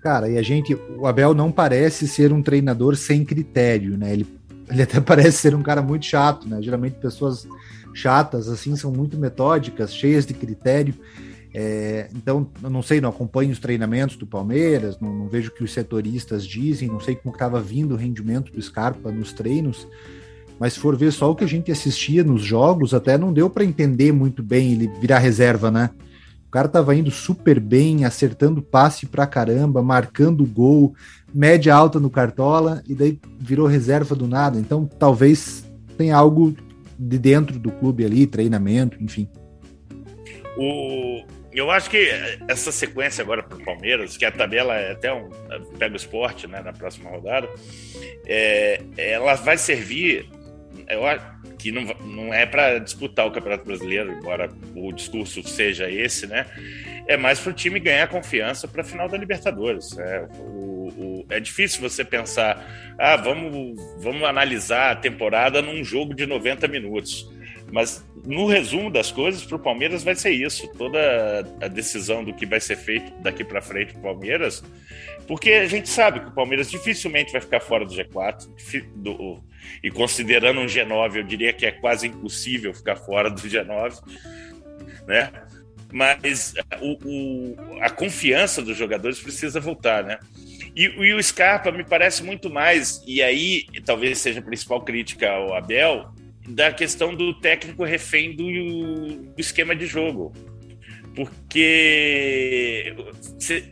Cara, 0.00 0.28
e 0.28 0.38
a 0.38 0.42
gente, 0.42 0.72
o 0.96 1.06
Abel 1.06 1.34
não 1.34 1.50
parece 1.50 2.06
ser 2.06 2.32
um 2.32 2.40
treinador 2.40 2.94
sem 2.94 3.24
critério, 3.24 3.98
né? 3.98 4.12
Ele, 4.12 4.26
ele 4.70 4.82
até 4.82 5.00
parece 5.02 5.38
ser 5.38 5.54
um 5.54 5.62
cara 5.62 5.82
muito 5.82 6.06
chato, 6.06 6.48
né? 6.48 6.62
Geralmente 6.62 6.94
pessoas 6.94 7.48
chatas 7.92 8.48
assim 8.48 8.76
são 8.76 8.92
muito 8.92 9.18
metódicas, 9.18 9.92
cheias 9.92 10.24
de 10.24 10.34
critério. 10.34 10.94
É, 11.58 12.10
então, 12.14 12.46
não 12.60 12.82
sei, 12.82 13.00
não 13.00 13.08
acompanho 13.08 13.50
os 13.50 13.58
treinamentos 13.58 14.16
do 14.16 14.26
Palmeiras, 14.26 15.00
não, 15.00 15.10
não 15.10 15.26
vejo 15.26 15.48
o 15.48 15.54
que 15.54 15.64
os 15.64 15.72
setoristas 15.72 16.46
dizem, 16.46 16.86
não 16.86 17.00
sei 17.00 17.16
como 17.16 17.34
estava 17.34 17.58
vindo 17.62 17.94
o 17.94 17.96
rendimento 17.96 18.52
do 18.52 18.60
Scarpa 18.60 19.10
nos 19.10 19.32
treinos, 19.32 19.88
mas 20.60 20.74
se 20.74 20.78
for 20.78 20.94
ver 20.94 21.10
só 21.12 21.30
o 21.30 21.34
que 21.34 21.44
a 21.44 21.46
gente 21.46 21.72
assistia 21.72 22.22
nos 22.22 22.42
jogos, 22.42 22.92
até 22.92 23.16
não 23.16 23.32
deu 23.32 23.48
para 23.48 23.64
entender 23.64 24.12
muito 24.12 24.42
bem 24.42 24.72
ele 24.72 24.86
virar 25.00 25.18
reserva, 25.18 25.70
né? 25.70 25.88
O 26.46 26.50
cara 26.50 26.68
tava 26.68 26.94
indo 26.94 27.10
super 27.10 27.58
bem, 27.58 28.04
acertando 28.04 28.60
passe 28.60 29.06
pra 29.06 29.26
caramba, 29.26 29.82
marcando 29.82 30.44
gol, 30.44 30.94
média 31.32 31.74
alta 31.74 31.98
no 31.98 32.10
Cartola, 32.10 32.82
e 32.86 32.94
daí 32.94 33.18
virou 33.40 33.66
reserva 33.66 34.14
do 34.14 34.28
nada. 34.28 34.58
Então, 34.58 34.84
talvez 34.84 35.64
tenha 35.96 36.14
algo 36.14 36.54
de 36.98 37.18
dentro 37.18 37.58
do 37.58 37.70
clube 37.70 38.04
ali, 38.04 38.26
treinamento, 38.26 39.02
enfim. 39.02 39.26
O, 40.58 41.24
eu 41.56 41.70
acho 41.70 41.88
que 41.88 42.10
essa 42.48 42.70
sequência 42.70 43.22
agora 43.22 43.42
para 43.42 43.56
o 43.56 43.64
Palmeiras, 43.64 44.16
que 44.16 44.26
a 44.26 44.30
tabela 44.30 44.76
é 44.76 44.92
até 44.92 45.12
um. 45.12 45.30
pega 45.78 45.94
o 45.94 45.96
esporte 45.96 46.46
né, 46.46 46.60
na 46.60 46.72
próxima 46.72 47.08
rodada, 47.08 47.48
é, 48.26 48.80
ela 48.96 49.34
vai 49.34 49.56
servir. 49.56 50.28
Eu 50.86 51.06
acho 51.06 51.24
que 51.58 51.72
não, 51.72 51.82
não 52.04 52.34
é 52.34 52.44
para 52.44 52.78
disputar 52.78 53.26
o 53.26 53.30
Campeonato 53.30 53.64
Brasileiro, 53.64 54.12
embora 54.12 54.50
o 54.74 54.92
discurso 54.92 55.42
seja 55.42 55.90
esse, 55.90 56.26
né? 56.26 56.46
É 57.08 57.16
mais 57.16 57.40
para 57.40 57.50
o 57.50 57.54
time 57.54 57.80
ganhar 57.80 58.06
confiança 58.08 58.68
para 58.68 58.82
a 58.82 58.84
final 58.84 59.08
da 59.08 59.16
Libertadores. 59.16 59.96
É, 59.98 60.28
o, 60.38 60.88
o, 60.88 61.26
é 61.30 61.40
difícil 61.40 61.80
você 61.80 62.04
pensar, 62.04 62.94
ah, 62.98 63.16
vamos, 63.16 63.80
vamos 63.98 64.24
analisar 64.24 64.90
a 64.90 64.96
temporada 64.96 65.62
num 65.62 65.82
jogo 65.82 66.14
de 66.14 66.26
90 66.26 66.68
minutos. 66.68 67.26
Mas 67.72 68.06
no 68.24 68.46
resumo 68.46 68.90
das 68.90 69.10
coisas, 69.10 69.44
para 69.44 69.56
o 69.56 69.58
Palmeiras 69.58 70.04
vai 70.04 70.14
ser 70.14 70.30
isso. 70.30 70.68
Toda 70.78 70.98
a 71.60 71.68
decisão 71.68 72.24
do 72.24 72.32
que 72.32 72.46
vai 72.46 72.60
ser 72.60 72.76
feito 72.76 73.12
daqui 73.20 73.44
para 73.44 73.60
frente 73.60 73.92
para 73.92 74.00
o 74.00 74.02
Palmeiras, 74.02 74.62
porque 75.26 75.50
a 75.52 75.66
gente 75.66 75.88
sabe 75.88 76.20
que 76.20 76.28
o 76.28 76.32
Palmeiras 76.32 76.70
dificilmente 76.70 77.32
vai 77.32 77.40
ficar 77.40 77.60
fora 77.60 77.84
do 77.84 77.92
G4. 77.92 78.48
Do, 78.94 79.42
e 79.82 79.90
considerando 79.90 80.60
um 80.60 80.66
G9, 80.66 81.16
eu 81.16 81.22
diria 81.24 81.52
que 81.52 81.66
é 81.66 81.72
quase 81.72 82.06
impossível 82.06 82.72
ficar 82.72 82.96
fora 82.96 83.30
do 83.30 83.40
G9, 83.40 84.00
né? 85.06 85.32
Mas 85.92 86.54
o, 86.80 86.98
o, 87.04 87.78
a 87.80 87.90
confiança 87.90 88.62
dos 88.62 88.76
jogadores 88.76 89.20
precisa 89.20 89.60
voltar, 89.60 90.04
né? 90.04 90.18
E, 90.74 90.84
e, 90.84 91.14
o 91.14 91.22
Scarpa 91.22 91.72
me 91.72 91.84
parece 91.84 92.22
muito 92.22 92.50
mais, 92.50 93.02
e 93.06 93.22
aí 93.22 93.64
talvez 93.84 94.18
seja 94.18 94.40
a 94.40 94.42
principal 94.42 94.82
crítica 94.82 95.30
ao 95.30 95.54
Abel, 95.54 96.12
da 96.46 96.72
questão 96.72 97.14
do 97.14 97.34
técnico 97.34 97.84
refém 97.84 98.34
do, 98.34 98.44
do 99.32 99.40
esquema 99.40 99.74
de 99.74 99.86
jogo. 99.86 100.32
Porque 101.14 102.94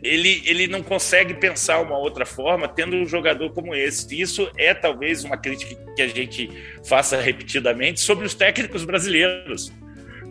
ele, 0.01 0.41
ele 0.45 0.67
não 0.67 0.81
consegue 0.81 1.35
pensar 1.35 1.79
uma 1.79 1.97
outra 1.97 2.25
forma 2.25 2.67
tendo 2.67 2.95
um 2.95 3.05
jogador 3.05 3.51
como 3.51 3.75
esse. 3.75 4.19
Isso 4.19 4.49
é 4.57 4.73
talvez 4.73 5.23
uma 5.23 5.37
crítica 5.37 5.75
que 5.95 6.01
a 6.01 6.07
gente 6.07 6.49
faça 6.83 7.21
repetidamente 7.21 7.99
sobre 7.99 8.25
os 8.25 8.33
técnicos 8.33 8.83
brasileiros 8.83 9.71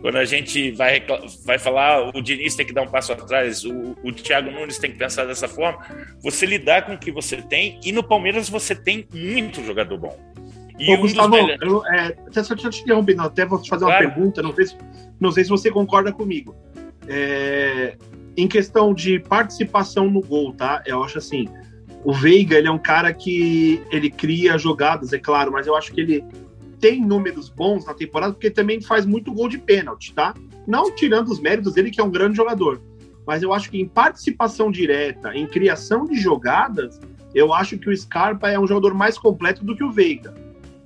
quando 0.05 0.17
a 0.17 0.25
gente 0.25 0.69
vai, 0.69 1.03
vai 1.43 1.57
falar, 1.57 2.15
o 2.15 2.21
Diniz 2.21 2.53
tem 2.53 2.63
que 2.63 2.71
dar 2.71 2.83
um 2.83 2.87
passo 2.87 3.11
atrás, 3.11 3.65
o, 3.65 3.97
o 4.03 4.11
Thiago 4.11 4.51
Nunes 4.51 4.77
tem 4.77 4.91
que 4.91 4.99
pensar 4.99 5.25
dessa 5.25 5.47
forma, 5.47 5.83
você 6.21 6.45
lidar 6.45 6.85
com 6.85 6.93
o 6.93 6.97
que 6.99 7.11
você 7.11 7.37
tem, 7.37 7.79
e 7.83 7.91
no 7.91 8.03
Palmeiras 8.03 8.47
você 8.47 8.75
tem 8.75 9.07
muito 9.11 9.65
jogador 9.65 9.97
bom. 9.97 10.34
E 10.77 10.91
Ô, 10.91 10.97
um 10.97 11.01
Gustavo, 11.01 11.35
eu, 11.35 11.85
é, 11.87 12.15
até 12.27 12.43
só 12.43 12.55
te 12.55 12.67
interromper, 12.81 13.19
até 13.19 13.45
vou 13.45 13.61
te 13.61 13.69
fazer 13.69 13.85
claro. 13.85 14.05
uma 14.05 14.13
pergunta, 14.13 14.41
não 14.41 14.53
sei, 14.53 14.65
se, 14.65 14.77
não 15.19 15.31
sei 15.31 15.43
se 15.43 15.49
você 15.49 15.71
concorda 15.71 16.11
comigo. 16.11 16.55
É, 17.07 17.95
em 18.35 18.47
questão 18.47 18.93
de 18.93 19.19
participação 19.19 20.09
no 20.09 20.21
gol, 20.21 20.53
tá? 20.53 20.83
Eu 20.85 21.03
acho 21.03 21.17
assim, 21.17 21.47
o 22.03 22.13
Veiga, 22.13 22.57
ele 22.57 22.67
é 22.67 22.71
um 22.71 22.79
cara 22.79 23.13
que 23.13 23.81
ele 23.89 24.09
cria 24.09 24.57
jogadas, 24.57 25.13
é 25.13 25.19
claro, 25.19 25.51
mas 25.51 25.65
eu 25.65 25.75
acho 25.75 25.93
que 25.93 26.01
ele 26.01 26.23
tem 26.79 27.01
números 27.01 27.49
bons 27.49 27.85
na 27.85 27.93
temporada 27.93 28.33
porque 28.33 28.51
também 28.51 28.81
faz 28.81 29.05
muito 29.05 29.33
gol 29.33 29.47
de 29.47 29.57
pênalti, 29.57 30.13
tá? 30.13 30.33
Não 30.67 30.93
tirando 30.93 31.29
os 31.29 31.39
méritos 31.39 31.73
dele, 31.73 31.89
que 31.89 32.01
é 32.01 32.03
um 32.03 32.11
grande 32.11 32.35
jogador. 32.35 32.81
Mas 33.25 33.41
eu 33.41 33.53
acho 33.53 33.71
que 33.71 33.79
em 33.79 33.87
participação 33.87 34.69
direta, 34.69 35.35
em 35.35 35.47
criação 35.47 36.05
de 36.05 36.15
jogadas, 36.15 36.99
eu 37.33 37.53
acho 37.53 37.77
que 37.77 37.89
o 37.89 37.97
Scarpa 37.97 38.49
é 38.49 38.59
um 38.59 38.67
jogador 38.67 38.93
mais 38.93 39.17
completo 39.17 39.63
do 39.65 39.75
que 39.75 39.83
o 39.83 39.91
Veiga. 39.91 40.33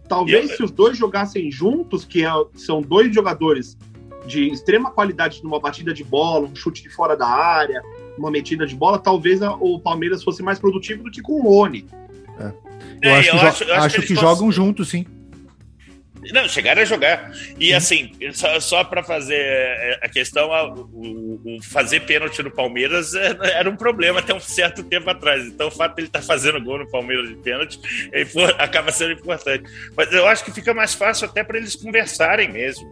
Talvez 0.09 0.49
eu... 0.49 0.57
se 0.57 0.63
os 0.63 0.71
dois 0.71 0.97
jogassem 0.97 1.51
juntos, 1.51 2.03
que 2.03 2.25
é, 2.25 2.29
são 2.55 2.81
dois 2.81 3.13
jogadores 3.13 3.77
de 4.25 4.47
extrema 4.47 4.91
qualidade 4.91 5.41
numa 5.43 5.59
batida 5.59 5.93
de 5.93 6.03
bola, 6.03 6.47
um 6.47 6.55
chute 6.55 6.81
de 6.83 6.89
fora 6.89 7.15
da 7.15 7.27
área, 7.27 7.81
uma 8.17 8.29
metida 8.29 8.65
de 8.65 8.75
bola, 8.75 8.97
talvez 8.99 9.41
a, 9.41 9.53
o 9.53 9.79
Palmeiras 9.79 10.23
fosse 10.23 10.41
mais 10.43 10.59
produtivo 10.59 11.03
do 11.03 11.11
que 11.11 11.21
com 11.21 11.33
o 11.33 11.43
Rony. 11.43 11.85
É. 12.39 12.51
Eu, 13.01 13.11
é, 13.11 13.19
acho, 13.19 13.29
eu 13.29 13.39
que, 13.39 13.45
acho, 13.45 13.71
acho 13.71 14.01
que, 14.01 14.07
que 14.07 14.15
jogam 14.15 14.51
juntos, 14.51 14.89
sim. 14.89 15.05
Não, 16.33 16.47
chegaram 16.47 16.81
a 16.81 16.85
jogar. 16.85 17.31
E 17.57 17.73
assim, 17.73 18.11
só, 18.33 18.59
só 18.59 18.83
para 18.83 19.01
fazer 19.01 19.39
é, 19.39 19.99
a 20.01 20.09
questão, 20.09 20.49
o, 20.93 21.41
o, 21.45 21.63
fazer 21.63 22.01
pênalti 22.01 22.43
no 22.43 22.51
Palmeiras 22.51 23.15
é, 23.15 23.37
era 23.53 23.69
um 23.69 23.75
problema 23.75 24.19
até 24.19 24.33
um 24.33 24.39
certo 24.39 24.83
tempo 24.83 25.09
atrás. 25.09 25.45
Então 25.45 25.67
o 25.67 25.71
fato 25.71 25.95
de 25.95 26.01
ele 26.01 26.07
estar 26.07 26.19
tá 26.19 26.25
fazendo 26.25 26.61
gol 26.61 26.79
no 26.79 26.89
Palmeiras 26.89 27.29
de 27.29 27.35
pênalti 27.35 27.79
for, 28.31 28.53
acaba 28.59 28.91
sendo 28.91 29.13
importante. 29.13 29.63
Mas 29.95 30.11
eu 30.11 30.27
acho 30.27 30.43
que 30.43 30.51
fica 30.51 30.73
mais 30.73 30.93
fácil 30.93 31.27
até 31.27 31.43
para 31.43 31.57
eles 31.57 31.75
conversarem 31.75 32.51
mesmo, 32.51 32.87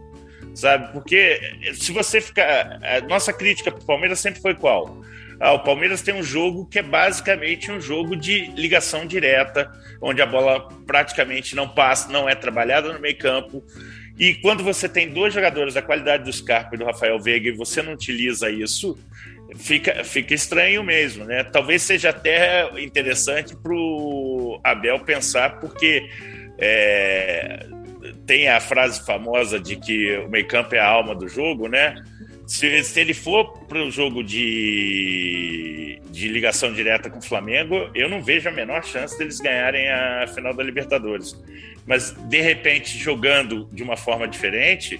sabe? 0.54 0.90
Porque 0.92 1.38
se 1.74 1.92
você 1.92 2.20
ficar. 2.20 2.80
A 2.82 3.00
nossa 3.02 3.32
crítica 3.32 3.70
para 3.70 3.82
o 3.82 3.86
Palmeiras 3.86 4.20
sempre 4.20 4.40
foi 4.40 4.54
qual? 4.54 5.02
Ah, 5.40 5.52
o 5.52 5.60
Palmeiras 5.60 6.02
tem 6.02 6.14
um 6.14 6.22
jogo 6.22 6.66
que 6.66 6.78
é 6.78 6.82
basicamente 6.82 7.70
um 7.70 7.80
jogo 7.80 8.16
de 8.16 8.50
ligação 8.56 9.06
direta, 9.06 9.70
onde 10.00 10.20
a 10.20 10.26
bola 10.26 10.68
praticamente 10.86 11.54
não 11.54 11.68
passa, 11.68 12.10
não 12.10 12.28
é 12.28 12.34
trabalhada 12.34 12.92
no 12.92 12.98
meio 12.98 13.16
campo. 13.16 13.62
E 14.18 14.34
quando 14.34 14.64
você 14.64 14.88
tem 14.88 15.08
dois 15.08 15.32
jogadores 15.32 15.74
da 15.74 15.82
qualidade 15.82 16.24
do 16.24 16.32
Scarpa 16.32 16.74
e 16.74 16.78
do 16.78 16.84
Rafael 16.84 17.20
Veiga 17.20 17.48
e 17.48 17.52
você 17.52 17.80
não 17.82 17.92
utiliza 17.92 18.50
isso, 18.50 18.98
fica, 19.54 20.02
fica 20.02 20.34
estranho 20.34 20.82
mesmo, 20.82 21.24
né? 21.24 21.44
Talvez 21.44 21.82
seja 21.82 22.10
até 22.10 22.68
interessante 22.80 23.56
para 23.56 23.72
o 23.72 24.60
Abel 24.64 24.98
pensar, 25.00 25.60
porque 25.60 26.10
é, 26.58 27.64
tem 28.26 28.48
a 28.48 28.60
frase 28.60 29.04
famosa 29.06 29.60
de 29.60 29.76
que 29.76 30.18
o 30.18 30.28
meio 30.28 30.46
campo 30.48 30.74
é 30.74 30.80
a 30.80 30.88
alma 30.88 31.14
do 31.14 31.28
jogo, 31.28 31.68
né? 31.68 31.94
Se, 32.48 32.82
se 32.82 33.00
ele 33.00 33.12
for 33.12 33.58
para 33.66 33.84
o 33.84 33.90
jogo 33.90 34.24
de, 34.24 36.00
de 36.10 36.28
ligação 36.28 36.72
direta 36.72 37.10
com 37.10 37.18
o 37.18 37.22
Flamengo, 37.22 37.90
eu 37.94 38.08
não 38.08 38.22
vejo 38.22 38.48
a 38.48 38.52
menor 38.52 38.82
chance 38.82 39.18
deles 39.18 39.38
ganharem 39.38 39.86
a 39.90 40.26
final 40.26 40.54
da 40.54 40.62
Libertadores. 40.62 41.36
Mas, 41.86 42.10
de 42.10 42.40
repente, 42.40 42.96
jogando 42.96 43.68
de 43.70 43.82
uma 43.82 43.98
forma 43.98 44.26
diferente, 44.26 44.98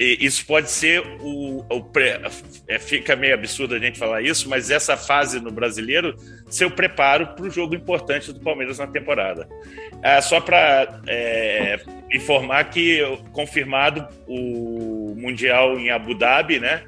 isso 0.00 0.46
pode 0.46 0.70
ser 0.70 1.02
o, 1.20 1.62
o 1.68 1.84
pré, 1.84 2.22
é, 2.66 2.78
fica 2.78 3.14
meio 3.14 3.34
absurdo 3.34 3.74
a 3.74 3.78
gente 3.78 3.98
falar 3.98 4.22
isso, 4.22 4.48
mas 4.48 4.70
essa 4.70 4.96
fase 4.96 5.38
no 5.40 5.50
brasileiro 5.50 6.16
ser 6.48 6.64
o 6.64 6.70
preparo 6.70 7.28
para 7.28 7.44
o 7.44 7.50
jogo 7.50 7.74
importante 7.74 8.32
do 8.32 8.40
Palmeiras 8.40 8.78
na 8.78 8.86
temporada. 8.86 9.46
Ah, 10.02 10.22
só 10.22 10.40
para 10.40 11.02
é, 11.06 11.78
informar 12.10 12.64
que 12.70 13.00
confirmado 13.32 14.08
o 14.26 14.97
mundial 15.18 15.78
em 15.78 15.90
Abu 15.90 16.14
Dhabi, 16.14 16.58
né? 16.58 16.82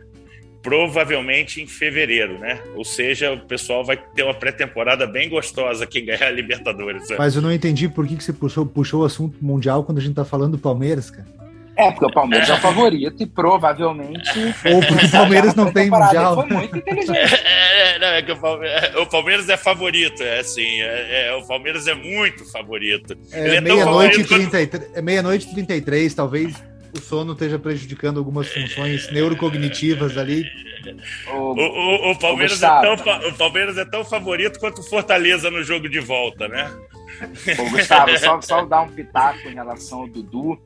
Provavelmente 0.62 1.62
em 1.62 1.66
fevereiro, 1.66 2.38
né? 2.38 2.60
Ou 2.74 2.84
seja, 2.84 3.32
o 3.32 3.40
pessoal 3.40 3.84
vai 3.84 3.96
ter 3.96 4.22
uma 4.22 4.34
pré-temporada 4.34 5.06
bem 5.06 5.28
gostosa 5.28 5.86
quem 5.86 6.04
ganhar 6.04 6.26
a 6.26 6.30
Libertadores. 6.30 7.08
Né? 7.08 7.16
Mas 7.18 7.34
eu 7.34 7.42
não 7.42 7.52
entendi 7.52 7.88
por 7.88 8.06
que, 8.06 8.16
que 8.16 8.24
você 8.24 8.32
puxou, 8.32 8.66
puxou 8.66 9.02
o 9.02 9.04
assunto 9.04 9.36
mundial 9.40 9.84
quando 9.84 9.98
a 9.98 10.02
gente 10.02 10.14
tá 10.14 10.24
falando 10.24 10.52
do 10.52 10.58
Palmeiras, 10.58 11.10
cara. 11.10 11.26
É, 11.76 11.90
porque 11.90 12.04
o 12.04 12.12
Palmeiras 12.12 12.50
é 12.50 12.52
o 12.52 12.58
favorito 12.58 13.22
e 13.22 13.26
provavelmente. 13.26 14.38
Ou 14.70 14.80
porque 14.86 15.06
o 15.06 15.10
Palmeiras 15.10 15.54
não 15.54 15.72
tem 15.72 15.88
mundial. 15.88 16.34
Foi 16.34 16.56
muito 16.56 16.76
inteligente. 16.76 17.10
É, 17.80 17.94
é, 17.94 17.98
não, 17.98 18.08
é 18.08 18.22
que 18.22 18.32
o 18.32 18.36
Palmeiras, 18.36 18.82
é, 18.82 18.98
o 18.98 19.06
Palmeiras, 19.06 19.48
é 19.48 19.56
favorito, 19.56 20.22
é 20.22 20.40
assim. 20.40 20.82
É, 20.82 21.28
é, 21.28 21.34
o 21.34 21.46
Palmeiras 21.46 21.86
é 21.86 21.94
muito 21.94 22.44
favorito. 22.50 23.16
É, 23.32 23.56
é 23.56 23.60
meia-noite 23.60 24.24
quando... 24.24 24.50
é 24.94 25.00
meia-noite 25.00 25.50
33, 25.50 26.12
talvez 26.12 26.69
o 26.92 27.00
sono 27.00 27.32
esteja 27.32 27.58
prejudicando 27.58 28.18
algumas 28.18 28.48
funções 28.48 29.10
neurocognitivas 29.12 30.16
ali. 30.16 30.44
O, 31.32 31.52
o, 31.52 32.10
o, 32.12 32.18
Palmeiras 32.18 32.62
é 32.62 32.68
tão, 32.68 32.94
o 33.28 33.34
Palmeiras 33.34 33.78
é 33.78 33.84
tão 33.84 34.04
favorito 34.04 34.58
quanto 34.58 34.80
o 34.80 34.84
Fortaleza 34.84 35.50
no 35.50 35.62
jogo 35.62 35.88
de 35.88 36.00
volta, 36.00 36.48
né? 36.48 36.70
Ô, 37.58 37.70
Gustavo, 37.70 38.18
só, 38.18 38.40
só 38.40 38.64
dar 38.64 38.82
um 38.82 38.88
pitaco 38.88 39.48
em 39.48 39.54
relação 39.54 40.00
ao 40.00 40.08
Dudu. 40.08 40.58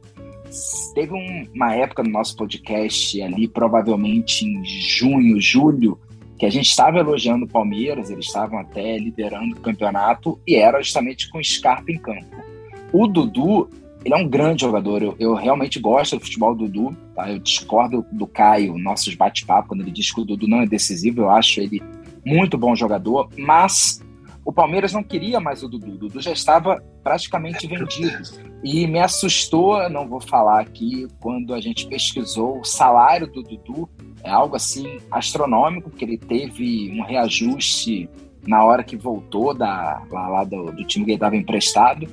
Teve 0.94 1.12
um, 1.12 1.48
uma 1.54 1.74
época 1.74 2.02
no 2.02 2.10
nosso 2.10 2.36
podcast 2.36 3.20
ali, 3.22 3.48
provavelmente 3.48 4.44
em 4.44 4.64
junho, 4.64 5.40
julho, 5.40 5.98
que 6.38 6.46
a 6.46 6.50
gente 6.50 6.68
estava 6.68 6.98
elogiando 6.98 7.44
o 7.44 7.48
Palmeiras, 7.48 8.10
eles 8.10 8.26
estavam 8.26 8.58
até 8.58 8.96
liderando 8.98 9.56
o 9.56 9.60
campeonato 9.60 10.40
e 10.46 10.56
era 10.56 10.80
justamente 10.80 11.28
com 11.28 11.42
Scarpa 11.42 11.90
em 11.90 11.98
campo. 11.98 12.44
O 12.92 13.08
Dudu 13.08 13.68
ele 14.04 14.14
é 14.14 14.16
um 14.16 14.28
grande 14.28 14.62
jogador. 14.62 15.02
Eu, 15.02 15.16
eu, 15.18 15.34
realmente 15.34 15.80
gosto 15.80 16.16
do 16.16 16.22
futebol 16.22 16.54
do 16.54 16.68
Dudu. 16.68 16.96
Tá? 17.14 17.30
Eu 17.30 17.38
discordo 17.38 18.04
do 18.12 18.26
Caio, 18.26 18.76
nossos 18.76 19.14
bate-papo, 19.14 19.68
quando 19.68 19.80
ele 19.80 19.90
diz 19.90 20.12
que 20.12 20.20
o 20.20 20.24
Dudu 20.24 20.46
não 20.46 20.60
é 20.60 20.66
decisivo. 20.66 21.22
Eu 21.22 21.30
acho 21.30 21.60
ele 21.60 21.82
muito 22.24 22.58
bom 22.58 22.76
jogador, 22.76 23.28
mas 23.38 24.02
o 24.44 24.52
Palmeiras 24.52 24.92
não 24.92 25.02
queria 25.02 25.40
mais 25.40 25.62
o 25.62 25.68
Dudu. 25.68 25.92
O 25.92 25.96
Dudu 25.96 26.20
já 26.20 26.32
estava 26.32 26.82
praticamente 27.02 27.66
vendido. 27.66 28.22
E 28.62 28.86
me 28.86 28.98
assustou, 28.98 29.88
não 29.88 30.06
vou 30.06 30.20
falar 30.20 30.60
aqui, 30.60 31.08
quando 31.20 31.54
a 31.54 31.60
gente 31.60 31.86
pesquisou 31.86 32.60
o 32.60 32.64
salário 32.64 33.26
do 33.26 33.42
Dudu. 33.42 33.88
É 34.22 34.30
algo 34.30 34.56
assim 34.56 34.98
astronômico, 35.10 35.90
porque 35.90 36.04
ele 36.04 36.18
teve 36.18 36.90
um 36.98 37.02
reajuste 37.02 38.08
na 38.46 38.62
hora 38.64 38.84
que 38.84 38.96
voltou 38.96 39.54
da, 39.54 40.02
lá, 40.10 40.28
lá 40.28 40.44
do, 40.44 40.72
do 40.72 40.84
time 40.84 41.04
que 41.04 41.12
ele 41.12 41.16
estava 41.16 41.36
emprestado. 41.36 42.06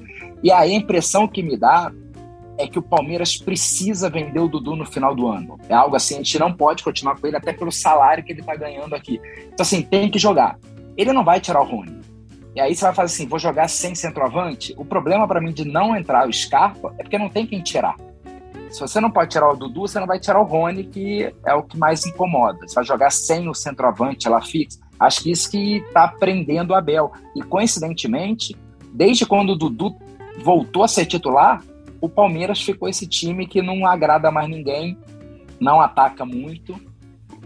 E 0.44 0.52
aí 0.52 0.74
a 0.74 0.78
impressão 0.78 1.28
que 1.28 1.44
me 1.44 1.58
dá 1.58 1.92
é 2.58 2.68
que 2.68 2.78
o 2.78 2.82
Palmeiras 2.82 3.38
precisa 3.38 4.10
vender 4.10 4.39
o 4.39 4.48
Dudu 4.48 4.76
no 4.76 4.86
final 4.86 5.16
do 5.16 5.28
ano. 5.28 5.58
É 5.68 5.74
algo 5.74 5.96
assim, 5.96 6.16
a 6.16 6.18
gente 6.18 6.38
não 6.39 6.54
pode 6.54 6.84
continuar 6.84 7.20
com 7.20 7.26
ele 7.26 7.38
até 7.38 7.54
pelo 7.54 7.72
salário 7.72 8.24
que 8.24 8.32
ele 8.32 8.42
está 8.42 8.56
ganhando 8.56 8.94
aqui. 8.94 9.20
Então, 9.48 9.62
assim, 9.64 9.82
tem 9.82 10.10
que 10.10 10.20
jogar. 10.20 10.60
Ele 10.96 11.12
não 11.12 11.24
vai 11.24 11.39
tirar 11.39 11.62
o 11.62 11.66
Rony. 11.66 12.02
E 12.56 12.60
aí 12.60 12.76
você 12.76 12.84
vai 12.84 12.94
fazer 12.94 13.16
assim, 13.16 13.28
vou 13.28 13.39
jogar 13.39 13.68
sem 13.68 13.96
centroavante. 13.96 14.76
O 14.78 14.84
problema 14.84 15.28
para 15.28 15.39
mim 15.39 15.54
de 15.54 15.66
não 15.66 15.96
entrar 15.96 16.28
o 16.28 16.34
Scarpa 16.34 16.94
é 17.00 17.04
porque 17.04 17.18
não 17.18 17.30
tem 17.30 17.48
quem 17.48 17.62
tirar. 17.62 17.96
Se 18.70 18.80
você 18.80 19.00
não 19.02 19.12
pode 19.12 19.32
tirar 19.32 19.50
o 19.50 19.56
Dudu, 19.56 19.82
você 19.82 20.00
não 20.00 20.08
vai 20.08 20.20
tirar 20.20 20.39
o 20.39 20.46
Rony, 20.46 20.86
que 20.86 21.34
é 21.46 21.54
o 21.54 21.64
que 21.64 21.78
mais 21.78 22.06
incomoda. 22.06 22.60
Você 22.68 22.76
vai 22.76 22.86
jogar 22.86 23.10
sem 23.10 23.50
o 23.50 23.54
centroavante 23.54 24.30
lá 24.30 24.42
fixo. 24.42 24.80
Acho 25.00 25.24
que 25.24 25.32
isso 25.32 25.50
que 25.50 25.78
está 25.78 26.08
prendendo 26.08 26.72
o 26.72 26.76
Abel. 26.76 27.12
E 27.36 27.42
coincidentemente, 27.42 28.56
desde 28.94 29.26
quando 29.26 29.52
o 29.52 29.56
Dudu 29.58 29.98
voltou 30.40 30.84
a 30.84 30.88
ser 30.88 31.06
titular, 31.06 31.64
o 32.00 32.10
Palmeiras 32.10 32.62
ficou 32.62 32.90
esse 32.90 33.08
time 33.08 33.46
que 33.46 33.62
não 33.62 33.86
agrada 33.86 34.32
mais 34.32 34.50
ninguém, 34.50 34.98
não 35.60 35.80
ataca 35.80 36.26
muito. 36.26 36.76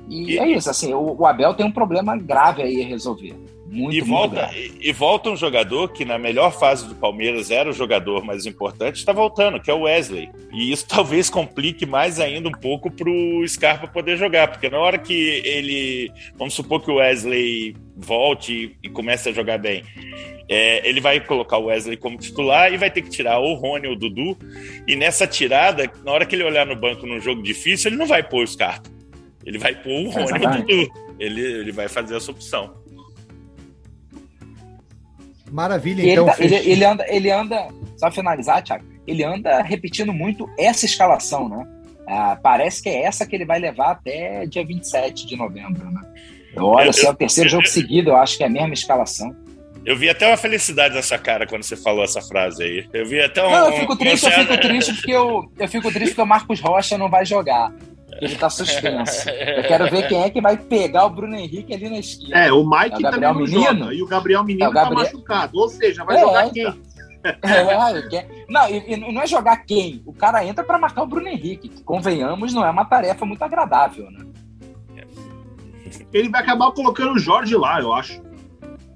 E, 0.08 0.34
e 0.34 0.40
é 0.40 0.48
isso, 0.48 0.70
assim, 0.70 0.94
o, 0.94 1.16
o 1.20 1.26
Abel 1.26 1.54
tem 1.54 1.66
um 1.66 1.72
problema 1.72 2.16
grave 2.16 2.62
aí 2.62 2.82
a 2.82 2.88
resolver. 2.88 3.36
Muito, 3.68 3.95
e, 3.95 4.01
volta, 4.01 4.51
e, 4.53 4.89
e, 4.89 4.93
volta 4.93 5.30
um 5.30 5.36
jogador 5.36 5.89
que 5.89 6.05
na 6.05 6.20
melhor 6.20 6.51
fase 6.51 6.88
do 6.88 6.93
Palmeiras 6.93 7.49
era 7.49 7.68
o 7.68 7.74
jogador 7.74 8.24
mais 8.24 8.45
importante, 8.45 8.97
está 8.97 9.11
voltando, 9.11 9.59
que 9.59 9.72
é 9.72 9.74
o 9.74 9.82
Wesley. 9.82 10.30
E 10.53 10.72
isso 10.72 10.86
talvez 10.89 11.30
complique 11.30 11.86
mais 11.86 12.20
ainda 12.20 12.47
um 12.47 12.51
pouco 12.51 12.91
para 12.91 13.09
o 13.09 13.47
Scarpa 13.47 13.88
poder 13.88 14.18
jogar, 14.18 14.49
porque 14.49 14.70
na 14.70 14.78
hora 14.78 14.97
que 14.97 15.41
ele. 15.43 16.11
Vamos 16.36 16.53
supor 16.53 16.84
que 16.84 16.91
o 16.91 16.95
Wesley 16.95 17.76
volte 17.97 18.78
e 18.84 18.89
comece 18.89 19.30
a 19.30 19.34
jogar 19.34 19.57
bem. 19.57 19.84
É, 20.47 20.88
ele 20.88 21.01
vai 21.01 21.20
colocar 21.20 21.57
o 21.57 21.66
Wesley 21.66 21.97
como 21.97 22.20
titular 22.20 22.72
e 22.72 22.78
vai 22.78 22.91
ter 22.91 23.01
que 23.01 23.09
tirar 23.09 23.39
o 23.39 23.55
Rony 23.55 23.88
ou 23.88 23.93
o 23.93 23.95
Dudu. 23.95 24.38
E 24.88 24.95
nessa 24.95 25.26
tirada, 25.26 25.91
na 26.03 26.11
hora 26.11 26.26
que 26.26 26.36
ele 26.36 26.43
olhar 26.43 26.68
no 26.68 26.76
banco 26.76 27.07
num 27.07 27.20
jogo 27.20 27.41
difícil, 27.41 27.89
ele 27.89 27.97
não 27.97 28.05
vai 28.05 28.22
pôr 28.22 28.43
o 28.43 28.47
Scarpa. 28.47 28.89
Ele 29.43 29.57
vai 29.57 29.74
pôr 29.74 30.05
o 30.05 30.09
Rony 30.09 30.45
ou 30.45 30.51
o 30.51 30.57
Dudu. 30.57 30.91
Ele, 31.20 31.41
ele 31.41 31.72
vai 31.72 31.88
fazer 31.88 32.16
essa 32.16 32.30
opção. 32.30 32.85
Maravilha, 35.56 36.03
então. 36.03 36.28
Ele, 36.38 36.53
ele, 36.53 36.70
ele, 36.70 36.86
anda, 36.86 37.06
ele 37.08 37.32
anda, 37.32 37.70
só 37.95 38.12
finalizar, 38.12 38.62
Thiago, 38.62 38.84
ele 39.08 39.24
anda 39.24 39.62
repetindo 39.62 40.12
muito 40.12 40.49
essa 40.60 40.86
escalação, 40.86 41.47
né? 41.47 41.66
Ah, 42.06 42.38
parece 42.43 42.84
que 42.84 42.89
é 42.89 43.03
essa 43.03 43.26
que 43.26 43.38
ele 43.38 43.45
vai 43.45 43.58
levar 43.58 43.91
até 43.91 44.45
dia 44.45 44.66
27 44.66 45.26
de 45.26 45.38
novembro, 45.38 45.89
né? 45.89 46.01
Olha, 46.58 46.91
se 46.91 47.06
é 47.06 47.10
o 47.10 47.16
terceiro 47.16 47.49
jogo 47.49 47.66
seguido, 47.68 48.10
eu 48.10 48.18
acho 48.18 48.36
que 48.36 48.43
é 48.43 48.47
a 48.47 48.49
mesma 48.49 48.74
escalação. 48.74 49.34
Eu 49.86 49.95
vi 49.95 50.10
até 50.10 50.28
uma 50.28 50.36
felicidade 50.36 50.93
nessa 50.93 51.18
cara 51.18 51.47
quando 51.47 51.64
você 51.64 51.78
falou 51.78 52.03
essa 52.03 52.22
frase 52.22 52.62
aí. 52.62 52.86
Eu 52.91 53.06
vi 53.06 53.22
até 53.22 53.41
um. 53.41 53.49
Não, 53.49 53.68
eu 53.68 53.80
fico 53.80 53.95
triste, 53.95 54.26
um... 54.26 54.30
eu 54.30 54.39
fico 54.39 54.58
triste 54.60 54.93
porque 54.93 55.12
eu, 55.14 55.51
eu 55.58 55.68
fico 55.70 55.89
triste 55.89 56.10
porque 56.10 56.22
o 56.22 56.26
Marcos 56.26 56.60
Rocha 56.60 56.97
não 56.97 57.10
vai 57.10 57.26
jogar. 57.26 57.72
Ele 58.22 58.36
tá 58.36 58.49
suspenso. 58.49 59.30
Eu 59.30 59.63
quero 59.63 59.89
ver 59.89 60.07
quem 60.07 60.24
é 60.24 60.30
que 60.30 60.41
vai 60.41 60.57
pegar 60.57 61.05
o 61.05 61.09
Bruno 61.09 61.36
Henrique 61.36 61.74
ali 61.74 61.89
na 61.89 61.99
esquina. 61.99 62.38
É, 62.38 62.51
o 62.51 62.63
Mike 62.63 63.03
é 63.03 63.07
o 63.07 63.11
também 63.11 63.22
não 63.22 63.36
Menino? 63.36 63.78
joga. 63.80 63.93
E 63.93 64.01
o 64.01 64.07
Gabriel 64.07 64.43
Menino 64.43 64.66
é, 64.66 64.70
o 64.70 64.74
tá 64.74 64.84
Gabriel... 64.84 65.05
tá 65.05 65.11
machucado. 65.11 65.57
Ou 65.57 65.70
seja, 65.70 66.03
vai 66.03 66.18
é, 66.18 66.20
jogar 66.22 66.49
quem? 66.49 66.63
Então. 66.63 66.95
É, 67.41 68.45
não, 68.47 68.70
e, 68.70 68.97
não 68.97 69.22
é 69.22 69.28
jogar 69.28 69.57
quem. 69.66 70.01
O 70.05 70.13
cara 70.13 70.45
entra 70.45 70.63
para 70.63 70.78
marcar 70.78 71.03
o 71.03 71.07
Bruno 71.07 71.28
Henrique, 71.28 71.70
que 71.70 71.84
convenhamos, 71.84 72.53
não 72.53 72.63
é 72.63 72.70
uma 72.70 72.86
tarefa 72.86 73.26
muito 73.26 73.41
agradável, 73.41 74.09
né? 74.11 74.26
Ele 76.13 76.30
vai 76.30 76.41
acabar 76.41 76.72
colocando 76.72 77.13
o 77.13 77.20
Jorge 77.20 77.55
lá, 77.55 77.82
eu 77.82 77.93
acho. 77.93 78.22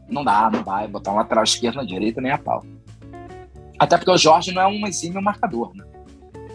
Não 0.07 0.23
dá, 0.23 0.49
não 0.51 0.63
vai 0.63 0.87
botar 0.87 1.11
um 1.11 1.15
lateral 1.15 1.43
esquerdo 1.43 1.77
na 1.77 1.83
direita 1.83 2.21
nem 2.21 2.31
a 2.31 2.37
pau. 2.37 2.63
Até 3.77 3.97
porque 3.97 4.11
o 4.11 4.17
Jorge 4.17 4.53
não 4.53 4.61
é 4.61 4.67
um 4.67 4.85
exímio 4.87 5.21
marcador, 5.21 5.73
né? 5.75 5.85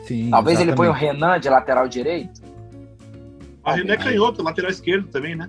Sim, 0.05 0.31
Talvez 0.31 0.59
exatamente. 0.59 0.61
ele 0.61 0.77
ponha 0.77 0.91
o 0.91 0.93
Renan 0.93 1.41
de 1.41 1.49
lateral 1.49 1.89
direito. 1.89 2.43
A 3.65 3.75
René 3.75 3.95
é 3.95 3.97
canhoto, 3.97 4.43
lateral 4.43 4.71
esquerdo 4.71 5.09
também, 5.09 5.35
né? 5.35 5.49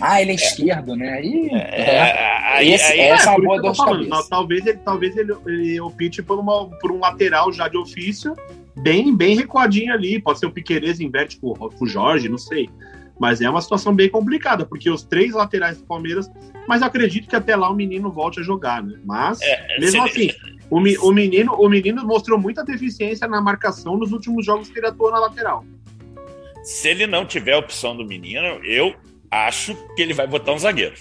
Ah, 0.00 0.20
ele 0.20 0.30
é, 0.30 0.34
é. 0.34 0.36
esquerdo, 0.36 0.96
né? 0.96 1.12
Aí, 1.12 1.48
é, 1.52 1.90
é, 1.90 2.56
aí, 2.56 2.72
esse, 2.72 2.92
aí, 2.92 3.00
essa 3.00 3.30
é 3.30 3.36
uma 3.36 3.44
boa 3.44 3.62
dor 3.62 3.74
falando, 3.74 4.28
Talvez 4.28 4.66
ele, 4.66 4.78
talvez 4.78 5.16
ele, 5.16 5.32
ele 5.46 5.80
opte 5.80 6.22
por, 6.22 6.38
uma, 6.38 6.68
por 6.68 6.90
um 6.90 6.98
lateral 6.98 7.52
já 7.52 7.68
de 7.68 7.76
ofício, 7.76 8.34
bem, 8.76 9.14
bem 9.14 9.36
recuadinho 9.36 9.92
ali. 9.92 10.20
Pode 10.20 10.38
ser 10.38 10.46
o 10.46 10.50
Piqueires 10.50 10.98
inverte 10.98 11.38
com, 11.38 11.54
com 11.54 11.84
o 11.84 11.86
Jorge, 11.86 12.28
não 12.28 12.38
sei. 12.38 12.68
Mas 13.20 13.40
é 13.40 13.48
uma 13.48 13.60
situação 13.60 13.94
bem 13.94 14.08
complicada, 14.08 14.66
porque 14.66 14.90
os 14.90 15.04
três 15.04 15.34
laterais 15.34 15.78
do 15.78 15.84
Palmeiras, 15.84 16.28
mas 16.66 16.82
acredito 16.82 17.28
que 17.28 17.36
até 17.36 17.54
lá 17.54 17.70
o 17.70 17.74
menino 17.74 18.10
volte 18.10 18.40
a 18.40 18.42
jogar, 18.42 18.82
né? 18.82 18.98
Mas, 19.04 19.40
é, 19.42 19.78
mesmo 19.78 20.02
assim, 20.02 20.30
o, 20.68 20.78
o, 20.78 21.12
menino, 21.12 21.52
o 21.52 21.68
menino 21.68 22.04
mostrou 22.04 22.40
muita 22.40 22.64
deficiência 22.64 23.28
na 23.28 23.40
marcação 23.40 23.96
nos 23.96 24.10
últimos 24.10 24.44
jogos 24.44 24.68
que 24.68 24.78
ele 24.78 24.88
atuou 24.88 25.12
na 25.12 25.20
lateral. 25.20 25.64
Se 26.62 26.88
ele 26.88 27.06
não 27.06 27.26
tiver 27.26 27.52
a 27.52 27.58
opção 27.58 27.96
do 27.96 28.04
menino, 28.04 28.60
eu 28.64 28.94
acho 29.30 29.76
que 29.96 30.02
ele 30.02 30.14
vai 30.14 30.26
botar 30.26 30.52
um 30.52 30.58
zagueiro. 30.58 30.94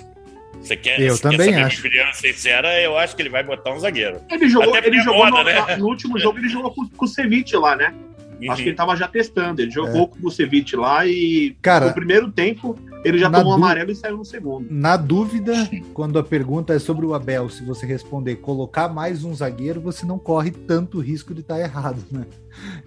Você 0.61 0.75
quer, 0.75 0.99
eu 0.99 1.15
você 1.15 1.23
também 1.23 1.53
quer 1.53 1.63
acho. 1.63 1.87
Minha 1.87 2.13
sincera, 2.13 2.81
eu 2.81 2.97
acho 2.97 3.15
que 3.15 3.21
ele 3.21 3.29
vai 3.29 3.43
botar 3.43 3.73
um 3.73 3.79
zagueiro. 3.79 4.21
Ele 4.29 4.47
jogou, 4.47 4.75
ele 4.75 4.97
é 4.97 5.03
jogou 5.03 5.25
moda, 5.25 5.37
no, 5.37 5.67
né? 5.67 5.75
no, 5.77 5.87
último 5.87 6.19
jogo, 6.19 6.37
ele 6.37 6.49
jogou 6.49 6.71
com, 6.71 6.87
com 6.87 7.05
o 7.05 7.07
Ceviche 7.07 7.55
lá, 7.57 7.75
né? 7.75 7.93
Uhum. 8.39 8.51
Acho 8.51 8.63
que 8.63 8.69
ele 8.69 8.75
tava 8.75 8.95
já 8.95 9.07
testando. 9.07 9.61
Ele 9.61 9.71
jogou 9.71 10.03
é. 10.03 10.07
com 10.19 10.27
o 10.27 10.31
Ceviche 10.31 10.75
lá 10.75 11.05
e 11.05 11.55
Cara, 11.61 11.87
no 11.87 11.93
primeiro 11.93 12.31
tempo 12.31 12.77
ele 13.03 13.17
já 13.17 13.29
tomou 13.29 13.53
um 13.53 13.55
amarelo 13.55 13.91
e 13.91 13.95
saiu 13.95 14.17
no 14.17 14.25
segundo. 14.25 14.67
Na 14.69 14.95
dúvida, 14.95 15.53
quando 15.93 16.19
a 16.19 16.23
pergunta 16.23 16.73
é 16.73 16.79
sobre 16.79 17.05
o 17.05 17.13
Abel, 17.15 17.49
se 17.49 17.63
você 17.63 17.85
responder 17.85 18.37
colocar 18.37 18.87
mais 18.89 19.23
um 19.23 19.33
zagueiro, 19.33 19.81
você 19.81 20.05
não 20.05 20.19
corre 20.19 20.51
tanto 20.51 20.99
risco 20.99 21.33
de 21.33 21.41
estar 21.41 21.59
errado, 21.59 22.03
né? 22.11 22.25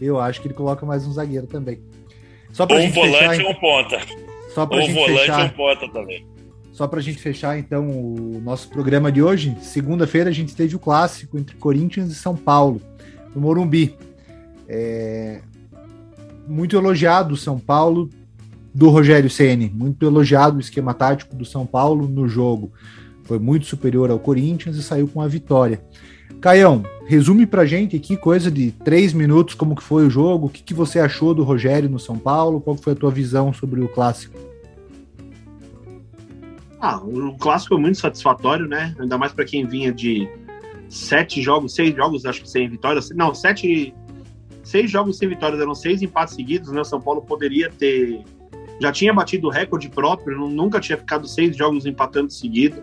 Eu 0.01 0.21
acho 0.21 0.41
que 0.41 0.47
ele 0.47 0.55
coloca 0.55 0.87
mais 0.87 1.07
um 1.07 1.13
zagueiro 1.13 1.47
também. 1.47 1.81
Só 2.55 2.67
pra 2.67 2.77
ou 2.77 2.85
um 2.85 2.91
volante 2.91 3.29
fechar, 3.29 3.45
ou 3.45 3.51
um 3.51 3.55
ponta. 3.55 4.01
Só 4.55 4.65
pra 4.65 4.77
ou 4.77 4.83
gente 4.85 4.95
volante 4.95 5.21
fechar, 5.21 5.41
ou 5.41 5.47
um 5.47 5.49
ponta 5.51 5.89
também. 5.93 6.27
Só 6.71 6.87
para 6.87 7.01
a 7.01 7.03
gente 7.03 7.19
fechar, 7.19 7.59
então, 7.59 7.89
o 7.89 8.41
nosso 8.41 8.69
programa 8.69 9.11
de 9.11 9.21
hoje. 9.21 9.57
Segunda-feira 9.61 10.31
a 10.31 10.33
gente 10.33 10.55
teve 10.55 10.77
o 10.77 10.79
clássico 10.79 11.37
entre 11.37 11.57
Corinthians 11.57 12.11
e 12.11 12.15
São 12.15 12.37
Paulo, 12.37 12.81
no 13.35 13.41
Morumbi. 13.41 13.97
É... 14.69 15.41
Muito 16.47 16.77
elogiado 16.77 17.35
o 17.35 17.37
São 17.37 17.59
Paulo 17.59 18.09
do 18.73 18.89
Rogério 18.89 19.29
Ceni, 19.29 19.69
muito 19.69 20.07
elogiado 20.07 20.59
o 20.59 20.61
esquema 20.61 20.95
tático 20.95 21.35
do 21.35 21.45
São 21.45 21.67
Paulo 21.67 22.07
no 22.07 22.29
jogo. 22.29 22.73
Foi 23.25 23.41
muito 23.41 23.67
superior 23.67 24.13
ao 24.13 24.19
Corinthians 24.21 24.77
e 24.77 24.83
saiu 24.83 25.09
com 25.09 25.21
a 25.21 25.27
vitória. 25.27 25.83
Caião, 26.41 26.85
resume 27.07 27.47
pra 27.47 27.67
gente 27.67 27.97
aqui, 27.97 28.17
coisa 28.17 28.51
de 28.51 28.71
três 28.71 29.13
minutos, 29.13 29.55
como 29.55 29.77
que 29.77 29.83
foi 29.83 30.07
o 30.07 30.11
jogo, 30.11 30.47
o 30.47 30.51
que, 30.51 30.63
que 30.63 30.75
você 30.75 30.99
achou 30.99 31.35
do 31.35 31.43
Rogério 31.43 31.89
no 31.89 31.99
São 31.99 32.19
Paulo, 32.19 32.61
qual 32.61 32.77
foi 32.77 32.93
a 32.93 32.97
tua 32.97 33.11
visão 33.11 33.53
sobre 33.53 33.81
o 33.81 33.89
clássico? 33.89 34.39
Ah, 36.81 36.99
o 36.99 37.37
clássico 37.39 37.75
foi 37.75 37.83
muito 37.83 37.99
satisfatório, 37.99 38.69
né? 38.69 38.95
Ainda 38.99 39.17
mais 39.17 39.33
para 39.33 39.45
quem 39.45 39.67
vinha 39.67 39.93
de 39.93 40.29
sete 40.89 41.41
jogos, 41.41 41.75
seis 41.75 41.95
jogos, 41.95 42.27
acho 42.27 42.43
que 42.43 42.51
sem 42.51 42.69
vitórias. 42.69 43.11
Não, 43.11 43.35
sete, 43.35 43.95
seis 44.63 44.91
jogos 44.91 45.17
sem 45.17 45.29
vitórias, 45.29 45.61
eram 45.61 45.75
seis 45.75 46.03
empates 46.03 46.35
seguidos, 46.35 46.71
né? 46.71 46.83
O 46.83 46.85
São 46.85 47.01
Paulo 47.01 47.23
poderia 47.23 47.71
ter. 47.71 48.23
Já 48.81 48.93
tinha 48.93 49.15
batido 49.15 49.47
o 49.47 49.51
recorde 49.51 49.89
próprio, 49.89 50.47
nunca 50.49 50.81
tinha 50.81 50.99
ficado 50.99 51.27
seis 51.27 51.57
jogos 51.57 51.87
empatando 51.87 52.31
seguido. 52.31 52.83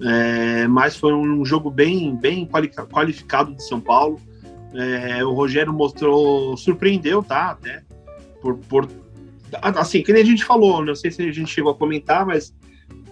É, 0.00 0.66
mas 0.68 0.96
foi 0.96 1.12
um 1.12 1.44
jogo 1.44 1.70
bem, 1.70 2.16
bem 2.16 2.46
qualificado 2.46 3.54
de 3.54 3.62
São 3.62 3.80
Paulo. 3.80 4.20
É, 4.74 5.24
o 5.24 5.32
Rogério 5.32 5.72
mostrou, 5.72 6.56
surpreendeu, 6.56 7.22
tá? 7.22 7.50
Até 7.50 7.82
por, 8.40 8.56
por 8.58 8.88
assim, 9.62 10.02
que 10.02 10.12
nem 10.12 10.22
a 10.22 10.26
gente 10.26 10.44
falou, 10.44 10.84
não 10.84 10.94
sei 10.94 11.10
se 11.10 11.22
a 11.22 11.32
gente 11.32 11.52
chegou 11.52 11.70
a 11.70 11.74
comentar, 11.74 12.26
mas 12.26 12.54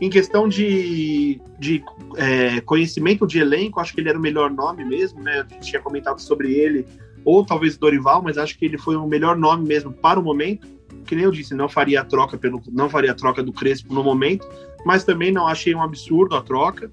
em 0.01 0.11
questão 0.11 0.49
de, 0.49 1.41
de 1.59 1.83
é, 2.17 2.61
conhecimento 2.63 3.27
de 3.27 3.39
elenco, 3.39 3.79
acho 3.79 3.95
que 3.95 4.01
ele 4.01 4.09
era 4.09 4.19
o 4.19 4.21
melhor 4.21 4.51
nome 4.51 4.85
mesmo, 4.85 5.23
né? 5.23 5.47
A 5.49 5.55
gente 5.55 5.71
tinha 5.71 5.81
comentado 5.81 6.21
sobre 6.21 6.53
ele, 6.53 6.85
ou 7.25 7.45
talvez 7.47 7.79
Dorival, 7.79 8.21
mas 8.21 8.37
acho 8.37 8.59
que 8.59 8.65
ele 8.65 8.77
foi 8.77 8.97
o 8.97 9.07
melhor 9.07 9.37
nome 9.37 9.67
mesmo 9.67 9.93
para 9.93 10.19
o 10.19 10.23
momento. 10.23 10.67
Que 11.07 11.15
nem 11.15 11.25
eu 11.25 11.31
disse, 11.31 11.55
não 11.55 11.69
faria 11.69 12.01
a 12.01 12.05
troca 12.05 12.37
pelo, 12.37 12.61
não 12.71 12.89
faria 12.91 13.15
troca 13.15 13.43
do 13.43 13.53
Crespo 13.53 13.95
no 13.95 14.03
momento, 14.03 14.47
mas 14.85 15.05
também 15.05 15.33
não 15.33 15.47
achei 15.47 15.75
um 15.75 15.83
absurdo 15.83 16.35
a 16.37 16.43
troca. 16.43 16.91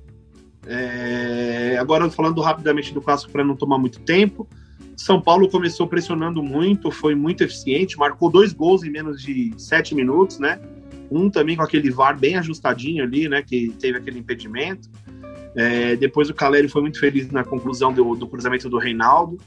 É, 0.65 1.77
agora, 1.79 2.09
falando 2.09 2.41
rapidamente 2.41 2.93
do 2.93 3.01
clássico 3.01 3.31
para 3.31 3.43
não 3.43 3.55
tomar 3.55 3.77
muito 3.77 3.99
tempo, 4.01 4.47
São 4.95 5.21
Paulo 5.21 5.49
começou 5.49 5.87
pressionando 5.87 6.43
muito, 6.43 6.91
foi 6.91 7.15
muito 7.15 7.43
eficiente, 7.43 7.97
marcou 7.97 8.29
dois 8.29 8.53
gols 8.53 8.83
em 8.83 8.89
menos 8.89 9.21
de 9.21 9.53
sete 9.57 9.95
minutos, 9.95 10.37
né? 10.39 10.59
Um 11.09 11.29
também 11.29 11.55
com 11.55 11.63
aquele 11.63 11.89
VAR 11.89 12.17
bem 12.17 12.35
ajustadinho 12.35 13.03
ali, 13.03 13.27
né? 13.27 13.41
Que 13.41 13.73
teve 13.79 13.97
aquele 13.97 14.19
impedimento. 14.19 14.89
É, 15.55 15.95
depois 15.95 16.29
o 16.29 16.33
Caleri 16.33 16.67
foi 16.67 16.81
muito 16.81 16.99
feliz 16.99 17.31
na 17.31 17.43
conclusão 17.43 17.91
do, 17.91 18.15
do 18.15 18.27
cruzamento 18.27 18.69
do 18.69 18.77
Reinaldo. 18.77 19.37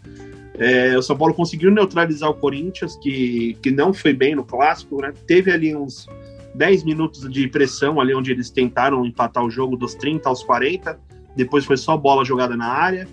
É, 0.59 0.97
o 0.99 1.03
São 1.03 1.16
Paulo 1.16 1.32
conseguiu 1.32 1.70
neutralizar 1.70 2.28
o 2.28 2.34
Corinthians, 2.34 2.97
que, 2.97 3.57
que 3.62 3.70
não 3.70 3.95
foi 3.95 4.12
bem 4.12 4.34
no 4.34 4.45
clássico, 4.45 5.01
né? 5.01 5.12
Teve 5.26 5.53
ali 5.53 5.74
uns 5.74 6.09
10 6.55 6.84
minutos 6.84 7.28
de 7.30 7.48
pressão 7.48 8.00
ali 8.00 8.14
onde 8.14 8.30
eles 8.30 8.50
tentaram 8.50 9.05
empatar 9.07 9.44
o 9.44 9.50
jogo 9.50 9.76
dos 9.76 9.94
30 9.94 10.28
aos 10.28 10.42
40. 10.42 10.98
Depois 11.34 11.64
foi 11.64 11.76
só 11.76 11.96
bola 11.96 12.24
jogada 12.24 12.57
na 12.57 12.66
área. 12.66 13.09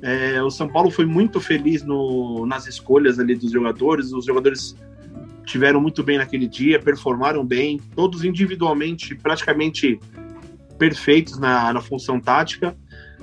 É, 0.00 0.40
o 0.42 0.50
São 0.50 0.68
Paulo 0.68 0.90
foi 0.90 1.04
muito 1.04 1.40
feliz 1.40 1.82
no, 1.82 2.46
nas 2.46 2.66
escolhas 2.66 3.18
ali 3.18 3.34
dos 3.34 3.50
jogadores. 3.50 4.12
Os 4.12 4.24
jogadores 4.24 4.76
tiveram 5.44 5.80
muito 5.80 6.02
bem 6.02 6.18
naquele 6.18 6.46
dia, 6.46 6.78
performaram 6.78 7.44
bem, 7.44 7.80
todos 7.96 8.22
individualmente 8.22 9.14
praticamente 9.14 9.98
perfeitos 10.78 11.38
na, 11.38 11.72
na 11.72 11.80
função 11.80 12.20
tática. 12.20 12.76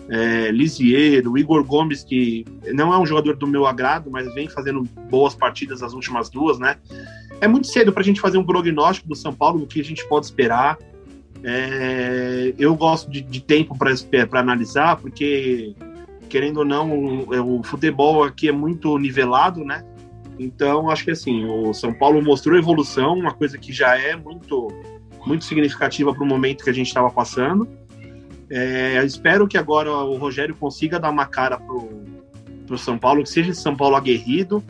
É, 0.08 0.51
Lisieiro, 0.51 1.38
Igor 1.38 1.64
Gomes, 1.64 2.03
que 2.03 2.45
não 2.74 2.93
é 2.93 2.99
um 2.99 3.06
jogador 3.06 3.36
do 3.36 3.47
meu 3.47 3.66
agrado, 3.66 4.12
mas 4.12 4.32
vem 4.36 4.47
fazendo 4.47 4.84
boas 5.10 5.34
partidas 5.34 5.82
as 5.82 5.93
últimas 5.93 6.30
duas, 6.30 6.60
né? 6.60 6.78
É 7.41 7.47
muito 7.47 7.68
cedo 7.68 7.91
para 7.91 8.01
a 8.01 8.03
gente 8.03 8.22
fazer 8.22 8.38
um 8.38 8.43
prognóstico 8.43 9.08
do 9.08 9.16
São 9.16 9.34
Paulo, 9.34 9.60
do 9.60 9.68
que 9.68 9.82
a 9.82 9.84
gente 9.84 10.08
pode 10.08 10.26
esperar. 10.26 10.78
É, 11.43 12.53
eu 12.58 12.76
gosto 12.76 13.10
de, 13.10 13.22
de 13.22 13.41
tempo 13.41 13.76
para 13.78 14.39
analisar, 14.39 14.97
porque, 14.97 15.76
querendo 16.30 16.58
ou 16.58 16.66
não, 16.66 16.91
o, 16.91 17.60
o, 17.60 17.64
futebol 17.64 18.24
aqui 18.24 18.47
é 18.47 18.51
muito 18.51 18.97
nivelado, 18.97 19.64
né? 19.64 19.84
Então, 20.39 20.89
acho 20.89 21.06
que 21.06 21.12
assim, 21.12 21.45
o 21.45 21.74
São 21.74 21.93
Paulo 21.93 22.22
mostrou 22.22 22.58
evolução, 22.58 23.14
uma 23.14 23.34
coisa 23.34 23.58
que 23.58 23.72
já 23.72 23.97
é 23.97 24.16
muito, 24.16 24.68
muito 25.26 25.45
significativa 25.45 26.14
para 26.14 26.24
o 26.24 26.28
momento 26.28 26.64
que 26.64 26.70
a 26.70 26.74
gente 26.74 26.88
estava 26.88 27.10
passando. 27.10 27.68
É, 28.50 29.04
espero 29.04 29.48
que 29.48 29.58
agora 29.58 29.91
o 29.91 30.18
Rogério 30.18 30.56
consiga 30.56 31.00
dar 31.00 31.10
uma 31.10 31.26
cara 31.26 31.58
para 31.58 31.76
o 31.76 32.78
São 32.78 32.98
Paulo, 32.98 33.24
que 33.24 33.30
seja 33.30 33.52
esse 33.52 33.62
São 33.62 33.76
Paulo 33.76 33.96
aguerrido, 33.96 34.64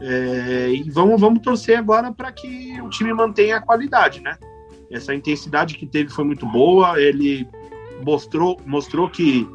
é, 0.00 0.70
e 0.70 0.88
vamos, 0.90 1.20
vamos 1.20 1.40
torcer 1.40 1.76
agora 1.76 2.12
para 2.12 2.30
que 2.30 2.80
o 2.80 2.88
time 2.88 3.12
mantenha 3.12 3.56
a 3.56 3.60
qualidade, 3.60 4.20
né? 4.20 4.38
Essa 4.90 5.14
intensidade 5.14 5.76
que 5.76 5.86
teve 5.86 6.10
foi 6.10 6.24
muito 6.24 6.46
boa. 6.46 7.00
Ele 7.00 7.46
mostrou, 8.04 8.60
mostrou 8.64 9.08
que, 9.10 9.46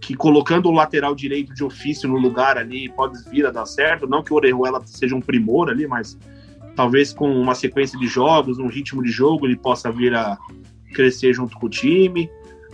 que 0.00 0.14
colocando 0.14 0.68
o 0.68 0.72
lateral 0.72 1.14
direito 1.14 1.54
de 1.54 1.64
ofício 1.64 2.08
no 2.08 2.16
lugar 2.16 2.58
ali 2.58 2.88
pode 2.90 3.22
vir 3.30 3.46
a 3.46 3.50
dar 3.50 3.66
certo. 3.66 4.06
Não 4.06 4.22
que 4.22 4.32
o 4.32 4.36
Orejuela 4.36 4.82
seja 4.84 5.14
um 5.14 5.20
primor 5.20 5.70
ali, 5.70 5.86
mas 5.86 6.18
talvez 6.74 7.12
com 7.12 7.30
uma 7.30 7.54
sequência 7.54 7.98
de 7.98 8.06
jogos, 8.06 8.58
um 8.58 8.66
ritmo 8.66 9.02
de 9.02 9.10
jogo, 9.10 9.46
ele 9.46 9.56
possa 9.56 9.90
vir 9.90 10.14
a 10.14 10.36
crescer 10.92 11.32
junto 11.32 11.56
com 11.56 11.66
o 11.66 11.70
time. 11.70 12.28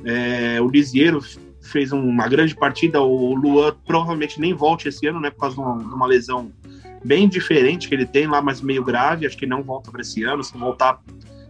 É, 0.04 0.60
o 0.60 0.68
Lisieiro 0.68 1.20
fez 1.60 1.92
uma 1.92 2.28
grande 2.28 2.54
partida. 2.54 3.00
O 3.00 3.34
Luan 3.34 3.74
provavelmente 3.86 4.40
nem 4.40 4.54
volte 4.54 4.88
esse 4.88 5.06
ano, 5.06 5.20
né? 5.20 5.30
Por 5.30 5.40
causa 5.40 5.56
de 5.56 5.62
uma, 5.62 5.78
de 5.78 5.94
uma 5.94 6.06
lesão 6.06 6.52
bem 7.04 7.28
diferente 7.28 7.88
que 7.88 7.94
ele 7.94 8.06
tem 8.06 8.26
lá, 8.26 8.42
mas 8.42 8.60
meio 8.60 8.84
grave. 8.84 9.26
Acho 9.26 9.36
que 9.36 9.46
não 9.46 9.62
volta 9.62 9.90
para 9.90 10.00
esse 10.00 10.22
ano. 10.22 10.42
Se 10.42 10.56
voltar, 10.56 11.00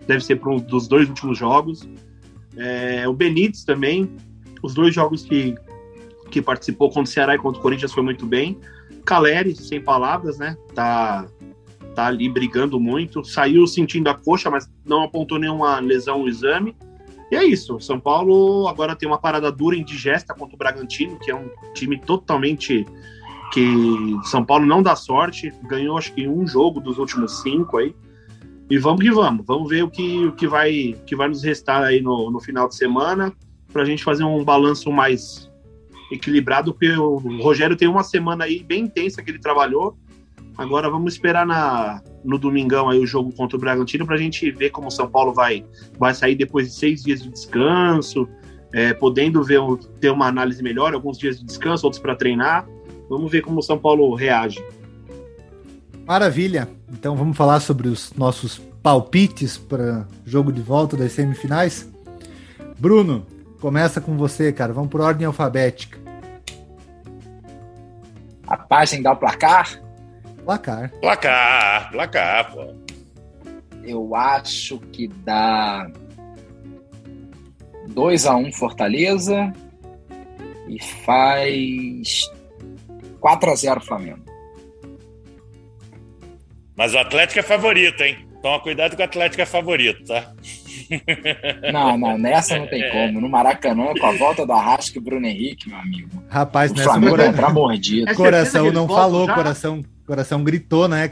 deve 0.06 0.24
ser 0.24 0.36
para 0.36 0.50
um 0.50 0.58
dos 0.58 0.88
dois 0.88 1.08
últimos 1.08 1.38
jogos. 1.38 1.88
É, 2.56 3.08
o 3.08 3.12
Benítez 3.12 3.64
também, 3.64 4.10
os 4.62 4.74
dois 4.74 4.94
jogos 4.94 5.22
que, 5.22 5.54
que 6.30 6.42
participou 6.42 6.88
contra 6.88 7.02
o 7.02 7.06
Ceará 7.06 7.34
e 7.34 7.38
contra 7.38 7.58
o 7.58 7.62
Corinthians 7.62 7.92
foi 7.92 8.02
muito 8.02 8.26
bem. 8.26 8.58
Caleri, 9.04 9.54
sem 9.54 9.80
palavras, 9.80 10.38
né? 10.38 10.56
Tá, 10.74 11.26
tá 11.94 12.06
ali 12.06 12.28
brigando 12.28 12.78
muito. 12.78 13.24
Saiu 13.24 13.66
sentindo 13.66 14.10
a 14.10 14.14
coxa, 14.14 14.50
mas 14.50 14.68
não 14.84 15.04
apontou 15.04 15.38
nenhuma 15.38 15.78
lesão 15.80 16.18
no 16.20 16.28
exame. 16.28 16.76
E 17.30 17.36
é 17.36 17.44
isso. 17.44 17.78
São 17.80 18.00
Paulo 18.00 18.66
agora 18.66 18.96
tem 18.96 19.08
uma 19.08 19.18
parada 19.18 19.50
dura 19.52 19.76
indigesta 19.76 20.34
contra 20.34 20.54
o 20.54 20.58
Bragantino, 20.58 21.18
que 21.18 21.30
é 21.30 21.34
um 21.34 21.48
time 21.74 21.98
totalmente 22.00 22.84
que 23.52 24.18
São 24.24 24.44
Paulo 24.44 24.64
não 24.64 24.82
dá 24.82 24.94
sorte, 24.94 25.52
ganhou 25.64 25.98
acho 25.98 26.12
que 26.12 26.26
um 26.26 26.46
jogo 26.46 26.80
dos 26.80 26.98
últimos 26.98 27.40
cinco 27.42 27.78
aí. 27.78 27.94
E 28.70 28.78
vamos 28.78 29.00
que 29.00 29.10
vamos, 29.10 29.44
vamos 29.44 29.68
ver 29.68 29.82
o 29.82 29.90
que, 29.90 30.26
o 30.26 30.32
que, 30.32 30.46
vai, 30.46 30.96
que 31.04 31.16
vai 31.16 31.28
nos 31.28 31.42
restar 31.42 31.82
aí 31.82 32.00
no, 32.00 32.30
no 32.30 32.40
final 32.40 32.68
de 32.68 32.76
semana 32.76 33.32
para 33.72 33.82
a 33.82 33.84
gente 33.84 34.04
fazer 34.04 34.22
um 34.22 34.44
balanço 34.44 34.92
mais 34.92 35.50
equilibrado, 36.10 36.72
porque 36.72 36.92
o 36.92 37.16
Rogério 37.42 37.76
tem 37.76 37.88
uma 37.88 38.04
semana 38.04 38.44
aí 38.44 38.62
bem 38.62 38.84
intensa 38.84 39.22
que 39.22 39.30
ele 39.30 39.40
trabalhou. 39.40 39.96
Agora 40.56 40.88
vamos 40.88 41.14
esperar 41.14 41.46
na, 41.46 42.00
no 42.24 42.38
domingão 42.38 42.88
aí 42.88 42.98
o 42.98 43.06
jogo 43.06 43.32
contra 43.32 43.56
o 43.56 43.60
Bragantino 43.60 44.06
para 44.06 44.16
a 44.16 44.18
gente 44.18 44.50
ver 44.50 44.70
como 44.70 44.88
o 44.88 44.90
São 44.90 45.08
Paulo 45.08 45.32
vai, 45.32 45.64
vai 45.98 46.14
sair 46.14 46.34
depois 46.34 46.68
de 46.68 46.74
seis 46.74 47.02
dias 47.02 47.22
de 47.22 47.30
descanso, 47.30 48.28
é, 48.72 48.92
podendo 48.94 49.42
ver 49.42 49.60
ter 50.00 50.10
uma 50.10 50.26
análise 50.26 50.62
melhor, 50.62 50.94
alguns 50.94 51.18
dias 51.18 51.38
de 51.38 51.44
descanso, 51.44 51.86
outros 51.86 52.00
para 52.00 52.14
treinar. 52.14 52.66
Vamos 53.08 53.30
ver 53.30 53.42
como 53.42 53.58
o 53.58 53.62
São 53.62 53.78
Paulo 53.78 54.14
reage. 54.14 54.62
Maravilha. 56.06 56.68
Então 56.92 57.16
vamos 57.16 57.36
falar 57.36 57.60
sobre 57.60 57.88
os 57.88 58.12
nossos 58.14 58.58
palpites 58.82 59.56
para 59.56 60.06
jogo 60.24 60.52
de 60.52 60.60
volta 60.60 60.96
das 60.96 61.12
semifinais. 61.12 61.88
Bruno, 62.78 63.26
começa 63.60 64.00
com 64.00 64.16
você, 64.16 64.52
cara. 64.52 64.72
Vamos 64.72 64.90
por 64.90 65.00
ordem 65.00 65.26
alfabética. 65.26 65.98
A 68.46 68.56
página 68.56 69.04
dá 69.04 69.12
o 69.12 69.16
placar? 69.16 69.80
Placar. 70.44 70.90
Placar, 71.00 71.90
placar, 71.90 72.52
pô. 72.52 72.74
Eu 73.82 74.14
acho 74.14 74.78
que 74.92 75.08
dá 75.08 75.90
2 77.88 78.26
a 78.26 78.36
1 78.36 78.46
um 78.46 78.52
Fortaleza 78.52 79.52
e 80.68 80.82
faz 81.04 82.30
4 83.20 83.50
a 83.50 83.54
0 83.54 83.80
Flamengo. 83.80 84.24
Mas 86.76 86.94
o 86.94 86.98
Atlético 86.98 87.40
é 87.40 87.42
favorito, 87.42 88.02
hein? 88.02 88.26
Toma 88.40 88.60
cuidado 88.60 88.96
que 88.96 89.02
o 89.02 89.04
Atlético 89.04 89.42
é 89.42 89.46
favorito, 89.46 90.04
tá? 90.04 90.32
Não, 91.72 91.96
não, 91.96 92.18
nessa 92.18 92.58
não 92.58 92.66
tem 92.66 92.90
como. 92.90 93.20
No 93.20 93.28
Maracanã, 93.28 93.94
com 93.98 94.06
a 94.06 94.12
volta 94.12 94.44
do 94.44 94.52
Arrasca 94.52 94.98
e 94.98 95.00
Bruno 95.00 95.26
Henrique, 95.26 95.68
meu 95.68 95.78
amigo. 95.78 96.22
Rapaz, 96.28 96.70
o 96.70 96.74
nessa 96.74 96.90
Flamengo 96.90 97.16
vai 97.16 97.28
entrar 97.28 97.52
mordido. 97.52 98.10
É 98.10 98.14
coração 98.14 98.72
não 98.72 98.88
falou, 98.88 99.26
já? 99.26 99.34
coração, 99.34 99.84
coração 100.06 100.42
gritou, 100.42 100.88
né? 100.88 101.10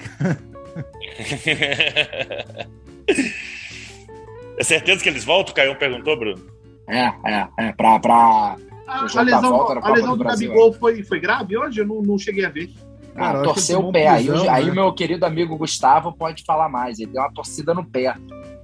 é 4.59 4.65
certeza 4.65 5.03
que 5.03 5.09
eles 5.09 5.25
voltam? 5.25 5.53
O 5.53 5.55
Caio 5.55 5.77
perguntou, 5.77 6.19
Bruno? 6.19 6.43
É, 6.89 7.07
é, 7.25 7.49
é. 7.59 7.73
Pra, 7.73 7.99
pra, 7.99 8.57
a, 8.87 9.01
a 9.01 9.23
lesão, 9.23 9.69
a 9.83 9.93
lesão 9.93 10.17
do, 10.17 10.19
do 10.19 10.25
Gabigol 10.25 10.73
foi, 10.73 11.03
foi 11.03 11.21
grave 11.21 11.57
hoje? 11.57 11.81
Eu 11.81 11.87
não, 11.87 12.03
não 12.03 12.19
cheguei 12.19 12.45
a 12.45 12.49
ver. 12.49 12.71
Cara, 13.19 13.41
ah, 13.41 13.43
torceu 13.43 13.81
o 13.81 13.93
pé. 13.93 14.15
Prisão, 14.15 14.37
aí, 14.37 14.43
né? 14.43 14.49
aí 14.49 14.71
o 14.71 14.75
meu 14.75 14.93
querido 14.93 15.27
amigo 15.27 15.57
Gustavo 15.57 16.13
pode 16.13 16.45
falar 16.45 16.69
mais. 16.69 17.01
Ele 17.01 17.11
deu 17.11 17.21
uma 17.21 17.33
torcida 17.33 17.75
no 17.75 17.85
pé. 17.85 18.15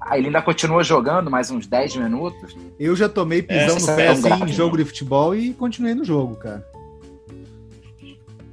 Aí 0.00 0.20
ele 0.20 0.28
ainda 0.28 0.40
continua 0.40 0.84
jogando 0.84 1.30
mais 1.30 1.50
uns 1.50 1.66
10 1.66 1.96
minutos. 1.96 2.56
Eu 2.78 2.94
já 2.94 3.08
tomei 3.08 3.42
pisão 3.42 3.76
no 3.76 3.96
pé 3.96 4.06
é 4.06 4.08
assim 4.10 4.22
grave, 4.22 4.44
em 4.44 4.52
jogo 4.52 4.76
de 4.76 4.84
futebol 4.84 5.34
e 5.34 5.52
continuei 5.54 5.94
no 5.94 6.04
jogo, 6.04 6.36
cara. 6.36 6.64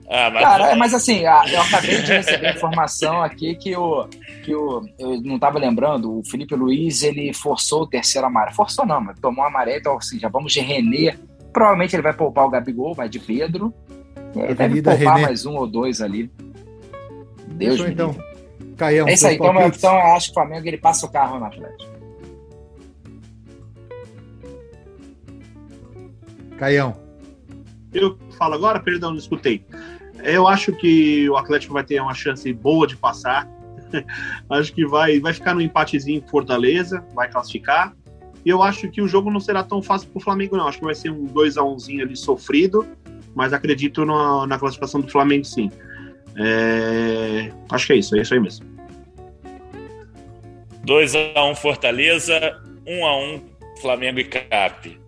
Ah, 0.09 0.29
mas... 0.29 0.41
Cara, 0.43 0.75
mas 0.75 0.93
assim, 0.93 1.19
eu 1.21 1.61
acabei 1.61 2.01
de 2.01 2.11
receber 2.11 2.55
informação 2.55 3.21
aqui 3.21 3.55
que 3.55 3.75
o. 3.75 4.07
Que 4.43 4.55
o 4.55 4.81
eu 4.97 5.21
não 5.21 5.35
estava 5.35 5.59
lembrando, 5.59 6.19
o 6.19 6.23
Felipe 6.25 6.55
Luiz 6.55 7.03
ele 7.03 7.31
forçou 7.31 7.83
o 7.83 7.87
terceiro 7.87 8.25
amarelo. 8.25 8.55
Forçou 8.55 8.85
não, 8.85 8.99
mas 8.99 9.19
tomou 9.19 9.45
amarelo, 9.45 9.77
então 9.77 9.97
assim, 9.97 10.17
já 10.17 10.27
vamos 10.27 10.51
de 10.51 10.59
René 10.59 11.15
Provavelmente 11.53 11.95
ele 11.95 12.03
vai 12.03 12.13
poupar 12.13 12.45
o 12.45 12.49
Gabigol, 12.49 12.95
vai 12.95 13.09
de 13.09 13.19
Pedro. 13.19 13.73
É, 14.35 14.53
deve 14.53 14.81
poupar 14.81 14.97
René. 14.97 15.21
mais 15.27 15.45
um 15.45 15.55
ou 15.55 15.67
dois 15.67 16.01
ali. 16.01 16.31
Deus 17.47 17.77
Fechou, 17.77 17.87
então. 17.87 18.15
Caião, 18.77 19.07
é 19.07 19.13
isso 19.13 19.27
aí. 19.27 19.35
Então, 19.35 19.67
então 19.67 19.93
eu 19.93 20.13
acho 20.13 20.27
que 20.27 20.31
o 20.31 20.33
Flamengo 20.33 20.67
ele 20.67 20.77
passa 20.77 21.05
o 21.05 21.11
carro 21.11 21.39
no 21.39 21.45
Atlético. 21.45 21.91
Caião. 26.57 26.95
Eu 27.93 28.17
falo 28.37 28.55
agora, 28.55 28.79
perdão, 28.79 29.11
não 29.11 29.17
escutei. 29.17 29.65
Eu 30.23 30.47
acho 30.47 30.71
que 30.73 31.29
o 31.29 31.35
Atlético 31.35 31.73
vai 31.73 31.83
ter 31.83 31.99
uma 32.01 32.13
chance 32.13 32.51
boa 32.53 32.87
de 32.87 32.95
passar. 32.95 33.49
acho 34.49 34.73
que 34.73 34.85
vai, 34.85 35.19
vai 35.19 35.33
ficar 35.33 35.53
no 35.53 35.61
empatezinho 35.61 36.23
Fortaleza, 36.27 37.03
vai 37.13 37.29
classificar. 37.29 37.95
E 38.45 38.49
eu 38.49 38.63
acho 38.63 38.89
que 38.89 39.01
o 39.01 39.07
jogo 39.07 39.29
não 39.29 39.39
será 39.39 39.63
tão 39.63 39.81
fácil 39.81 40.09
para 40.09 40.17
o 40.17 40.21
Flamengo, 40.21 40.57
não. 40.57 40.67
Acho 40.67 40.79
que 40.79 40.85
vai 40.85 40.95
ser 40.95 41.11
um 41.11 41.25
2 41.25 41.57
a 41.57 41.63
1 41.63 41.77
ali 42.01 42.15
sofrido, 42.15 42.87
mas 43.35 43.53
acredito 43.53 44.05
na, 44.05 44.47
na 44.47 44.59
classificação 44.59 45.01
do 45.01 45.11
Flamengo, 45.11 45.45
sim. 45.45 45.71
É... 46.37 47.51
Acho 47.69 47.87
que 47.87 47.93
é 47.93 47.95
isso, 47.97 48.15
é 48.15 48.21
isso 48.21 48.33
aí 48.33 48.39
mesmo. 48.39 48.65
2 50.83 51.13
a 51.35 51.45
1 51.45 51.55
Fortaleza, 51.55 52.61
1 52.87 53.05
a 53.05 53.17
1 53.17 53.41
Flamengo 53.81 54.19
e 54.19 54.23
Cap. 54.23 54.99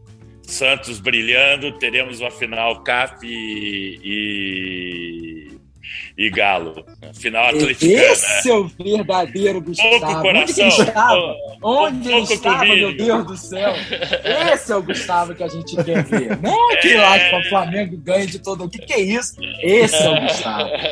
Santos 0.43 0.99
brilhando, 0.99 1.71
teremos 1.80 2.19
uma 2.19 2.30
final 2.30 2.84
Cap 2.84 3.26
e, 3.26 3.99
e 4.03 5.42
Galo. 6.29 6.86
Final 7.13 7.49
atleticana. 7.49 8.03
Esse 8.03 8.49
é 8.49 8.55
o 8.55 8.67
verdadeiro 8.67 9.61
Gustavo. 9.61 9.99
Pouco 9.99 10.21
coração. 10.21 10.43
Onde 10.43 10.61
ele 10.61 10.89
estava? 10.89 11.36
Onde 11.61 12.11
ele 12.11 12.21
estava, 12.21 12.65
meu 12.65 12.95
Deus 12.95 13.25
do 13.25 13.38
céu? 13.38 13.73
Esse 14.53 14.71
é 14.71 14.75
o 14.75 14.84
Gustavo 14.84 15.36
que 15.36 15.43
a 15.43 15.47
gente 15.47 15.75
quer 15.84 16.03
ver. 16.03 16.38
Não 16.41 16.71
aquele 16.71 16.97
lá 16.97 17.19
que 17.19 17.36
o 17.36 17.49
Flamengo 17.49 17.97
ganha 17.97 18.25
de 18.25 18.39
todo. 18.39 18.63
O 18.65 18.69
que, 18.69 18.79
que 18.79 18.93
é 18.93 19.01
isso? 19.01 19.36
Esse 19.61 19.95
é 19.95 20.09
o 20.09 20.21
Gustavo. 20.21 20.69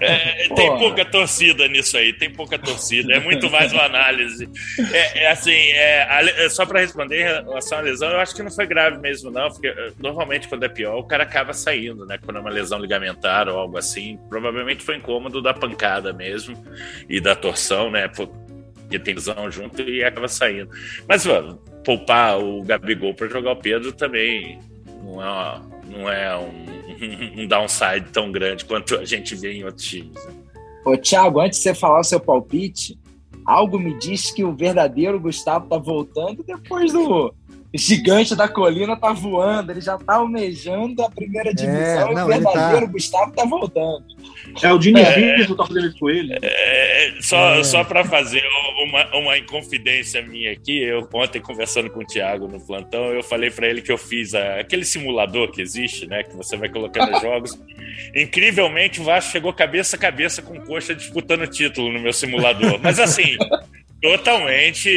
É, 0.00 0.48
tem 0.54 0.78
pouca 0.78 1.04
torcida 1.04 1.68
nisso 1.68 1.96
aí, 1.96 2.12
tem 2.12 2.30
pouca 2.30 2.58
torcida. 2.58 3.14
É 3.14 3.20
muito 3.20 3.50
mais 3.50 3.72
uma 3.72 3.84
análise. 3.84 4.48
É, 4.92 5.24
é 5.24 5.30
assim, 5.30 5.50
é, 5.50 6.44
é, 6.44 6.48
só 6.48 6.66
para 6.66 6.80
responder 6.80 7.20
em 7.20 7.24
relação 7.24 7.78
à 7.78 7.80
lesão, 7.80 8.10
eu 8.10 8.20
acho 8.20 8.34
que 8.34 8.42
não 8.42 8.50
foi 8.50 8.66
grave 8.66 8.98
mesmo, 8.98 9.30
não, 9.30 9.50
porque 9.50 9.68
eh, 9.68 9.92
normalmente 9.98 10.48
quando 10.48 10.64
é 10.64 10.68
pior, 10.68 10.98
o 10.98 11.04
cara 11.04 11.22
acaba 11.24 11.52
saindo, 11.52 12.06
né? 12.06 12.18
Quando 12.24 12.38
é 12.38 12.40
uma 12.40 12.50
lesão 12.50 12.78
ligamentar 12.78 13.48
ou 13.48 13.58
algo 13.58 13.76
assim. 13.76 14.11
Provavelmente 14.28 14.82
foi 14.82 14.96
incômodo 14.96 15.40
da 15.40 15.54
pancada 15.54 16.12
mesmo 16.12 16.56
e 17.08 17.20
da 17.20 17.34
torção, 17.34 17.90
né? 17.90 18.08
Porque 18.08 18.98
tem 18.98 19.14
lesão 19.14 19.50
junto 19.50 19.82
e 19.82 20.04
acaba 20.04 20.28
saindo. 20.28 20.70
Mas, 21.08 21.26
mano, 21.26 21.56
poupar 21.84 22.38
o 22.38 22.62
Gabigol 22.62 23.14
para 23.14 23.28
jogar 23.28 23.52
o 23.52 23.56
Pedro 23.56 23.92
também 23.92 24.58
não 25.02 25.22
é, 25.22 25.60
não 25.86 26.10
é 26.10 26.36
um, 26.36 27.42
um 27.42 27.46
downside 27.46 28.06
tão 28.12 28.30
grande 28.30 28.64
quanto 28.64 28.96
a 28.96 29.04
gente 29.04 29.34
vê 29.34 29.52
em 29.54 29.64
outros 29.64 29.84
times. 29.84 30.24
né? 30.26 30.32
Ô, 30.84 30.96
Thiago, 30.96 31.40
antes 31.40 31.58
de 31.58 31.64
você 31.64 31.74
falar 31.74 32.00
o 32.00 32.04
seu 32.04 32.18
palpite, 32.18 32.98
algo 33.44 33.78
me 33.78 33.96
diz 33.98 34.30
que 34.30 34.44
o 34.44 34.52
verdadeiro 34.52 35.20
Gustavo 35.20 35.68
tá 35.68 35.78
voltando 35.78 36.42
depois 36.42 36.92
do 36.92 37.32
gigante 37.74 38.36
da 38.36 38.46
colina 38.48 38.96
tá 38.96 39.12
voando, 39.12 39.72
ele 39.72 39.80
já 39.80 39.96
tá 39.96 40.16
almejando 40.16 41.02
a 41.02 41.10
primeira 41.10 41.54
divisão 41.54 42.12
e 42.12 42.14
não, 42.14 42.26
o 42.26 42.32
ele 42.32 42.42
tá- 42.44 42.50
verdadeiro 42.52 42.92
Gustavo 42.92 43.32
tá 43.32 43.44
voltando. 43.44 44.04
É 44.62 44.72
o 44.72 44.78
Diniz 44.78 45.06
É. 45.08 45.36
Vitor 45.36 45.56
tá 45.56 45.66
fazendo 45.66 45.86
isso 45.86 45.98
com 45.98 46.10
ele. 46.10 46.36
É, 46.42 47.12
só 47.20 47.54
É. 47.54 47.64
só 47.64 47.82
para 47.84 48.04
fazer 48.04 48.42
uma, 48.84 49.16
uma 49.16 49.38
inconfidência 49.38 50.20
minha 50.20 50.52
aqui, 50.52 50.82
eu 50.82 51.08
ontem 51.14 51.40
conversando 51.40 51.88
com 51.90 52.00
o 52.00 52.06
Thiago 52.06 52.46
no 52.48 52.60
plantão, 52.60 53.04
eu 53.06 53.22
falei 53.22 53.50
para 53.50 53.66
ele 53.68 53.80
que 53.80 53.90
eu 53.92 53.96
fiz 53.98 54.34
a- 54.34 54.60
aquele 54.60 54.84
simulador 54.84 55.50
que 55.50 55.62
existe, 55.62 56.06
né, 56.06 56.22
que 56.24 56.36
você 56.36 56.56
vai 56.56 56.68
colocando 56.68 57.14
os 57.14 57.20
jogos. 57.22 57.58
Incrivelmente, 58.14 59.00
o 59.00 59.04
Vasco 59.04 59.32
chegou 59.32 59.52
cabeça 59.52 59.96
a 59.96 59.98
cabeça 59.98 60.42
com 60.42 60.54
o 60.58 60.60
Coxa 60.62 60.94
disputando 60.94 61.42
o 61.42 61.46
título 61.46 61.92
no 61.92 62.00
meu 62.00 62.12
simulador. 62.12 62.78
Mas 62.82 62.98
assim, 62.98 63.36
totalmente 64.02 64.90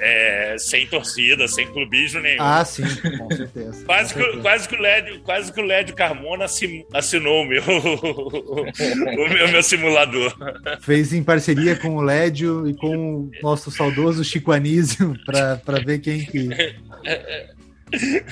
é, 0.00 0.56
sem 0.58 0.86
torcida, 0.86 1.46
sem 1.46 1.66
clubismo 1.66 2.20
nenhum. 2.20 2.42
Ah, 2.42 2.64
sim, 2.64 2.82
com 3.18 3.30
certeza. 3.36 3.84
Quase 3.84 4.14
com 4.14 4.20
que, 4.20 4.24
certeza. 4.24 4.42
quase, 4.42 4.68
que 4.68 4.74
o 4.74 4.80
Lédio, 4.80 5.20
quase 5.20 5.52
que 5.52 5.60
o 5.60 5.64
Lédio 5.64 5.94
Carmona 5.94 6.46
assi- 6.46 6.86
assinou 6.92 7.42
o 7.42 7.46
meu, 7.46 7.62
o 7.68 9.28
meu, 9.28 9.48
meu 9.48 9.62
simulador. 9.62 10.34
Fez 10.80 11.12
em 11.12 11.22
parceria 11.22 11.76
com 11.76 11.96
o 11.96 12.00
Lédio 12.02 12.66
e 12.66 12.74
com 12.74 12.96
o 12.96 13.30
nosso 13.42 13.70
saudoso 13.70 14.24
Chico 14.24 14.52
Anísio 14.52 15.14
para 15.26 15.78
ver 15.84 15.98
quem 16.00 16.24
que. 16.24 16.48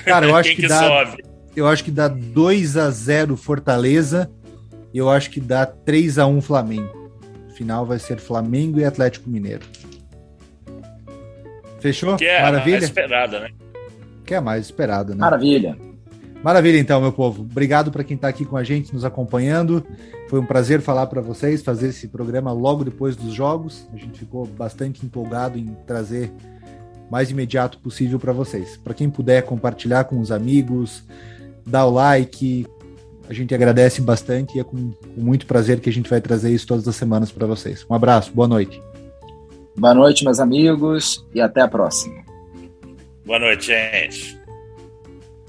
Cara, 0.05 0.25
eu 0.27 0.35
acho 0.35 0.49
Quem 0.49 0.55
que, 0.55 0.61
que 0.63 0.67
dá, 0.67 0.79
sobe? 0.79 1.23
eu 1.55 1.67
acho 1.67 1.83
que 1.83 1.91
dá 1.91 2.07
2 2.07 2.77
a 2.77 2.89
0 2.89 3.35
Fortaleza 3.37 4.31
eu 4.93 5.07
acho 5.09 5.29
que 5.29 5.39
dá 5.39 5.65
3 5.67 6.17
a 6.17 6.25
1 6.25 6.41
Flamengo. 6.41 6.98
O 7.59 7.61
final 7.61 7.85
vai 7.85 7.99
ser 7.99 8.19
Flamengo 8.19 8.79
e 8.79 8.85
Atlético 8.85 9.29
Mineiro. 9.29 9.65
Fechou? 11.81 12.15
Que 12.15 12.23
é 12.23 12.39
a 12.39 12.43
Maravilha? 12.43 12.77
esperada, 12.77 13.41
né? 13.41 13.49
Que 14.25 14.33
é 14.33 14.37
a 14.37 14.41
mais 14.41 14.63
esperada, 14.63 15.13
né? 15.13 15.19
Maravilha. 15.19 15.77
Maravilha, 16.41 16.77
então, 16.77 17.01
meu 17.01 17.11
povo. 17.11 17.41
Obrigado 17.41 17.91
para 17.91 18.01
quem 18.01 18.15
está 18.15 18.29
aqui 18.29 18.45
com 18.45 18.55
a 18.55 18.63
gente, 18.63 18.93
nos 18.93 19.03
acompanhando. 19.03 19.85
Foi 20.29 20.39
um 20.39 20.45
prazer 20.45 20.79
falar 20.79 21.07
para 21.07 21.19
vocês, 21.19 21.61
fazer 21.61 21.89
esse 21.89 22.07
programa 22.07 22.53
logo 22.53 22.85
depois 22.85 23.17
dos 23.17 23.33
jogos. 23.33 23.89
A 23.93 23.97
gente 23.97 24.17
ficou 24.17 24.45
bastante 24.45 25.05
empolgado 25.05 25.57
em 25.57 25.65
trazer 25.85 26.31
o 27.09 27.11
mais 27.11 27.29
imediato 27.29 27.77
possível 27.79 28.17
para 28.17 28.31
vocês. 28.31 28.77
Para 28.77 28.93
quem 28.93 29.09
puder 29.09 29.41
compartilhar 29.41 30.05
com 30.05 30.17
os 30.21 30.31
amigos, 30.31 31.03
dar 31.67 31.85
o 31.87 31.91
like, 31.91 32.65
a 33.29 33.33
gente 33.33 33.53
agradece 33.53 34.01
bastante 34.01 34.57
e 34.57 34.59
é 34.59 34.63
com, 34.63 34.91
com 34.91 35.21
muito 35.21 35.45
prazer 35.45 35.79
que 35.79 35.87
a 35.87 35.93
gente 35.93 36.09
vai 36.09 36.19
trazer 36.19 36.51
isso 36.51 36.65
todas 36.65 36.87
as 36.87 36.95
semanas 36.95 37.31
para 37.31 37.45
vocês. 37.45 37.85
Um 37.87 37.93
abraço, 37.93 38.33
boa 38.33 38.47
noite. 38.47 38.81
Boa 39.77 39.93
noite, 39.93 40.25
meus 40.25 40.39
amigos, 40.39 41.23
e 41.33 41.39
até 41.39 41.61
a 41.61 41.67
próxima. 41.67 42.25
Boa 43.23 43.37
noite, 43.37 43.67
gente. 43.67 44.39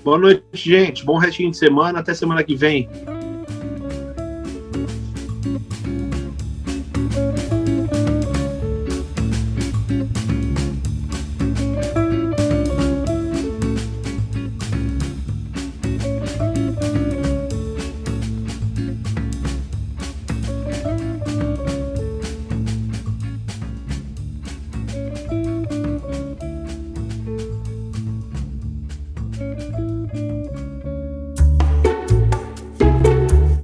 Boa 0.04 0.18
noite, 0.18 0.44
gente. 0.52 1.04
Bom 1.04 1.16
restinho 1.16 1.50
de 1.50 1.56
semana. 1.56 2.00
Até 2.00 2.12
semana 2.12 2.44
que 2.44 2.54
vem. 2.54 2.86